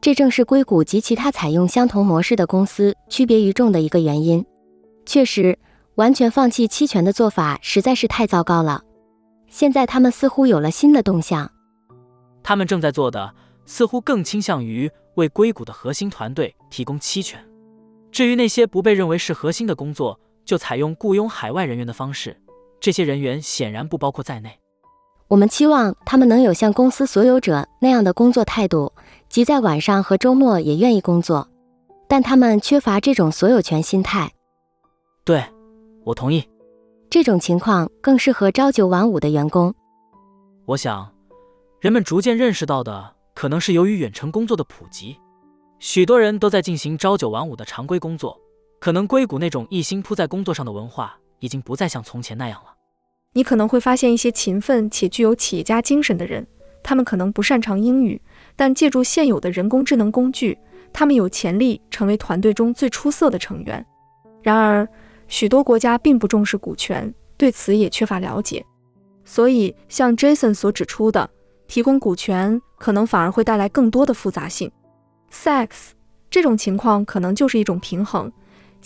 [0.00, 4.44] 这正是硅谷及其他采用相同模式的公司区别于众的一个原因。
[5.04, 5.58] 确实。
[5.96, 8.82] 完全放弃期权的做法实在是太糟糕了。
[9.48, 11.50] 现在他们似乎有了新的动向，
[12.42, 13.32] 他们正在做的
[13.64, 17.42] 似乎更倾向于为硅谷的核心团队提供期权。
[18.12, 22.40] 至于那些不被认为是核心的工作，就采用雇佣海外人员的方式。
[22.80, 24.58] 这些人员显然不包括在内。
[25.28, 28.92] 我们期望他们能有像公司所有者那样的工作态度，
[29.28, 31.46] 即在晚上和周末也愿意工作，
[32.08, 34.32] 但他们缺乏这种所有权心态。
[35.24, 35.44] 对。
[36.04, 36.48] 我同意，
[37.10, 39.74] 这种情况更适合朝九晚五的员工。
[40.64, 41.12] 我想，
[41.80, 45.16] 人们逐渐认识到的可能是由于远程工作的普及，
[45.80, 48.40] 许多人都在进行朝九晚五的常规工作。
[48.78, 52.74] 可能硅谷那种一心扑在工作上的文化已经不再像从前那样了。
[53.32, 56.46] 你可能会发现一些勤奋且具有企业家精神的人，
[56.82, 58.20] 他们可能不擅长英语，
[58.54, 60.56] 但借助现有的人工智能工具，
[60.92, 63.84] 他们有潜力成为团队中最出色的成员。
[64.42, 64.88] 然而，
[65.28, 68.64] 许多国家并不重视股权，对此也缺乏了解，
[69.24, 71.28] 所以像 Jason 所指出的，
[71.66, 74.70] 提供股权可能反而会带来更多的复杂性。
[75.30, 75.68] Sex
[76.30, 78.32] 这种情况可能就是一种平衡，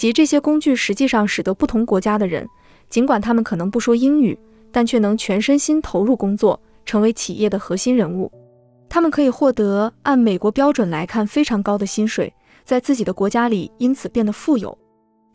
[0.01, 2.49] 即这些工具实际上使得不同国家的人，
[2.89, 4.39] 尽管他们可能不说英语，
[4.73, 8.33] 但却能全身心投入工作，成为企业的核心人物。
[8.89, 12.33] 他们可以获得按美国标准来看非常高的薪水，
[12.65, 14.79] 在自己的国家里因此变得富有。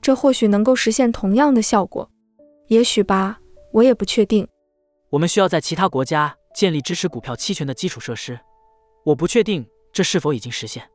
[0.01, 2.09] 这或许能够实现同样的效果，
[2.69, 3.37] 也许吧，
[3.71, 4.47] 我也不确定。
[5.11, 8.39] 我们需要在其他国家建立支持股票期权的基础设施，
[9.03, 9.63] 我不确定
[9.93, 10.89] 这是否已经实现，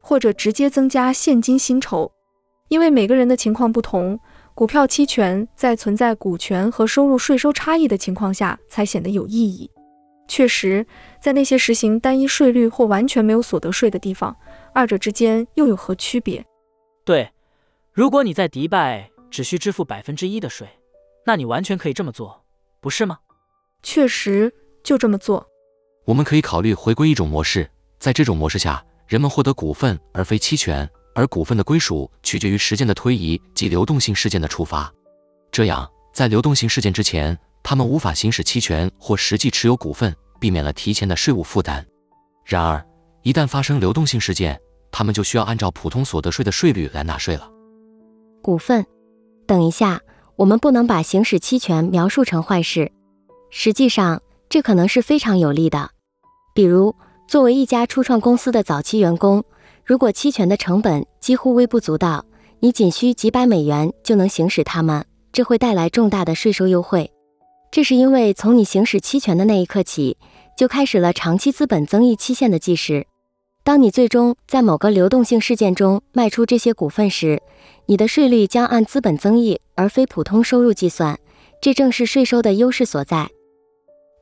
[0.00, 2.10] 或者直接增加现金薪酬，
[2.70, 4.18] 因为每个人的情况不同。
[4.54, 9.70] 股票期权在存在股权和收入税收差异的情况下才显得有意义。
[10.28, 10.86] 确实，
[11.20, 14.36] 在那些实行单一税率或完全没有所得税的地方，
[14.74, 16.44] 二者之间又有何区别？
[17.04, 17.30] 对。
[17.92, 20.68] 如果你在迪拜只需支付百分之一的税，
[21.24, 22.44] 那你完全可以这么做，
[22.80, 23.18] 不是吗？
[23.82, 24.52] 确实，
[24.84, 25.48] 就这么做。
[26.04, 34.92] 我们可以考虑回归一种模式，在这种模式下，人们获得股份而非期权，而股份的归属取决于时间的推移及流动性事件的触发。
[35.52, 41.84] 这样，在流动性事件之前，他们无法行使期权或实际持有股份，避免了提前的税务负担。
[42.44, 42.84] 然而，
[43.22, 44.60] 一旦发生流动性事件，
[44.92, 47.50] 他们就需要按照普通所得税的税率来纳税了。
[48.42, 48.86] 股份，
[49.46, 50.00] 等一下，
[50.36, 52.90] 我们不能把行使期权描述成坏事。
[53.50, 55.90] 实际上，这可能是非常有利的。
[56.54, 56.94] 比如，
[57.28, 59.44] 作为一家初创公司的早期员工，
[59.84, 62.24] 如果期权的成本几乎微不足道，
[62.60, 67.10] 你仅需几百美元就能行使它们，这会带来重大的税收优惠。
[67.70, 70.16] 这是因为从你行使期权的那一刻起，
[70.56, 73.06] 就开始了长期资本增益期限的计时。
[73.62, 77.40] 当你最终在某个流动性事件中卖出这些股份时，
[77.86, 81.18] 你的税率将按资本增益而非普通收入计算，
[81.60, 83.30] 这正是税收的优势所在。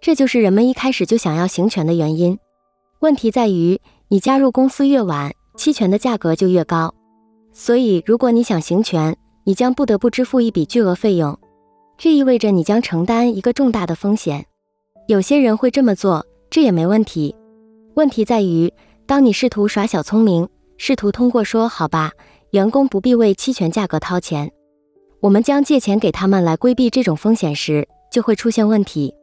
[0.00, 2.38] 这就是人们一开始就想要行权的原因。
[3.00, 6.94] 问题在于，你加入公司越晚，期权的价格就越高。
[7.52, 11.38] 所以，如果你想行权，你将不得不支付一笔巨额费用，
[11.98, 14.46] 这意味着你将承担一个重大的风险。
[15.08, 17.34] 有些人会这么做，这也没问题。
[17.94, 18.72] 问题在于。
[19.06, 20.46] 当你试图耍小聪明，
[20.76, 22.12] 试图通过说“好吧，
[22.50, 24.52] 员工不必为期权价格掏钱，
[25.20, 29.14] 我们将借钱给他们”来规避这种风险时，就会出现问题。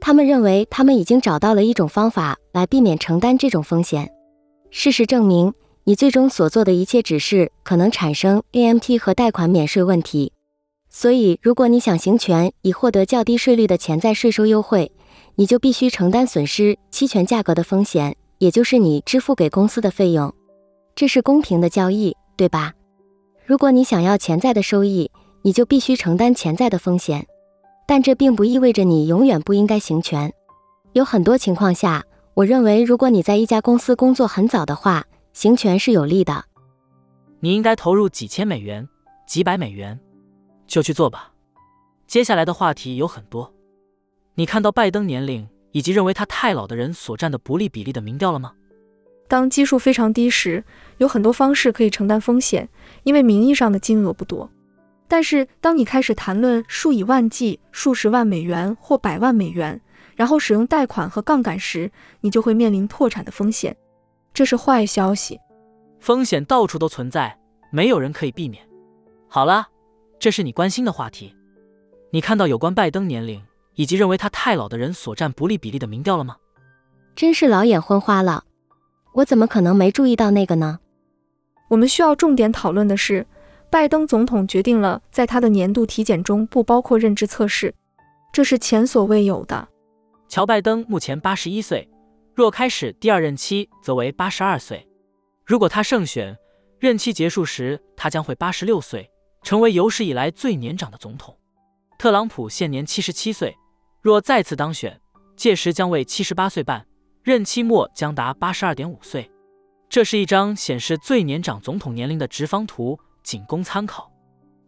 [0.00, 4.10] 他们认为他们已经找到了一种方法来避免承担这种风险。
[4.70, 5.52] 事实证明，
[5.88, 10.32] 你最终所做的一切只是可能产生 AMT 和贷款免税问题。
[10.90, 14.90] 所以，如果你想行权以获得较低税率的潜在税收优惠，
[15.36, 18.16] 你就必须承担损失期权价格的风险。
[18.38, 20.34] 也就是你支付给公司的费用，
[20.96, 22.72] 这是公平的交易，对吧？
[23.44, 25.08] 如果你想要潜在的收益，
[25.42, 27.24] 你就必须承担潜在的风险。
[27.86, 30.32] 但这并不意味着你永远不应该行权。
[30.94, 32.02] 有很多情况下，
[32.34, 35.06] 我认为如果你在一家公司工作很早的话，
[35.36, 36.46] 行权是有利的。
[37.40, 38.88] 你应该投入几千美元、
[39.26, 40.00] 几百美元，
[40.66, 41.30] 就去做吧。
[42.06, 43.52] 接下来的话题有很多。
[44.36, 45.46] 你看到拜登年龄？
[45.72, 48.54] 以及认为他太老的人所占的不利比例的民调了吗？
[49.28, 50.64] 当基数非常低时，
[50.96, 52.66] 有很多方式可以承担风险，
[53.02, 54.50] 因为名义上的金额不多。
[55.06, 59.78] 但是，当你开始谈论数以万计、数十万美元或百万美元，
[60.14, 63.76] 然后使用贷款和杠杆时，你就会面临破产的风险。
[64.36, 65.40] 这是坏消息。
[65.98, 67.34] 风险到处都存在，
[67.72, 68.62] 没有人可以避免。
[69.28, 69.66] 好了，
[70.18, 71.34] 这是你关心的话题。
[72.10, 73.42] 你看到有关拜登年龄
[73.76, 76.36] 以及认为他太老的人所占不利比例的民调了吗？
[77.14, 78.44] 真是老眼昏花了，
[79.14, 80.80] 我怎么可能没注意到那个呢？
[81.70, 83.26] 我们需要重点讨论的是。
[83.70, 87.74] 拜登总统决定了，在他的年度体检中不包括认知测试，
[88.32, 89.66] 这是前所未有的。
[90.28, 91.88] 乔·拜登目前八十一岁，
[92.36, 94.86] 若开始第二任期，则为八十二岁。
[95.46, 96.36] 如果他胜选，
[96.78, 99.10] 任期结束时，他将会八十六岁，
[99.42, 101.34] 成为有史以来最年长的总统。
[101.98, 103.56] 特朗普现年七十七岁，
[104.02, 105.00] 若再次当选，
[105.34, 106.86] 届时将为七十八岁半，
[107.22, 109.30] 任期末将达八十二点五岁。
[109.88, 113.00] 这是一张显示最年长总统年龄的直方图。
[113.22, 114.08] 仅供参考。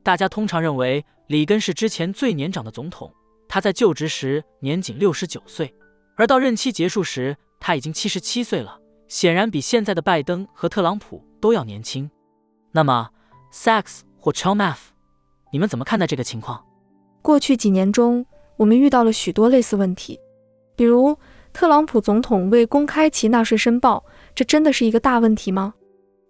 [0.03, 3.15] 大家通常认为里根是之前最年长的总统，
[3.47, 5.73] 他在就职时年仅六十九岁，
[6.17, 7.37] 而到任期结束时
[7.69, 12.11] 他已经七十七岁了，显然比现在的拜登和特朗普都要年轻。
[12.73, 13.11] 那么
[13.53, 14.79] ，Sachs 或 Chalmers，
[15.53, 16.65] 你们怎么看待这个情况？
[17.21, 18.25] 过去几年中，
[18.57, 20.19] 我们遇到了许多类似问题，
[20.77, 21.15] 比如
[21.53, 24.03] 特朗普总统未公开其纳税申报，
[24.35, 25.75] 这真的是一个大问题吗？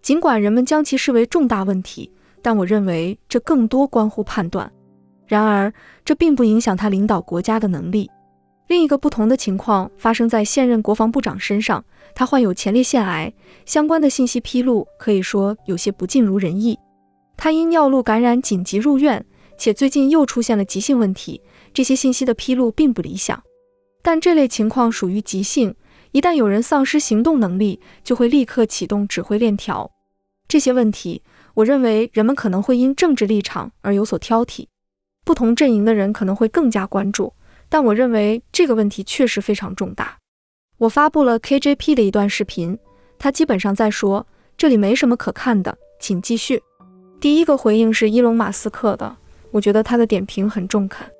[0.02, 2.12] 尽管人们将其视为重大问题。
[2.42, 4.68] 但我认为这更多关乎判断。
[5.28, 5.72] 然而，
[6.04, 8.10] 这并不影响他领导国家的能力。
[8.68, 13.32] 另一个不同的情况发生在现任国防部长身上，他患有前列腺癌，
[13.64, 16.78] 相关的信息披露可以说有些不尽如人意。
[17.36, 19.24] 他因尿路感染紧急入院，
[19.56, 21.40] 且最近又出现了急性问题。
[21.72, 23.42] 这些信息的披露并不理想，
[24.02, 25.74] 但这类情况属于急性，
[26.12, 29.90] 一旦有人丧失行动能力，就会立刻启动指挥链条。
[30.46, 31.22] 这些问题。
[31.54, 34.66] 我认为人们可能会因政治立场而有所挑剔，
[35.24, 37.32] 不同阵营的人可能会更加关注，
[37.68, 40.16] 但我认为这个问题确实非常重大。
[40.78, 42.78] 我发布了 KJP 的一段视频，
[43.18, 46.62] 他基本上在说这里没什么可看的，请继续。
[47.20, 49.16] 第一个回应是伊隆马斯克的，
[49.50, 51.10] 我觉得他的点评很中肯。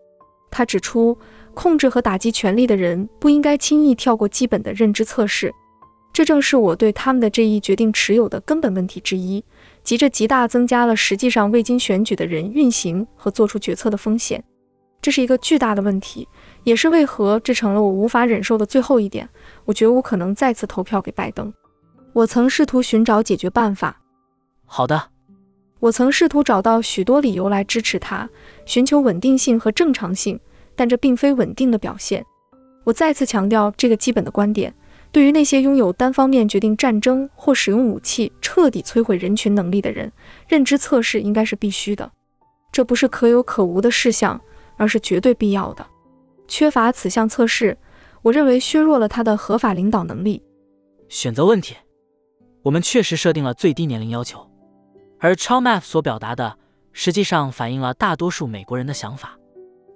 [0.50, 1.18] 他指出，
[1.54, 5.52] 控制和打击权力的人不应该轻易跳过基本的认知测试，
[6.12, 9.44] 这正是我对他们的这一决定持有的根本问题之一。
[9.82, 14.42] 急着极大增加了实际上未经选举的人运行和做出决策的风险，
[15.08, 16.28] 这是一个巨大的问题，
[16.64, 19.26] 也是为何这成了我无法忍受的最后一点。
[19.64, 21.50] 我绝无可能再次投票给拜登。
[22.12, 24.02] 我曾试图寻找解决办法。
[24.66, 25.02] 好的，
[25.80, 28.28] 我曾试图找到许多理由来支持他，
[28.66, 30.38] 寻求稳定性和正常性，
[30.76, 32.22] 但这并非稳定的表现。
[32.84, 34.74] 我再次强调这个基本的观点。
[35.10, 40.12] 对于那些拥有单方面决定战争或使用武器彻底摧毁人群能力的人，
[40.46, 42.12] 认知测试应该是必须的。
[42.70, 44.38] 这不是可有可无的事项，
[44.78, 45.86] 而是绝对必要的。
[46.46, 47.76] 缺乏此项测试，
[48.22, 50.42] 我认为削弱了他的合法领导能力。
[51.10, 51.76] 选择问题，
[52.62, 54.50] 我们确实设定了最低年龄要求，
[55.18, 56.56] 而 Chalmers 所表达的
[56.92, 59.38] 实际上反映了大多数美国人的想法。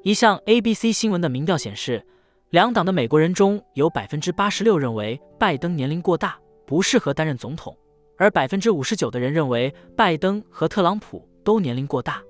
[0.03, 2.05] 一项 ABC 新闻的民调显示。
[2.51, 7.75] 两党的美国人中有百分之八十六认为拜登年龄过大，不适合担任总统，
[8.19, 12.23] 而百分之五十九的人认为拜登和特朗普都年龄过大。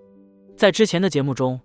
[0.56, 1.60] 在之前的节目中，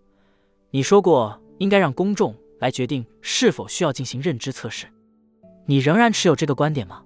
[0.72, 4.88] 你说过应该让公众来决定是否需要进行认知测试，
[5.66, 7.02] 你仍然持有这个观点吗？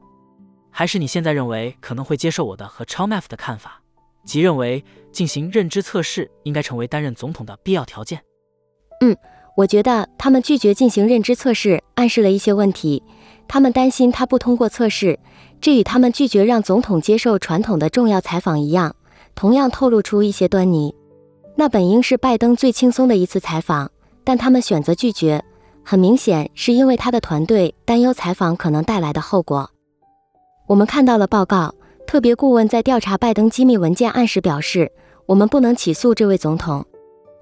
[0.70, 3.82] 还是你现在认为可能会接受我的和超 Math 的看法，
[4.26, 8.22] 即认为进行认知测试应该成为担任总统的必要条件？
[9.02, 9.16] 嗯。
[9.58, 13.04] 我觉得他们拒绝进行认知测试，暗示了一些问题。
[13.50, 15.20] 他们担心他不通过测试，
[15.60, 18.96] 这与他们拒绝让总统接受传统的重要采访一样，
[19.36, 20.96] 同样透露出一些端倪。
[21.56, 23.92] 那本应是拜登最轻松的一次采访，
[24.24, 25.44] 但他们选择拒绝，
[25.84, 29.70] 很明显是因为他的团队担忧采访可能带来的后果。
[30.68, 31.74] 我们看到了报告，
[32.08, 34.92] 特别顾问在调查拜登机密文件案时表示，
[35.26, 36.86] 我们不能起诉这位总统。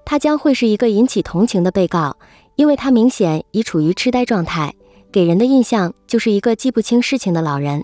[0.04, 2.16] 他将会是一个引起同情的被告，
[2.56, 4.74] 因为他明显已处于痴呆状态，
[5.12, 7.82] 给人的印象就是一个记不清事情的老人。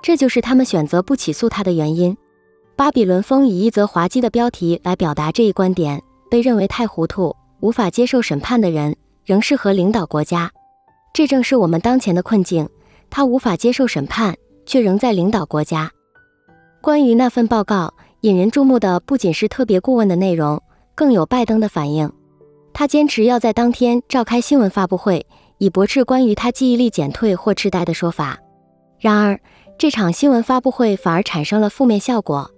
[0.00, 2.16] 这就是他们选择不起诉他的原因。
[2.76, 5.98] 巴比伦风以一则滑稽的标题来表达这一观点：
[6.30, 8.94] 被认为太糊涂、无法接受审判的人，
[9.24, 10.50] 仍适合领导国家。
[11.14, 12.68] 这正是我们当前的困境。
[13.08, 14.36] 他无法接受审判，
[14.66, 15.90] 却仍在领导国家。
[16.82, 20.62] 关于那份报告，引人注目的不仅是特别顾问的内容。
[20.94, 22.12] 更有拜登的反应，
[22.74, 25.26] 他坚持要在当天召开新闻发布会，
[25.56, 28.38] 以驳斥关于他记忆力减退或痴呆的说法。
[28.98, 29.40] 然而，
[29.78, 32.50] 这场新闻发布会反而产生了负面效果。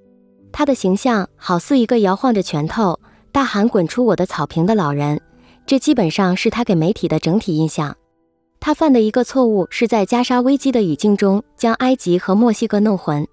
[0.59, 2.98] 他的形象好似一个摇晃着拳头、
[3.30, 5.20] 大喊“滚出我的草坪”的老人，
[5.64, 7.97] 这基本上是他给媒体的整体印象。
[8.59, 13.24] 他犯的一个错误是在加沙危机的语境中将埃及和墨西哥弄混。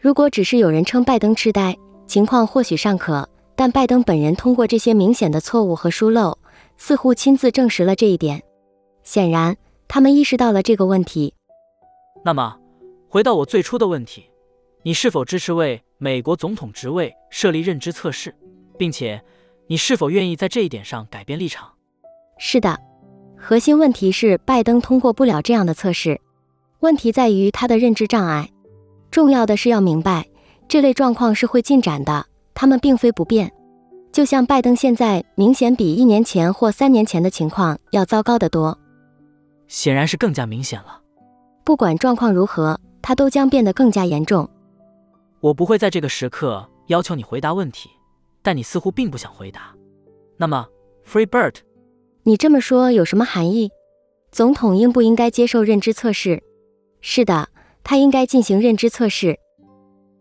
[0.00, 1.76] 如果只是有人称拜登痴呆，
[2.06, 6.34] 情况或许尚可，但拜登本人通过这些明显的错误和疏漏，
[6.78, 8.42] 似乎亲自证实了这一点。
[9.02, 9.54] 显然，
[9.86, 11.34] 他们意识到了这个问题。
[12.24, 12.56] 那么，
[13.10, 14.30] 回到我最初的问题，
[14.86, 18.34] 你是否支持为美国总统职位设立认知测试，
[18.78, 19.18] 并且
[19.66, 21.66] 你是否愿意在这一点上改变立场？
[22.38, 22.78] 是的。
[23.34, 26.20] 核心问题是拜登通过不了这样的测试，
[26.80, 28.50] 问题在于他的认知障碍。
[29.10, 30.26] 重要的是要明白，
[30.68, 33.50] 这类状况是会进展的，他们并非不变。
[34.12, 38.78] 就像拜登现在明显比一年前或三年前的情况要糟糕得多，
[39.66, 41.00] 显然是更加明显了。
[41.64, 44.46] 不管状况如何，他都将变得更加严重。
[45.44, 47.90] 我不会在这个时刻要求你回答问题，
[48.40, 49.74] 但你似乎并不想回答。
[50.38, 50.66] 那么
[51.06, 51.56] ，Free Bird。
[52.22, 53.70] 你这么说有什么含义？
[54.32, 56.42] 总统应不应该接受认知测试？
[57.02, 57.50] 是的，
[57.82, 59.38] 他应该进行认知测试，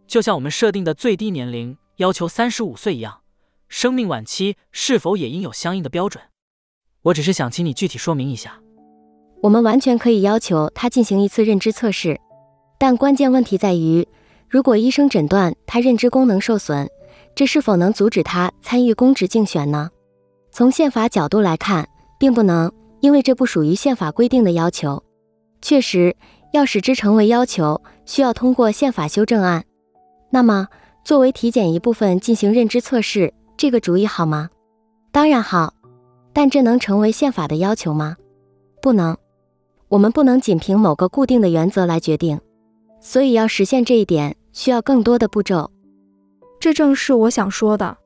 [0.05, 3.21] 就像我们设定的最低年龄要求三十五岁一样。
[3.69, 6.21] 生命晚期是否也应有相应的标准？
[7.03, 8.59] 我只是想请你具体说明一下。
[9.41, 12.19] 我们完全可以要求他进行一次认知测试，
[12.77, 14.05] 但关键问题在于，
[14.53, 16.87] 如果医生诊断他认知功能受损，
[17.33, 19.89] 这是否能阻止他参与公职竞选呢？
[20.51, 21.89] 从宪法角度来看。
[22.19, 22.71] 并不能，
[23.01, 25.03] 因为这不属于宪法规定的要求。
[25.61, 26.15] 确实，
[26.53, 29.65] 要使之成为要求，需要通过宪法修正案。
[30.29, 30.69] 那么，
[31.03, 34.49] 作为体检一部分进行认知测试，这个主意好吗？
[35.11, 35.73] 当然好，
[36.31, 38.15] 但这能成为宪法的要求吗？
[38.81, 39.17] 不能。
[39.89, 42.39] 我们不能仅凭某个固定的原则来决定。
[43.01, 45.69] 所以，要实现这一点，需要更多的步骤。
[46.59, 47.97] 这正是我想说的。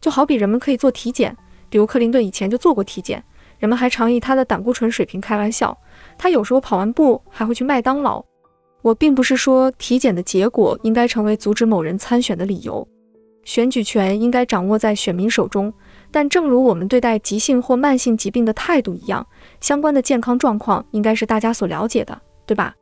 [0.00, 1.36] 就好比人们可以做体检，
[1.68, 3.20] 比如克林顿以前就做过体检。
[3.58, 5.76] 人们还常以他的胆固醇水平开玩笑，
[6.18, 8.22] 他有时候跑完步还会去麦当劳。
[8.82, 12.86] 我并不是说体检的结果应该成为阻止某人参选的理由，
[13.44, 15.72] 选举权应该掌握在选民手中。
[16.12, 19.26] 但正如我们对待急性或慢性疾病的态度一样，
[19.60, 22.74] 相关的健康状况应该是大家所了解的，对吧？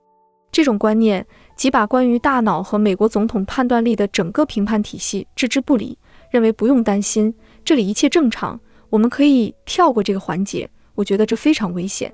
[0.51, 1.25] 这种观念
[1.57, 5.97] 即把关于大脑和美国总统判断力的整个评判体系置之不理，
[6.31, 7.33] 认为不用担心，
[7.65, 8.59] 这里一切正常。
[8.91, 12.13] 我们可以跳过这个环节，我觉得这非常危险。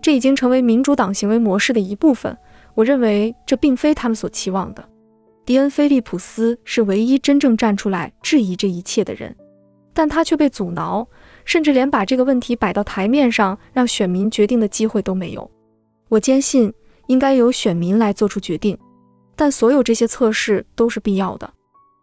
[0.00, 2.36] 这已经成为民主党行为模式的一部分。
[2.74, 4.86] 我认为这并非他们所期望的。
[5.46, 9.34] 迪恩·菲利普斯是唯一真正站出来质疑这一切的人，
[9.92, 11.06] 但他却被阻挠，
[11.44, 15.50] 甚至连把这个问题摆到台面上让选民决定的机会都没有。
[16.08, 16.72] 我坚信
[17.06, 18.78] 应该由选民来做出决定，
[19.36, 21.52] 但所有这些测试都是必要的。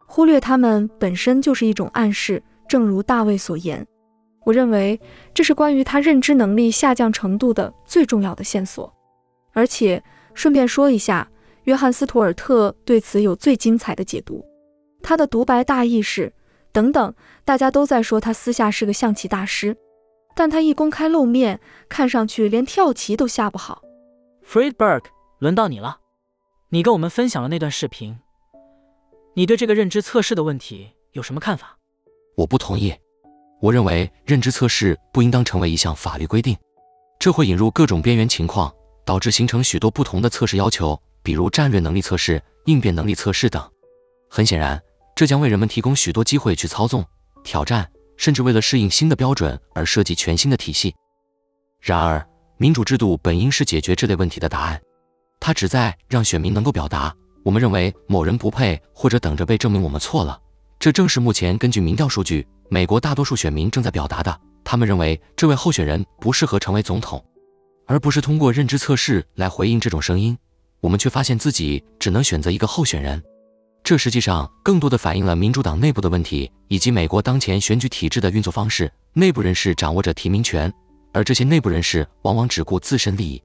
[0.06, 3.86] 忽略他们本身就是一种暗示，正如大卫所言。
[4.44, 5.00] 我认为
[5.34, 8.92] 这是关于他认知能力下降程度的最重要的线索，
[9.54, 10.04] 而且
[10.34, 11.30] 顺便说一下，
[11.66, 14.44] 约翰斯图尔特对此有最精彩的解读。
[15.04, 16.34] 他的独白大意是：
[16.72, 17.14] 等等，
[17.46, 19.78] 大家都在说他私下是个象棋大师，
[20.36, 23.82] 但他一公开露面，看上去连跳棋都下不好。
[24.52, 25.06] Friedberg，
[25.40, 25.98] 轮到你了，
[26.68, 28.20] 你跟我们分享了那段视频，
[29.34, 31.78] 你对这个认知测试的问题有什么看法？
[32.36, 32.94] 我不同意。
[33.62, 36.54] 我认为认知测试不应当成为一项法律规定，
[37.18, 38.70] 这会引入各种边缘情况，
[39.06, 43.66] 导致形成许多不同的测试要求，比如战略能力测试、应变能力测试等。
[44.30, 44.78] 很显然，
[45.16, 47.06] 这将为人们提供许多机会去操纵、
[47.42, 50.94] 挑战，甚至为了适应新的标准而设计全新的体系。
[51.80, 52.28] 然而，
[52.62, 54.80] 民主制度本应是解决这类问题的答案，
[55.40, 57.12] 它旨在让选民能够表达：
[57.44, 60.40] 我们认为某人不配，或者等着被证明我们错了。
[60.78, 62.48] 这正是目前根据民调数据。
[62.70, 67.26] 美国大多数选民正在表达的，他们认为这位候选人不适合成为总统，
[67.88, 70.38] 而不是通过认知测试来回应这种声音。
[70.82, 73.20] 我们却发现自己只能选择一个候选人，
[73.84, 78.92] 这实际上更多的反映了民主党内部的问题，以及美国当前选举体制的运作方式。
[79.14, 80.72] 内部人士掌握着提名权，
[81.14, 83.42] 而这些内部人士往往只顾自身利益。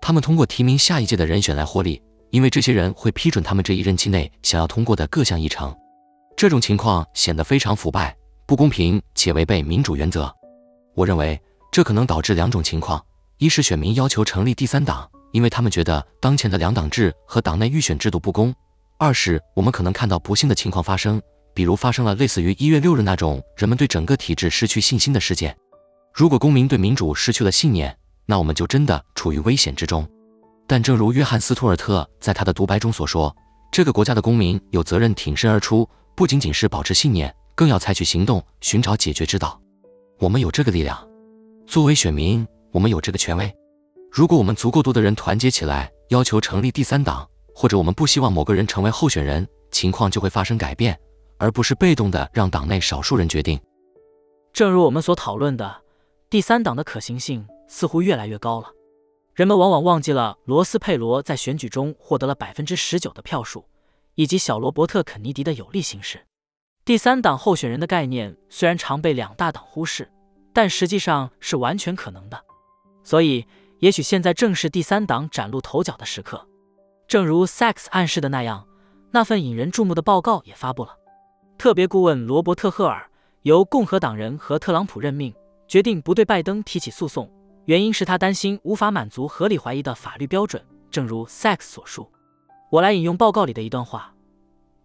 [0.00, 5.74] 他们通过提名下一届的人选来获利，因为这些人会批准他们这一任期内想要通过的各项议程。
[6.36, 8.16] 这种情况显得非常腐败。
[8.44, 10.30] 不公平且违背民主原则。
[10.94, 11.40] 我认为
[11.70, 13.02] 这可能导致两种情况：
[13.38, 18.52] 一是选民要求成立第三党，因为他们觉得当前的两党制和党内预选制度不公；
[18.98, 21.22] 二是我们可能看到不幸的情况发生，
[21.54, 25.56] 比如发生了类似于一月六日那种人们对整个体制失去信心的事件。
[26.14, 30.06] 如果公民对民主失去了信念，那我们就真的处于危险之中。
[30.66, 33.34] 但正如约翰斯图尔特在他的独白中所说，
[33.70, 39.58] 这个国家的公民有责任挺身而出，不仅仅是保持信念，更要采取行动，寻找解决之道。
[40.18, 40.96] 我们有这个力量，
[41.66, 43.52] 作为选民，我们有这个权威。
[44.10, 50.98] 如果我们足够多的人团结起来，要求成立第三党，或者我们不希望某个人成为候选人，情况就会发生改变，
[51.38, 53.58] 而不是被动的让党内少数人决定。
[54.52, 55.81] 正如我们所讨论的，
[56.32, 58.68] 第三党的可行性似乎越来越高了。
[59.34, 63.66] 人们往往忘记了罗斯佩罗在选举中获得了百分之十九的票数，
[64.14, 66.24] 以及小罗伯特肯尼迪的有力形势。
[66.86, 70.10] 第三党候选人的概念虽然常被两大党忽视，
[70.54, 72.42] 但实际上是完全可能的。
[73.04, 73.46] 所以，
[73.80, 76.48] 也许现在正是第三党崭露头角的时刻。
[77.06, 78.66] 正如 Sachs 暗示的那样，
[79.10, 80.96] 那份引人注目的报告也发布了。
[81.58, 83.10] 特别顾问罗伯特·赫尔
[83.42, 85.34] 由共和党人和特朗普任命，
[85.72, 87.26] 决定不对拜登提起诉讼。
[87.64, 90.62] 原因是他担心无法满足合理怀疑的法律标准。
[90.90, 92.12] 正如 Sachs 所述，
[92.70, 94.12] 我来引用报告里的一段话：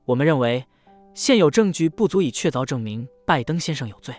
[0.06, 0.66] 我们认为
[1.14, 4.16] 现有证据不足以确凿证明拜登先生有罪。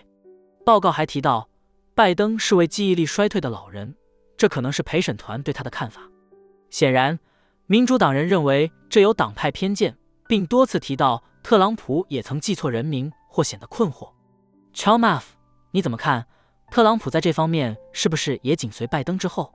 [0.63, 1.49] 报告还提到，
[1.95, 3.95] 拜登是位记忆力衰退的老人，
[4.37, 6.03] 这可能是陪审团对他的看法。
[6.69, 7.17] 显然，
[7.65, 9.97] 民主党人认为这有党派偏见，
[10.27, 14.11] 并多次提到特朗普也曾记错人名或显得困惑。
[14.75, 15.23] Chalmers，
[15.71, 16.27] 你怎么看？
[16.71, 19.51] 特朗普在这方面是不是也紧随拜登之后？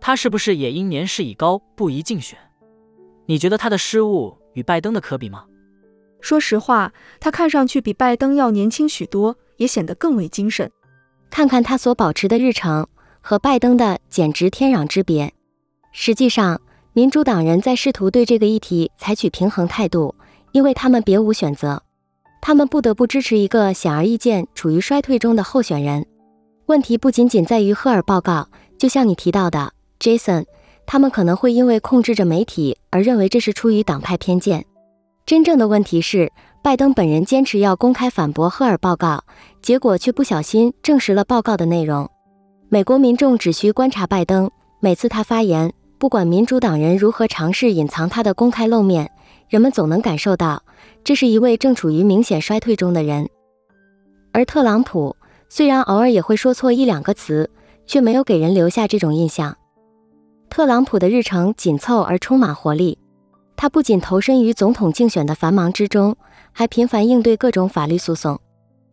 [0.00, 2.38] 他是不是也因年事已高不宜竞选？
[3.26, 5.44] 你觉得他的失误与拜登的可比吗？
[6.20, 10.70] 说实话，他看上去比拜登要年轻许多，也显得更为精神。
[11.30, 12.86] 看看他所保持的日程，
[13.20, 15.32] 和拜登的简直天壤之别。
[15.92, 16.60] 实际上，
[16.92, 20.14] 民主党人在试图对这个议题采取平衡态度，
[20.52, 21.82] 因为他们别无选择，
[22.40, 26.06] 他们不得不支持一个显而易见处于衰退中的候选人。
[26.66, 30.44] 问题不仅仅在于赫尔报告，就像你提到的，Jason，
[30.84, 34.66] 他们可能会因为控制着媒体而认为这是出于党派偏见。
[35.24, 36.32] 真正的问题是，
[36.64, 39.22] 拜登本人坚持要公开反驳赫尔报告，
[39.62, 42.10] 结果却不小心证实了报告的内容。
[42.68, 49.08] 美国民众只需观察拜登，每次他发言，不管民主党人如何尝试隐藏他的公开露面，
[49.48, 50.60] 人们总能感受到
[51.04, 53.28] 这是一位正处于明显衰退中的人。
[54.32, 55.14] 而特朗普。
[55.48, 57.48] 虽然偶尔也会说错一两个词，
[57.86, 59.56] 却没有给人留下这种印象。
[60.50, 62.98] 特朗普的日程紧凑而充满活力，
[63.56, 66.16] 他不仅投身于总统竞选的繁忙之中，
[66.52, 68.40] 还频繁应对各种法律诉讼。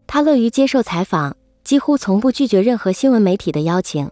[0.05, 4.09] 他乐于接受采访，几乎从不拒绝任何新闻媒体的邀请。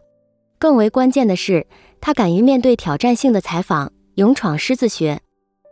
[0.57, 1.65] 更为关键的是，
[1.99, 5.19] 他敢于面对挑战性的采访，勇闯狮子穴。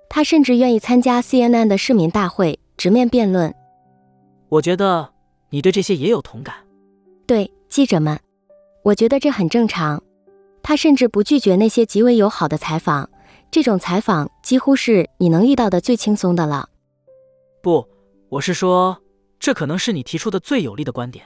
[0.10, 3.54] 他甚至愿意参加 CNN 的市民大会，直面辩论。
[4.50, 5.10] 我觉得。
[5.50, 6.56] 你对这些也有同感，
[7.26, 8.20] 对记者们，
[8.84, 10.02] 我觉得这很正常。
[10.62, 13.10] 他甚至不拒绝那些极为友好的采访，
[13.50, 16.70] 这种采访几乎是你能遇到的最轻松的了。
[17.62, 17.88] 不，
[18.30, 19.02] 我是说，
[19.40, 21.26] 这可能是你提出的最有力的观点。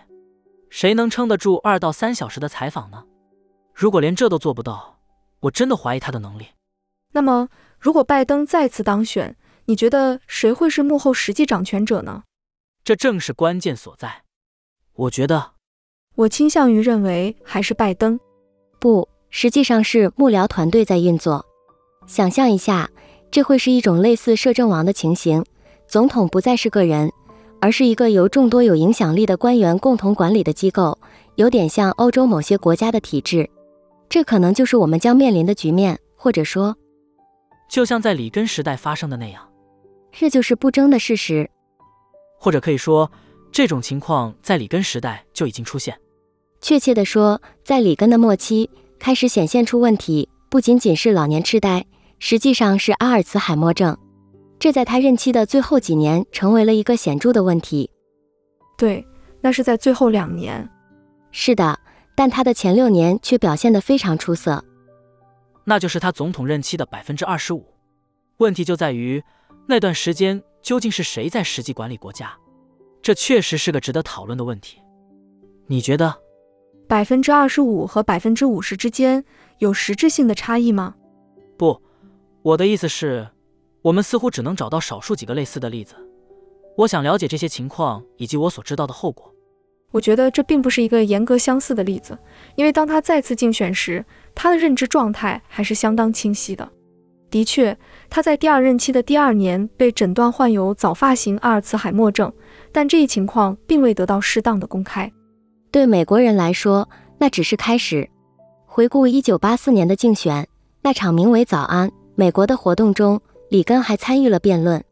[0.69, 3.03] 谁能撑得住二到三小时的采访呢？
[3.73, 4.99] 如果连这都做不到，
[5.41, 6.45] 我真的怀疑他的能力。
[7.11, 9.35] 那么，如果拜登再次当选，
[9.65, 12.23] 你觉得谁会是幕后实际掌权者呢？
[12.83, 14.23] 这正是关键所在。
[14.93, 15.51] 我觉得，
[16.15, 18.19] 我倾向于认为还是拜登。
[18.79, 21.45] 不，实际上是幕僚团队在运作。
[22.05, 22.89] 想象一下，
[23.31, 25.43] 这会是一种类似摄政王的情形：
[25.87, 27.09] 总统不再是个人，
[27.61, 30.97] 而是一个由众多有影响力的官员共同管理的机构，
[31.35, 33.49] 有点像欧洲某些国家的体制。
[34.09, 36.75] 这可能就是我们将面临的局面，或者说，
[37.69, 39.49] 就像在里根时代发生的那样。
[40.11, 41.49] 这就是不争的事实。
[42.43, 43.09] 或者可以说，
[43.53, 45.97] 这种情况在里根时代就已经出现。
[46.59, 51.85] 确切地说，在里根的末期开始显现出问题，不仅仅是老年痴呆，
[52.19, 53.97] 实际上是阿尔茨海默症。
[54.59, 57.89] 这在他任期的最后几年成为了一个显著的问题。
[58.77, 59.07] 对，
[59.39, 60.69] 那是在最后两年。
[61.31, 61.79] 是的，
[62.13, 64.61] 但他的前六年却表现得非常出色。
[65.63, 67.65] 那就是他总统任期的百分之二十五。
[68.39, 69.23] 问题就在于
[69.65, 70.43] 那段时间。
[70.63, 72.33] 究竟是谁在实际管理国家？
[73.01, 74.79] 这确实是个值得讨论的问题。
[75.67, 76.15] 你觉得，
[76.87, 79.23] 百分之二十五和百分之五十之间
[79.59, 80.95] 有实质性的差异吗？
[81.57, 81.79] 不，
[82.41, 83.27] 我的意思是，
[83.81, 85.95] 我们似乎只能找到少数几个类似的例子。
[86.77, 89.29] 我想了解这些情况以及我所知道的后果。
[89.91, 92.17] 我觉得这并不是一个严格相似的例子，
[92.55, 94.03] 因为当他再次竞选时，
[94.33, 96.67] 他的认知状态还是相当清晰的。
[97.33, 97.75] 的确，
[98.11, 102.31] 他在第二任期的第二年被诊断患有早发型阿尔茨海默症，
[102.71, 105.11] 但这一情况并未得到适当的公开。
[105.71, 106.87] 对美国人来说，
[107.17, 108.07] 那只是开始。
[108.67, 110.47] 回顾1984年的竞选，
[110.83, 113.19] 那场名为“早安，美国”的活动中，
[113.49, 114.83] 里根还参与了辩论。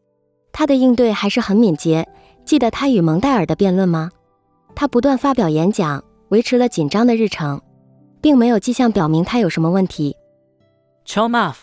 [0.50, 2.04] 他的应对还是很敏捷。
[2.44, 4.10] 记得他与蒙代尔的辩论吗？
[4.74, 7.60] 他不断发表演讲，维持了紧张的日程，
[8.20, 10.16] 并没有迹象表明他有什么问题。
[11.06, 11.54] Chalmaf，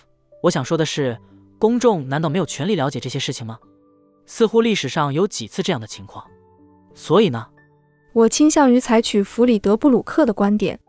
[0.43, 1.17] 我想说的是，
[1.57, 3.59] 公众难道没有权利了解这些事情吗？
[4.25, 6.25] 似乎历史上有几次这样的情况。
[6.93, 7.47] 所以呢，
[8.13, 10.79] 我倾向于采取弗里德布鲁克的观点。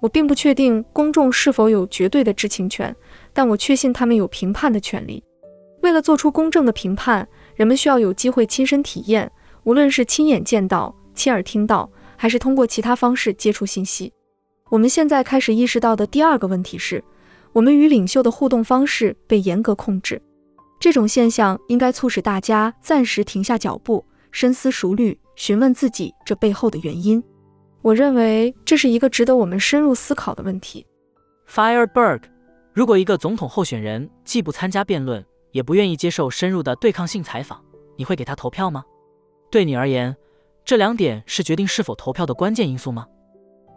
[0.00, 2.94] 我并不确定公众是否有绝对的知情权，
[3.32, 5.22] 但我确信他们有评判的权利。
[5.82, 9.30] 为了做出公正的评判，人们需要有机会亲身体验，
[9.62, 14.12] 无论是亲眼见到、亲耳听到，还是通过其他方式接触信息。
[14.70, 17.02] 我们现在开始意识到的第二个问题是，
[17.52, 20.20] 我们与领袖的互动方式被严格控制。
[20.80, 27.22] 这种现象应该促使大家暂时停下脚步，深思熟虑，询问自己这背后的原因。
[27.82, 30.86] 我认为这是一个值得我们深入思考的问题。
[31.48, 32.22] Fireberg，
[32.72, 37.60] 如果一个总统候选人既不参加辩论，也不愿意接受深入的对抗性采访，
[37.96, 38.82] 你会给他投票吗？
[39.50, 40.16] 对你而言，
[40.64, 43.06] 这两点是决定是否投票的关键因素吗？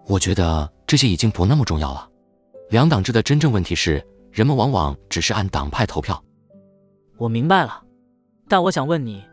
[0.08, 2.10] 我觉得这些已经不那么重要了。
[2.70, 6.22] 两党制的真正问题是，人们往往只是按党派投票。
[7.18, 7.84] 我明白了，
[8.50, 9.24] 但我想问你，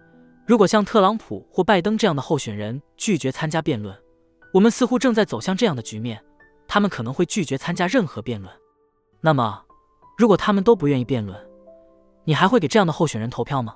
[0.47, 3.97] 如果像特朗普或拜登这样的候选人拒绝参加辩论，
[4.53, 6.23] 我们似乎正在走向这样的局面，
[6.69, 8.53] 他们可能会拒绝参加任何辩论。
[9.21, 9.63] 那么，
[10.19, 11.39] 如果他们都不愿意辩论，
[12.25, 13.75] 你还会给这样的候选人投票吗？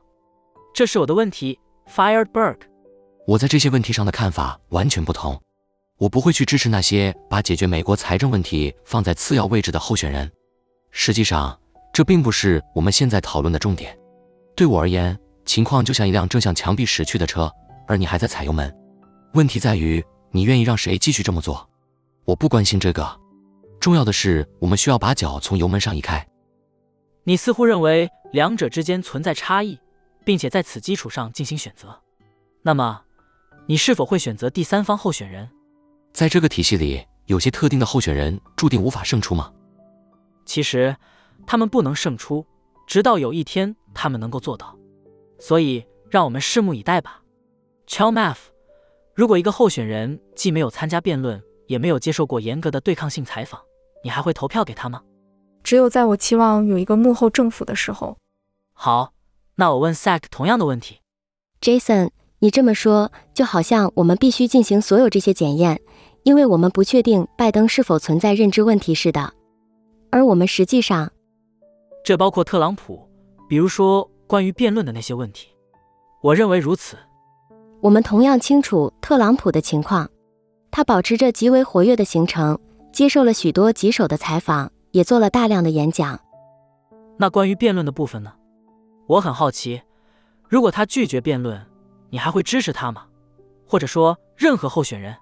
[0.75, 1.59] 这是我的问题
[1.89, 2.59] ，Fireberg。
[3.27, 5.41] 我在这些问题上的看法完全不同。
[5.99, 10.31] 我不会去支持那些把解决美国财政问题放在次要位置的候选人。
[10.91, 11.59] 实际上，
[11.93, 13.97] 这并不是我们现在讨论的重点。
[14.55, 17.51] 对我而言，情况就像一辆正向墙壁驶去的车，
[17.87, 18.75] 而你还在踩油门。
[19.35, 20.05] 问题在于。
[20.33, 21.67] 你愿意让谁继续这么做？
[22.27, 23.21] 我不关心这个，
[23.81, 26.27] 重要的是我们需要把脚从油门上移开。
[27.25, 29.79] 你似乎认为两者之间存在差异，
[30.27, 31.99] 并且在此基础上进行选择。
[32.61, 33.01] 那么，
[33.67, 35.49] 你是否会选择第三方候选人？
[36.17, 39.53] 在这个体系里，有些特定的候选人注定无法胜出吗？
[40.47, 40.97] 其实，
[41.47, 42.47] 他们不能胜出，
[42.87, 44.75] 直到有一天他们能够做到。
[45.39, 47.21] 所以，让我们拭目以待吧。
[47.87, 48.37] Chalmaf。
[49.15, 53.61] 如果一个候选人既没有参加辩论，也没有接受过严格的对抗性采访，
[54.03, 55.03] 你还会投票给他吗？
[55.63, 58.17] 只有在我期望有一个幕后政府的时候。
[58.73, 59.13] 好，
[59.57, 61.01] 那我问 Sack 同样的问题。
[61.61, 65.83] Jason，你这么说，就好像我们必须进行所有这些检验，
[66.27, 69.33] 因为我们不确定拜登是否存在认知问题似的。
[70.11, 71.09] 而我们实际上，
[72.05, 73.09] 这包括特朗普，
[73.49, 75.47] 比如说关于辩论的那些问题。
[76.21, 76.97] 我认为如此。
[77.81, 80.11] 我们同样清楚特朗普的情况，
[80.73, 82.59] 他保持着极为活跃的行程，
[82.91, 86.19] 接受了许多棘手的采访，也做了大量的演讲。
[87.17, 88.33] 那关于辩论的部分呢？
[89.07, 89.81] 我很好奇，
[90.49, 91.65] 如果他拒绝辩论，
[92.11, 93.05] 你还会支持他吗？
[93.65, 95.17] 或者说任何候选人？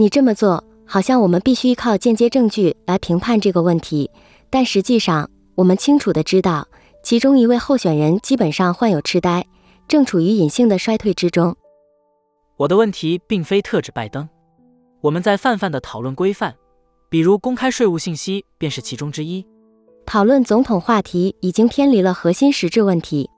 [0.00, 4.10] 你这么做，好像我们必须依靠间接证据来评判这个问题，
[4.48, 6.66] 但实际上，我们清楚的知道，
[7.02, 9.46] 其中一位候选人基本上患有痴呆，
[9.86, 11.54] 正处于隐性的衰退之中。
[12.56, 14.26] 我的问题并非特指拜登，
[15.02, 16.54] 我们在泛泛的讨论规范，
[17.10, 19.46] 比如公开税务信息便是其中之一。
[20.06, 23.28] 讨论总统话题已经偏离了核心实质问题。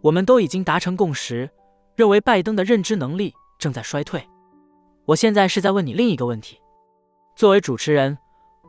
[0.00, 1.50] 我们都已经达成共识，
[1.96, 4.24] 认为拜登的认知能力正在衰退。
[5.04, 6.58] 我现在是在问你另一个问题。
[7.34, 8.16] 作为主持人，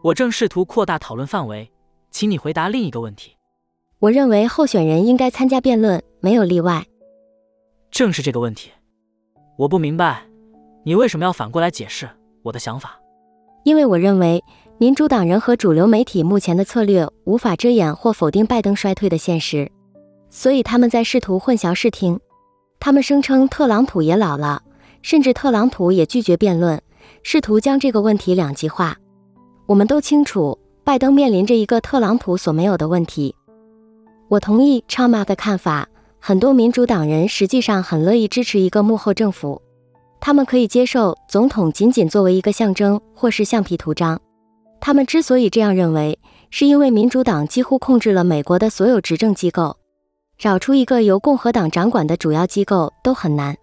[0.01, 1.71] 我正试图扩大讨论范围，
[2.09, 3.37] 请你回答另一个问题。
[3.99, 6.83] 我认为候选人应该参加辩论，没有例外。
[7.91, 8.71] 正是这个问题。
[9.57, 10.25] 我不明白，
[10.83, 12.09] 你为什么要反过来解释
[12.41, 12.99] 我的想法？
[13.63, 14.43] 因为我认为
[14.79, 19.71] 民主党人和主流媒体目前的策略无法遮掩或否定拜登衰退的现实，
[20.29, 22.19] 所以他们在试图混淆视听。
[22.79, 24.61] 他们声称特朗普也老了，
[25.03, 26.81] 甚至特朗普也拒绝辩论，
[27.21, 28.97] 试图将这个问题两极化。
[29.67, 33.35] 我们都清楚，拜登面临着一个特朗普所没有的问题。
[34.29, 35.87] 我同意 Chama 的看法。
[36.25, 39.61] 很多民主党人实际上很乐意支持一个幕后政府，
[40.21, 44.17] 他们可以接受总统仅仅作为一个象征或是橡皮图章。
[44.79, 46.17] 他们之所以这样认为，
[46.49, 49.75] 是因为民主党几乎控制了美国的所有执政机构，
[50.37, 53.53] 找出一个由共和党掌管的主要机构都很难。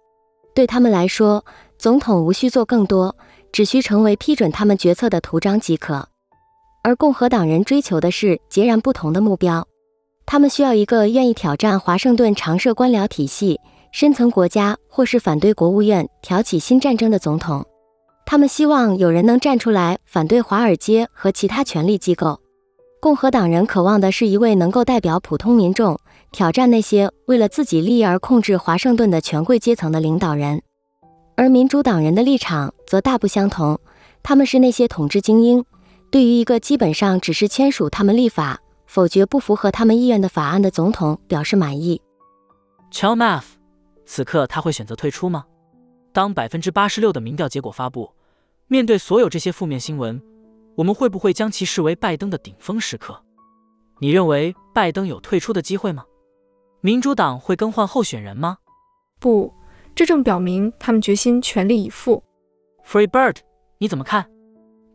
[0.54, 1.44] 对他们来说，
[1.78, 3.14] 总统无需做更多，
[3.52, 6.08] 只需成为批准他们决策的图章即可。
[6.82, 9.66] 而共和党人追求的是截然不同的目标。
[10.26, 13.60] 他们需要一个愿意挑战华盛顿常设官僚体系、
[13.92, 17.64] 深层国家或是反对国务院挑起新战争的总统。
[18.24, 22.40] 他们希望有人能站出来反对华尔街和其他权力机构。
[23.00, 25.98] 共和党人渴望的是一位能够代表普通民众，
[26.32, 30.62] 挑战那些为了自己利益而控制华盛顿的权贵阶层的领导人。
[31.36, 33.78] 而民主党人的立场则大不相同，
[34.22, 35.64] 他们是那些统治精英，
[36.10, 42.00] 对于一个基本上只是签署他们立法、否决不符合他们意愿的法案的总统表示满意。
[42.92, 43.44] Chalmers，
[44.04, 45.44] 此刻他会选择退出吗？
[46.12, 48.10] 当百分之八十六的民调结果发布，
[48.66, 50.20] 面对所有这些负面新闻，
[50.76, 53.20] 我们会不会将其视为拜登的顶峰时刻？
[54.00, 56.04] 你认为拜登有退出的机会吗？
[56.80, 58.58] 民主党会更换候选人吗？
[59.18, 59.52] 不，
[59.94, 62.22] 这正表明他们决心全力以赴。
[62.86, 63.36] Free Bird，
[63.78, 64.28] 你怎么看？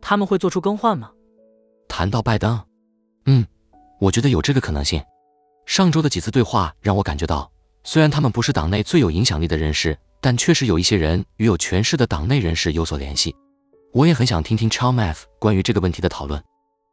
[0.00, 1.12] 他们会做出更换吗？
[1.88, 2.60] 谈到拜登，
[3.26, 3.46] 嗯，
[4.00, 5.02] 我觉得有这个可能性。
[5.64, 7.50] 上周的几次对话让我感觉到，
[7.84, 9.96] 虽然他们不是党内最有影响力的人士。
[10.18, 13.32] 但确实有一些人与有权势的党内人士有所联系，
[13.92, 16.42] 我也很想听听 Chalmers 关于这个问题的讨论。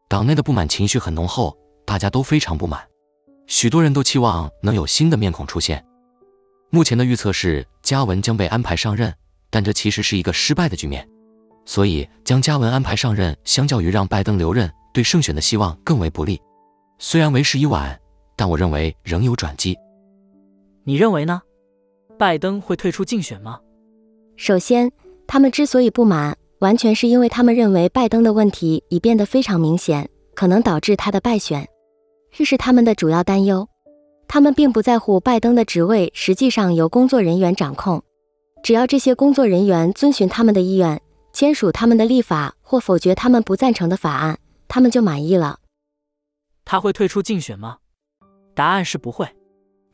[0.07, 2.86] 党内的不满情绪很浓厚，大家都非常不满，
[3.54, 5.86] 许多人都期望能有新的面孔出现。
[6.72, 9.14] 目前的预测是嘉文将被安排上任，
[9.52, 11.08] 但这其实是一个失败的局面，
[11.64, 16.42] 所以将嘉文安排上任，相较于让拜登留任，对胜选的希望更为不利。
[16.98, 17.96] 虽然为时已晚，
[18.36, 19.78] 但我认为仍有转机。
[20.84, 21.40] 你认为呢？
[22.18, 23.60] 拜登会退出竞选吗？
[24.36, 24.92] 首先，
[25.28, 31.68] 他们之所以不满，完全是因为他们认为拜登的问题已变得非常明显，可能导致他的败选，
[32.35, 33.69] 这是他们的主要担忧。
[34.27, 38.01] 他们并不在乎拜登的职位实际上由工作人员掌控，
[38.64, 40.99] 只要这些工作人员遵循他们的意愿，
[41.31, 45.60] 签署他们的立法或否决他们不赞成的法案，他们就满意了。
[46.65, 47.77] 他会退出竞选吗？
[48.55, 49.27] 答案是不会。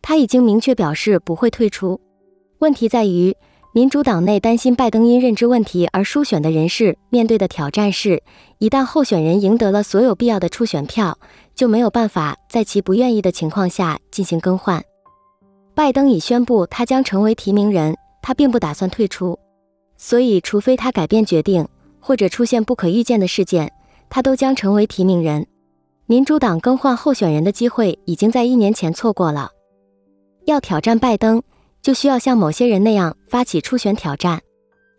[0.02, 2.00] 他已经明确表示不会退出。
[2.60, 3.36] 问题在于，
[3.74, 8.24] 民主党内担心拜登因认知问题而输选的人士面对的挑战是，
[8.60, 11.18] 一旦候选人赢得了所有必要的初选票，
[11.60, 14.82] 就没有办法在其不愿意的情况下进行更换。
[15.76, 19.38] 拜登已宣布他将成为提名人，他并不打算退出，
[19.98, 21.68] 所以除非他改变决定
[22.00, 23.70] 或者出现不可预见的事件，
[24.10, 25.46] 他都将成为提名人。
[26.06, 29.50] 民主党更换候选人的机会已经在一年前错过了。
[30.46, 31.44] 要挑战拜登。
[31.82, 34.42] 就需要像某些人那样发起初选挑战，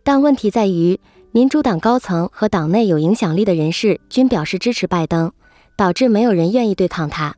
[0.03, 0.99] 但问题在于，
[1.31, 5.31] 民主党高层和党内有影响力的人士均表示支持拜登，
[5.75, 7.35] 导致没有人愿意对抗他。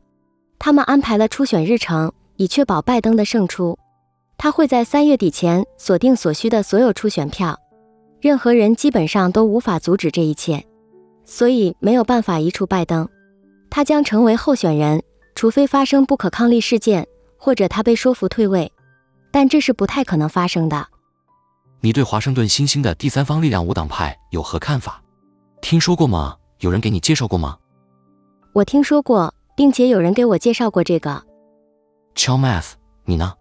[0.58, 3.78] 他们安排了初选日程，以确保拜登的胜出。
[4.36, 7.58] 他会在三月底前锁定所需的所有初选票，
[8.20, 10.64] 任何人基本上都无法阻止这一切，
[11.24, 13.08] 所以没有办法移除拜登。
[13.70, 15.02] 他将成为候选人，
[15.34, 17.06] 除非发生不可抗力事件，
[17.36, 18.70] 或者他被说服退位。
[19.30, 20.86] 但这是不太可能发生的。
[21.80, 25.02] 你对华盛顿新兴的第三方力量无党派有何看法？
[25.60, 26.36] 听说过吗？
[26.60, 27.58] 有人给你介绍过吗？
[28.54, 31.20] 我听说过，并且有人给我介绍过这个。
[32.14, 32.74] Chalmers，
[33.04, 33.34] 你呢？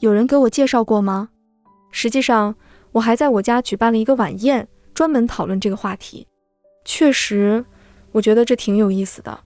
[0.00, 1.28] 有人给我介绍过吗？
[1.92, 2.56] 实际上，
[2.90, 6.26] 我还在我家举办了一个晚宴，专门讨论这个话题。
[6.84, 7.64] 确实，
[8.10, 9.38] 我觉得这挺有意思的。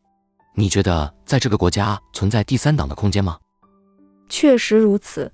[0.55, 3.39] 你觉得在这个国家存在第三党的空间吗？
[4.31, 5.31] 确实如此。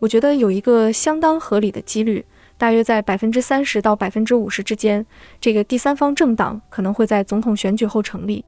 [0.00, 2.26] 我觉得有一个相当合理的几率，
[2.58, 5.06] 大约在百分之三十到百分之五十之间，
[5.40, 8.44] 这个第三方政党可能会在总统选举后成立。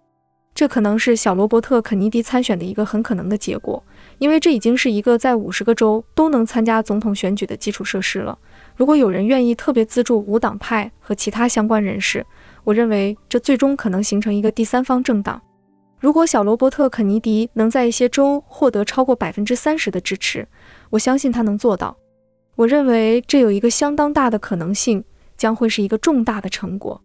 [0.54, 3.82] 这可能是小罗伯特·肯尼迪参选的一个很可能的结果，
[4.18, 8.38] 因为这已经是一个在五十个州都能参加总统选举的基础设施了。
[8.76, 12.24] 如果有人愿意特别资助无党派和其他相关人士，
[12.64, 15.40] 我认为这最终可能形成一个第三方政党。
[15.98, 20.46] 如果小罗伯特·肯尼迪能在一些州获得超过百分之三十的支持，
[20.90, 21.96] 我相信他能做到。
[22.56, 25.02] 我认为这有一个相当大的可能性，
[25.36, 27.00] 将会是一个重大的成果。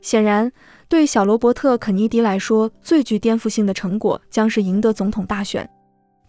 [0.00, 0.52] 显然，
[0.88, 5.68] 对小罗伯特·肯尼迪来说，最具颠覆性的成果将是赢得总统大选。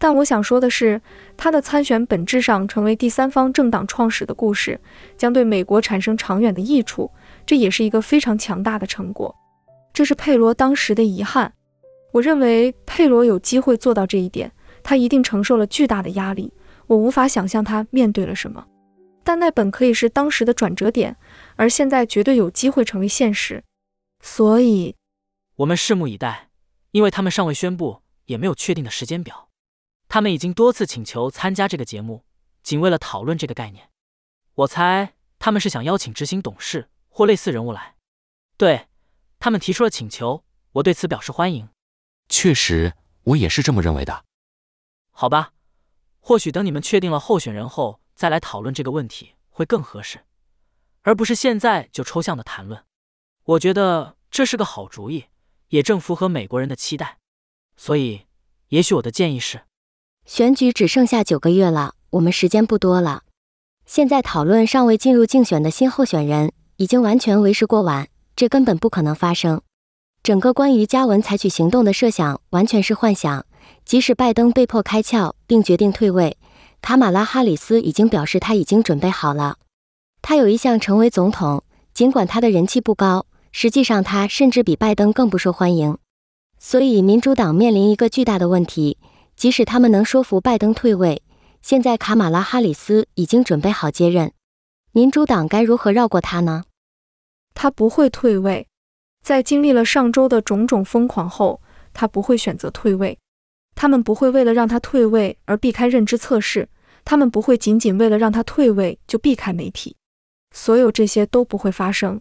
[0.00, 1.00] 但我想说的是，
[1.36, 4.80] 他的参选本质上成为第三方政党创始的故事，
[5.16, 7.10] 将对美国产生长远的益处。
[7.46, 9.34] 这也是一个非常强大的成果。
[9.92, 11.52] 这是佩罗当时的遗憾。
[12.12, 14.50] 我认为佩罗有机会做到这一点，
[14.82, 16.52] 他一定承受了巨大的压力。
[16.86, 18.64] 我无法想象他面对了什么，
[19.22, 21.16] 但那本可以是当时的转折点，
[21.56, 23.62] 而现在绝对有机会成为现实。
[24.20, 24.96] 所以，
[25.56, 26.50] 我们拭目以待，
[26.90, 29.48] 因为他们尚未宣布，也没有确定的时间表。
[30.08, 32.24] 他们已经多次请求参加这个节目，
[32.62, 33.90] 仅为了讨论这个概念。
[34.54, 37.96] 我猜他们是想邀请执行董事或类似人物来。
[38.56, 38.88] 对
[39.38, 41.68] 他们提出了请求，我对此表示欢迎。
[42.28, 44.24] 确实，我也是这么认为的。
[45.10, 45.52] 好吧。
[46.20, 50.26] 或许等你们确定了候选人后再来讨论这个问题会更合适。
[51.02, 52.84] 而不是现在就抽象的谈论。
[53.48, 55.24] 我觉得这是个好主意，
[55.68, 57.16] 也正符合美国人的期待。
[57.78, 58.26] 所以，
[58.68, 59.62] 也许我的建议是：
[60.26, 63.22] 选举只剩下九个月了，我们时间不多了。
[63.86, 68.08] 现在讨论尚未进入竞选的新候选人，已经完全为时过晚。
[68.36, 69.62] 这根本不可能发生。
[70.22, 73.46] 整个关于加文采取行动的设想完全是幻想。
[73.86, 76.36] 即使拜登被迫开窍并决定退位，
[76.82, 79.56] 卡马拉·哈里斯已经表示他已经准备好了。
[80.20, 81.64] 他有意向成为总统，
[81.94, 85.96] 尽管他的人气不高，实际上他甚至比拜登更不受欢迎。
[86.58, 88.98] 所以，民主党面临一个巨大的问题：
[89.36, 91.22] 即使他们能说服拜登退位，
[91.62, 94.32] 现在卡马拉·哈里斯已经准备好接任。
[94.92, 96.64] 民主党该如何绕过他呢？
[97.54, 98.66] 他不会退位。
[99.22, 101.60] 在经历了上周的种种疯狂后，
[101.92, 103.18] 他不会选择退位。
[103.74, 106.68] 他们不会为了让他退位而避开认知测试，
[107.04, 109.94] 他们不会仅仅为了让他退位就避开媒体。
[110.52, 112.20] 所有这些都不会发生。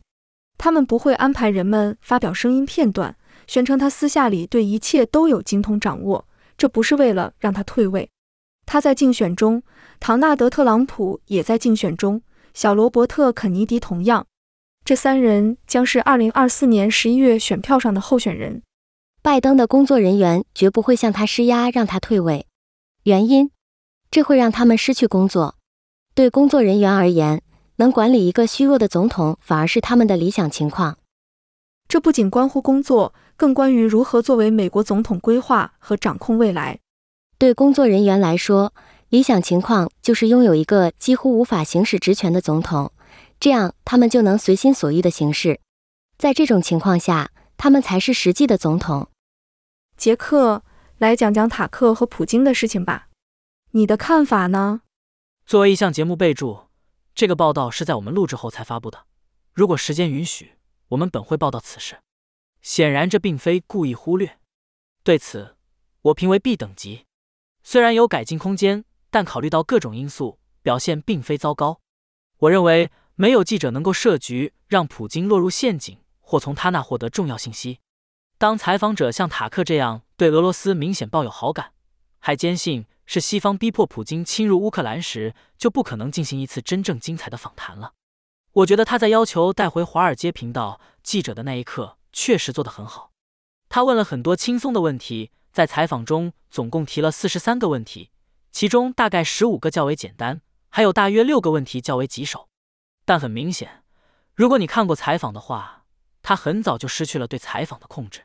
[0.58, 3.16] 他们不会安排人们发表声音片段。
[3.48, 6.28] 宣称他私下里对一切都有精通掌握，
[6.58, 8.10] 这不是为了让他退位。
[8.66, 9.64] 他在竞选中，
[10.02, 12.22] 唐纳德·特朗普也在竞选中，
[12.54, 14.28] 小罗伯特·肯尼迪同样。
[14.84, 18.62] 这三人将是2024年11月选票上的候选人。
[19.22, 22.48] 拜登的工作人员绝不会向他施压让他退位，
[23.04, 23.52] 原因，
[24.12, 25.56] 这会让他们失去工作。
[26.14, 27.42] 对工作人员而言，
[27.78, 30.98] 能管理一个虚弱的总统反而是他们的理想情况。
[31.88, 33.14] 这不仅关乎工作。
[33.38, 36.80] 更关于如何作为美国总统规划和掌控未来。
[37.38, 38.74] 对工作人员来说，
[39.10, 42.92] 理想情况就是拥有一个几乎无法行使职权的总统，
[43.40, 45.60] 这样他们就能随心所欲的行事。
[46.18, 49.08] 在这种情况下，他们才是实际的总统。
[49.96, 50.64] 杰克，
[50.98, 53.10] 来讲讲塔克和普京的事情吧。
[53.74, 54.82] 你的看法呢？
[55.46, 56.62] 作为一项节目备注，
[57.18, 59.08] 这个报道是在我们录制后才发布的。
[59.52, 60.52] 如果时间允许，
[60.90, 61.98] 我们本会报道此事。
[62.62, 64.38] 显然，这并非故意忽略。
[65.04, 65.56] 对此，
[66.04, 67.08] 我评为 B 等级。
[67.64, 71.80] 虽然有改进空间，但考虑到各种因素，表现并非糟糕。
[72.38, 77.80] 我认为，没有记者能够设局让普京落入陷阱，或从他那获得重要信息。
[78.38, 81.74] 当采访者像塔克这样对俄罗斯明显抱有好感，
[82.20, 87.94] 还坚信是西方逼迫普京侵入乌克兰时，就不可能进行一次真正精彩的访谈了。
[88.52, 91.98] 我觉得他在要求带回华尔街频道记者的那一刻。
[92.14, 93.12] 确实做得很好。
[93.70, 98.10] 他问了很多轻松的问题，在采访中总共提了四十三个问题，
[98.52, 102.50] 其中大概十五个较为简单，还有大约六个问题较为棘手。
[103.06, 103.84] 但很明显，
[104.34, 105.86] 如果你看过采访的话，
[106.24, 108.24] 他很早就失去了对采访的控制。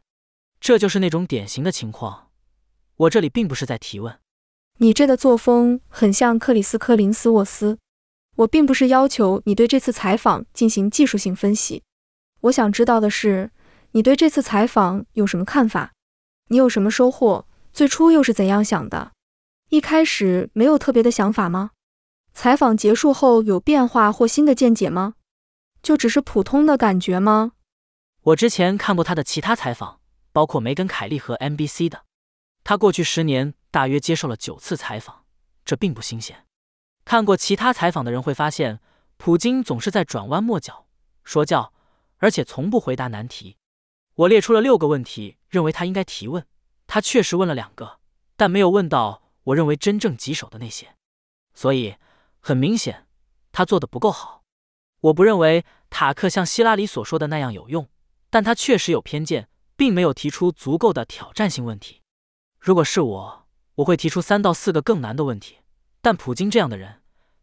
[0.59, 2.31] 这就是那种典型的情况。
[2.97, 4.21] 我这里并不是在提问。
[4.79, 7.79] 你这的作风很像克里斯科林斯沃斯。
[8.37, 11.83] 我并不是要求你对这次采访进行技术性分析。
[12.41, 13.51] 我想知道的是。
[13.95, 15.93] 你对这次采访有什么看法？
[16.49, 17.45] 你有什么收获？
[17.75, 19.13] 最初又是怎样想的？
[19.69, 21.73] 一开始没有特别的想法吗？
[22.33, 25.17] 采访结束后有变化或新的见解吗？
[25.83, 27.53] 就只是普通的感觉吗？
[28.23, 30.01] 我之前看过他的其他采访，
[30.33, 32.05] 包括梅根·凯利和 NBC 的。
[32.65, 35.25] 他过去十年大约接受了九次采访，
[35.65, 36.47] 这并不新鲜。
[37.05, 38.81] 看过其他采访的人会发现，
[39.17, 40.87] 普京总是在转弯抹角
[41.25, 41.73] 说教，
[42.19, 43.57] 而且从不回答难题。
[44.15, 46.47] 我列出了六个问题，认为他应该提问。
[46.87, 47.99] 他确实问了两个，
[48.37, 50.95] 但没有问到我认为真正棘手的那些。
[51.55, 51.97] 所以
[52.39, 53.07] 很明显，
[53.51, 54.43] 他做的不够好。
[55.01, 57.89] 我不认为塔克像希拉里所说的那样有用，
[58.29, 62.03] 但他确实有偏见，并没有提出足够的挑战性问题。
[62.61, 63.42] 如果是我，
[63.77, 65.57] 我会提出三到四个更难的问题。
[66.01, 66.97] 但普京这样的人，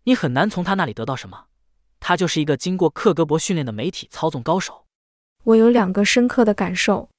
[0.03, 1.45] 你很难从他那里得到什么。
[1.99, 4.85] 他就是一个经过克格勃训练的媒体操纵高手。
[5.43, 7.09] 我有两个深刻的感受。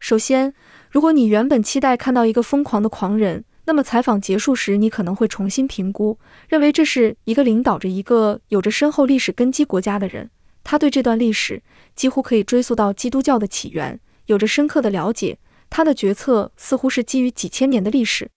[0.00, 0.54] 首先，
[0.90, 6.18] 如果你原本期待看到一个疯狂的狂人，那么采访结束时，你可能会重新评估，
[6.48, 10.30] 认为这是一个领导着一个有着深厚历史根基国家的人。
[10.64, 11.62] 他对这段历史
[11.94, 15.38] 几乎可以追溯到基督教的起源，有着深刻的了解。
[15.70, 18.30] 他的决策似乎是基于几千年的历史，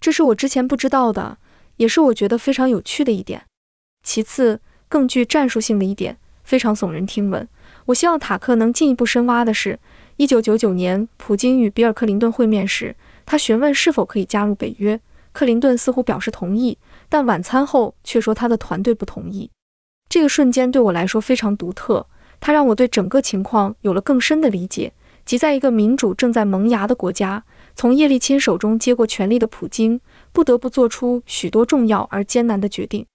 [0.00, 1.38] 这是我之前不知道的，
[1.76, 3.44] 也是我觉得非常有趣的一点。
[4.02, 7.48] 其次，更具战术性的一点，非常耸人听闻。
[7.86, 9.78] 我希望塔克能进一步深挖的是，
[10.16, 12.94] 一九九九年普京与比尔·克林顿会面时，
[13.24, 15.00] 他询问是否可以加入北约。
[15.32, 19.50] 克林顿似乎表示同意，但晚餐后却说他的团队不同意。
[20.08, 22.06] 这个瞬间对我来说非常独特，
[22.38, 24.92] 它让我对整个情况有了更深的理解。
[25.24, 27.42] 即在一个民主正在萌芽的国家，
[27.74, 30.00] 从叶利钦手中接过权力的普京，
[30.32, 33.06] 不得不做出许多重要而艰难的决定。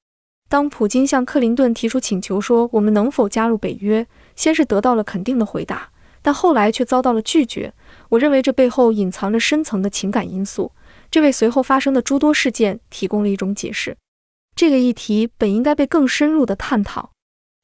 [0.49, 4.05] 当普京向克林顿提出请求说我们能否加入北约，
[4.35, 5.91] 先是得到了肯定的回答，
[6.21, 7.73] 但后来却遭到了拒绝。
[8.09, 10.71] 我认为这背后隐藏着深层的情感因素，
[11.11, 13.95] 这为随后发生的诸多事件提供了一种解释。
[14.55, 17.11] 这个议题本应该被更深入的探讨，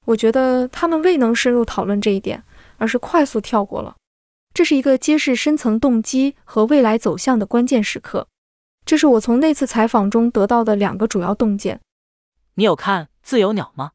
[0.05, 2.43] 我觉得他们未能深入讨论这一点，
[2.77, 3.95] 而是快速跳过了。
[4.55, 8.29] 这是一个揭示深层动机和未来走向的关键时刻。
[8.85, 11.81] 这是我从那次采访中得到的两个主要洞见。
[12.53, 13.91] 你有看《自由鸟》吗？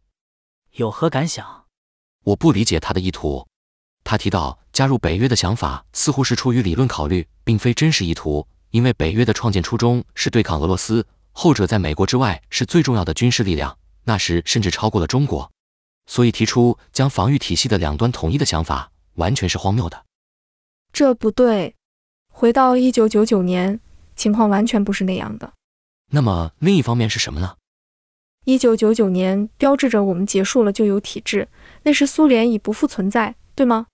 [0.72, 1.64] 有何感想？
[2.24, 3.46] 我不理解他的意图。
[4.04, 8.46] 他提到加入北约的想法似乎是出于理论考虑，并非真实意图。
[8.68, 15.50] 因为北约的创建初衷是对抗俄罗斯，后者在美国之外是最重要的军事力量，那时甚至超过了中国。
[16.06, 20.04] 所以提出将防御体系的两端统一的想法，完全是荒谬的。
[20.92, 21.74] 这不对。
[22.28, 23.80] 回到一九九九年，
[24.16, 25.52] 情况完全不是那样的。
[26.12, 27.56] 那么另一方面是什么呢？
[28.44, 31.48] 一九九九年标志着我们结束了旧有体制，
[31.82, 33.86] 那时苏联已不复存在，对吗？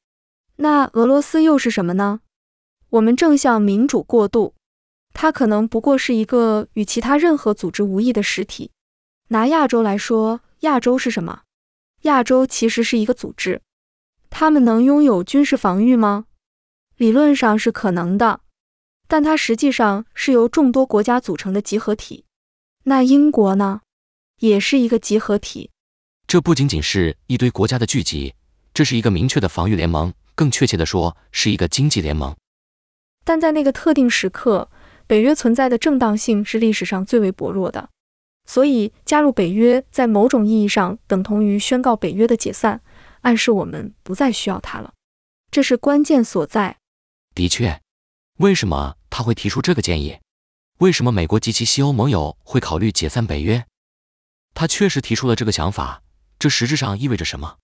[0.57, 2.21] 那俄罗斯又是什么呢？
[2.91, 4.55] 我们正向民主过渡，
[5.13, 8.71] 它可能不过是一个与其他任何组织无异的实体。
[9.29, 11.43] 拿亚洲来说，亚洲是什么？
[12.03, 13.61] 亚洲其实是一个组织，
[14.31, 16.27] 他们能拥有军事防御吗？
[16.97, 18.41] 理论上是可能的，
[19.07, 22.25] 但它实际上是由众多国家组成的集合体。
[22.85, 23.83] 那英国呢？
[24.39, 25.71] 也是一个集合体，
[26.27, 28.35] 这不仅仅是一堆国家的聚集，
[28.75, 32.37] 这是一个明确的防御联盟，更确切的说，是一个经济联盟。
[33.25, 34.71] 但在那个特定时刻，
[35.07, 37.89] 北约存在的正当性是历史上最为薄弱的，
[38.47, 42.83] 所以加入北约在某种意义上等同于宣告北约的解散，
[43.23, 44.93] 暗示我们不再需要它了。
[45.51, 46.77] 这是关键所在。
[47.37, 47.83] 的确，
[48.39, 50.19] 为什么他会提出这个建议？
[50.79, 53.67] 为什么美国及其西欧盟友会考虑解散北约？
[54.55, 56.03] 他确实提出了这个想法，
[56.39, 57.59] 这实质上意味着什么？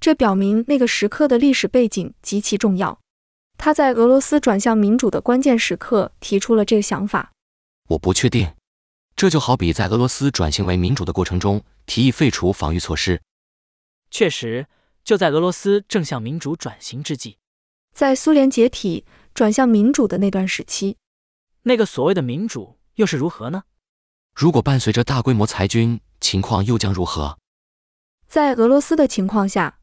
[0.00, 2.98] 这表明那个时刻的历史背景极其重要。
[3.56, 7.30] 他在俄罗斯转向民主的关键时刻提出了这个想法。
[7.90, 8.52] 我不确定。
[9.14, 13.22] 这就好比在俄罗斯转型为民主的过程中提议废除防御措施。
[14.10, 14.66] 确实，
[15.04, 17.36] 就在俄罗斯正向民主转型之际，
[18.00, 19.04] 在苏联解体
[19.34, 20.96] 转向民主的那段时期，
[21.64, 23.64] 那个所谓的民主又是如何呢？
[24.34, 27.36] 如果伴随着大规模裁军，情况又将如何？
[28.26, 29.80] 在俄罗斯的情况下，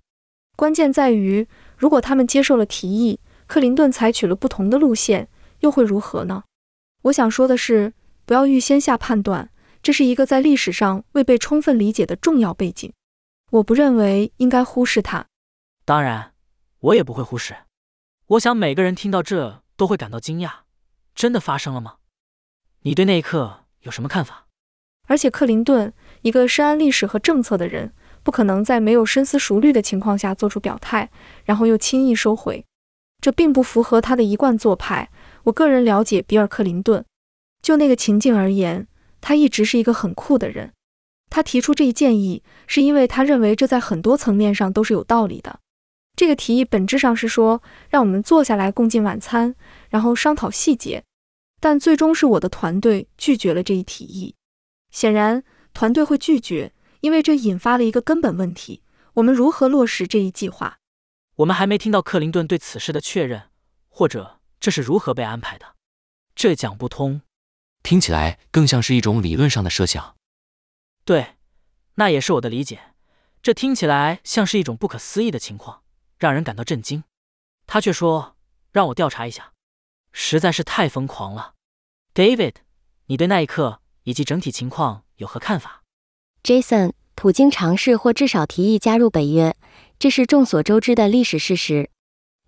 [0.56, 5.30] 关键在于，如果他们接受了提议，克林顿采取了不同的路线，
[5.60, 6.44] 又会如何呢？
[7.04, 7.94] 我想说的是，
[8.26, 9.52] 不要预先下判断，
[9.84, 12.92] 这是一个在历史上未被充分理解的重要背景。
[13.52, 15.28] 我不认为应该忽视它。
[15.86, 16.34] 当然，
[16.80, 17.56] 我也不会忽视。
[18.32, 20.52] 我想每个人听到这都会感到惊讶。
[21.16, 21.96] 真的发生了吗？
[22.82, 23.64] 你对那一刻？
[23.84, 24.48] 有什么看法？
[25.08, 25.94] 而且克林顿，
[26.24, 27.94] 一个深谙历史和政策的人，
[28.24, 31.10] 不可能在没有深思熟虑的情况下做出表态，
[31.46, 32.66] 然后又轻易收回。
[33.22, 35.10] 这并不符合他的一贯做派。
[35.44, 37.06] 我个人了解比尔·克林顿，
[37.62, 38.90] 就那个情境而言，
[39.22, 40.74] 他一直是一个很酷的人。
[41.30, 45.62] 他提出这一建议，是因为他认为这在很多层面上都是有道理的。
[46.18, 49.54] 这个提议本质上是说，让我们坐下来共进晚餐，
[49.90, 51.04] 然后商讨细节。
[51.60, 54.36] 但最终是我的团队拒绝了这一提议。
[54.90, 58.82] 显然，团队会拒绝，因为这引发了一个根本问题：
[59.14, 60.80] 我们如何落实这一计划？
[61.36, 63.50] 我们还没听到克林顿对此事的确认，
[63.88, 65.76] 或者这是如何被安排的。
[66.34, 67.22] 这讲不通。
[67.84, 70.16] 听起来更像是一种理论上的设想。
[71.06, 71.36] 对，
[71.96, 72.80] 那也是我的理解。
[73.44, 75.84] 这听起来像是一种不可思议的情况，
[76.18, 77.04] 让人感到震惊。
[77.66, 78.36] 他却说
[78.72, 79.54] ：“让我调查一下。”
[80.14, 81.54] 实在是太疯狂了
[82.14, 82.54] ，David，
[83.06, 85.84] 你对那一刻以及整体情况有何看法
[86.42, 89.56] ？Jason，普京尝试或至少提议加入北约，
[90.00, 91.92] 这是众所周知的历史事实，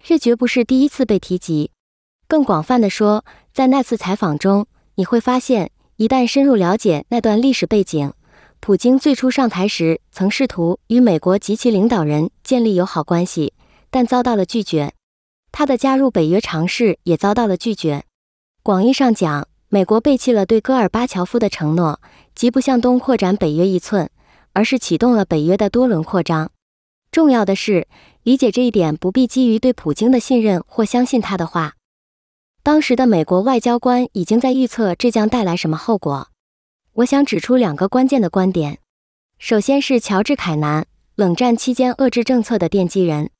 [0.01, 1.71] 这绝不是第一次被提及。
[2.27, 3.23] 更广泛的说，
[3.53, 4.65] 在那次采访中，
[4.95, 8.13] 你会发现，一旦深入了解那段历史背景，
[8.59, 13.53] 普京最初上台时曾试图与美国及其领导人建立友好关系，
[13.91, 14.93] 但遭到了拒绝。
[15.51, 18.03] 他的加入北约尝试也遭到了拒绝。
[18.61, 21.99] 广义上讲，美国背弃了对戈尔巴乔夫的承诺，
[22.35, 24.09] 即不向东扩展北约一寸，
[24.53, 26.51] 而是启动了北约的多轮扩张。
[27.11, 27.87] 重要的是，
[28.21, 31.73] 理解这一点不必基于对普京的信任或相信他的话。
[32.61, 36.27] 当时的美国外交官已经在预测这将带来什么后果。
[36.93, 38.79] 我想指出两个关键的观点。
[39.39, 40.85] 首先是乔治·凯南，
[41.15, 43.31] 冷战期间遏制政策的奠基人。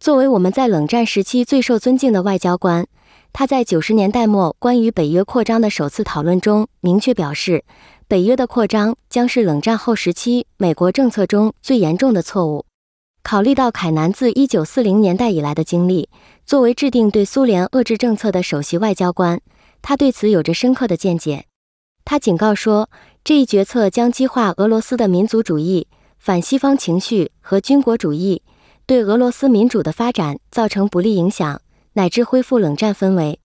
[0.00, 2.86] 作为我们在冷战时期最受尊敬的外交官，
[3.34, 7.62] 他在九十年代末关于北约扩张的首次讨论中明确表示，
[8.08, 12.64] 北约的扩张将是冷战后时期美国政策中最严重的错误。
[13.22, 16.08] 考虑到凯南自一九四零年代以来的经历，
[16.46, 19.38] 作为制定对苏联遏制政策的首席外交官，
[19.82, 21.44] 他对此有着深刻的见解。
[22.06, 22.88] 他警告说，
[23.22, 28.42] 这一决策将激化俄罗斯的民族主义、反西方情绪和军国主义，
[28.90, 31.62] 对俄罗斯民主的发展造成不利影响，
[31.92, 33.38] 乃至恢复冷战氛围。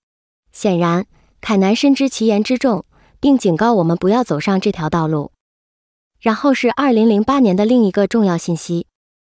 [0.52, 1.06] 显然，
[1.40, 2.84] 凯南深知其言之重。
[3.20, 5.32] 并警告我们不要走上这条道路。
[6.20, 8.88] 然后是二零零八年的另一个重要信息。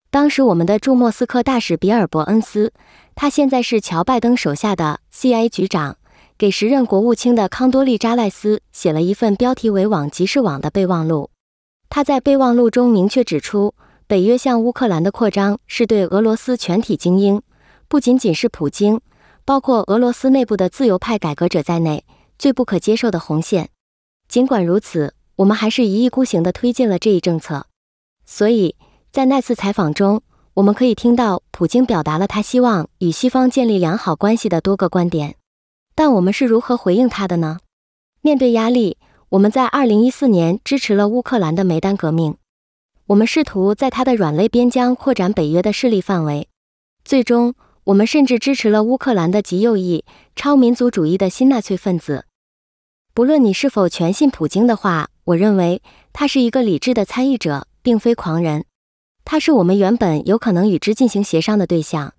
[0.09, 2.73] 当时我们的驻莫斯科大使比尔·伯恩斯，
[3.15, 5.95] 他现在是乔·拜登手下的 CIA 局长，
[6.37, 11.29] 给时任国务卿的康多利扎赖斯写了一份标题为“网即是网”的备忘录。
[11.87, 13.73] 他在备忘录中明确指出，
[14.11, 17.41] 北约向乌克兰的扩张是对俄罗斯全体精英，
[17.87, 18.99] 不仅仅是普京，
[19.45, 22.03] 包括俄罗斯内部的自由派改革者在内，
[22.37, 23.69] 最不可接受的红线。
[24.27, 27.67] 尽管如此，我们还是一意孤行地推进了这一政策。
[28.25, 28.75] 所以
[29.13, 30.21] 在那次采访中，
[30.55, 35.37] 我们可以听到普京表达了他希望与西方建立良好关系的多个观点。
[35.95, 37.59] 但我们是如何回应他的呢？
[38.19, 38.97] 面对压力，
[39.29, 42.35] 我们在2014年支持了乌克兰的梅丹革命。
[43.11, 46.47] 我们试图在他的软肋边疆扩展北约的势力范围。
[47.03, 52.23] 最终，我们甚至支持了乌克兰的极右翼、超民族主义的新纳粹分子。
[53.13, 55.81] 不论你是否全信普京的话，我认为
[56.13, 58.63] 他是一个理智的参与者，并非狂人。
[59.25, 62.13] 他是我们原本有可能与之进行协商的对象。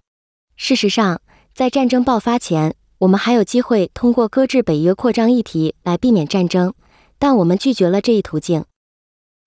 [0.57, 1.23] 事实上，
[1.55, 6.75] 在战争爆发前，我们还有机会通过搁置北约扩张议题来避免战争，
[7.19, 8.67] 但我们拒绝了这一途径。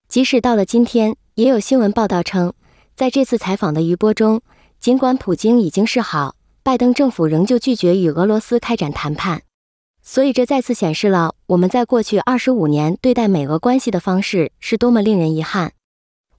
[0.08, 2.52] 即使到了今天，也有新闻报道称，
[2.94, 4.40] 在这次采访的余波中，
[4.78, 9.42] 尽管普京已经示好，拜登政府仍旧拒绝与俄罗斯开展谈判。
[10.02, 15.72] 所以，这再次显示了我们在过去二十五年对待美俄关系的方式是多么令人遗憾。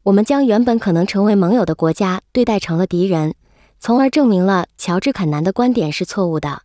[0.03, 3.35] 我们将原本可能成为盟友的国家对待成了敌人，
[3.77, 6.61] 从而证明了乔治·肯南的观点是错误的。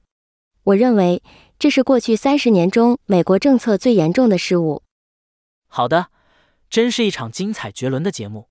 [0.62, 1.20] 我认为
[1.59, 4.83] 这是过去三十年中美国政策最严重的失误。
[5.66, 6.07] 好的，
[6.73, 8.49] 真是一场精彩绝伦的节目。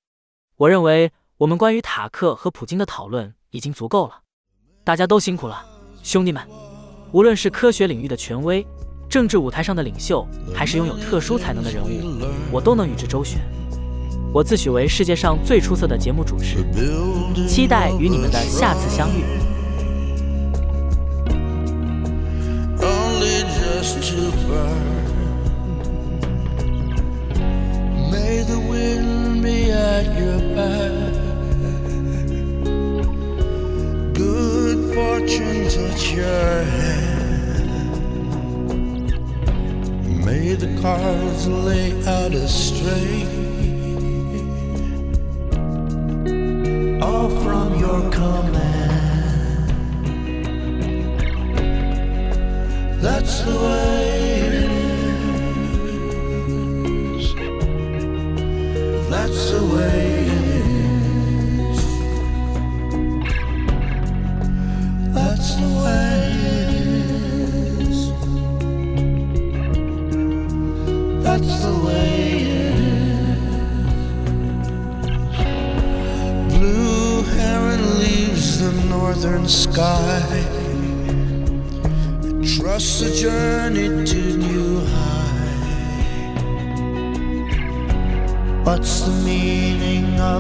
[0.58, 4.20] 我认为我们关于塔克和普京的讨论已经足够了。
[4.84, 5.66] 大家都辛苦了，
[6.04, 6.48] 兄弟们。
[7.14, 8.64] 无论是科学领域的权威、
[9.10, 10.24] 政治舞台上的领袖，
[10.54, 13.42] 还是拥有特殊才能的人物，我都能与之周旋。
[14.32, 16.64] 我自诩为世界上最出色的节目主持，
[17.48, 19.24] 期待与你们的下次相遇。
[35.32, 37.16] Fortune touch your hand.
[40.26, 43.24] May the cards lay out astray.
[47.02, 49.70] All from your command.
[53.02, 53.91] That's the way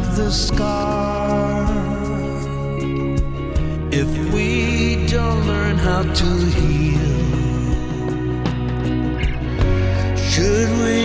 [0.01, 1.67] of the scar?
[3.91, 7.17] If we don't learn how to heal,
[10.31, 10.97] should we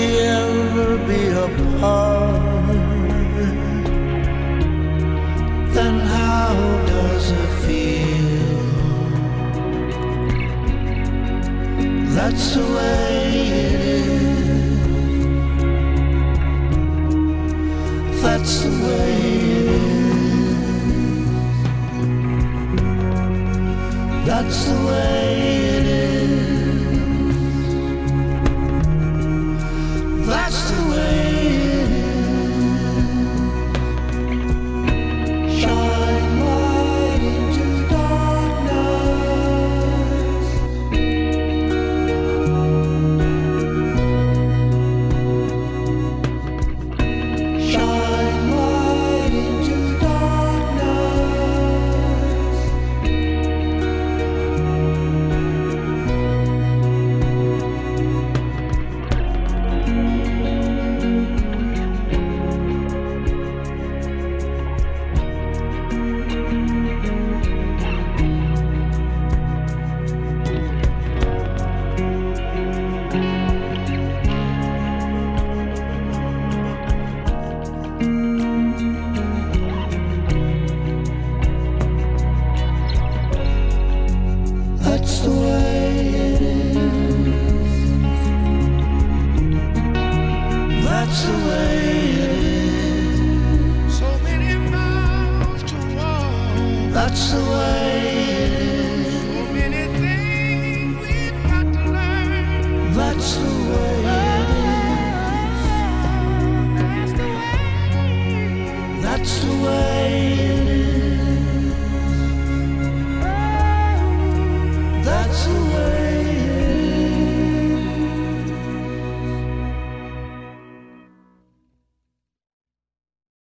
[0.44, 2.76] ever be apart?
[5.76, 6.54] Then how
[6.92, 8.46] does it feel?
[12.16, 12.64] That's the
[24.86, 25.25] away.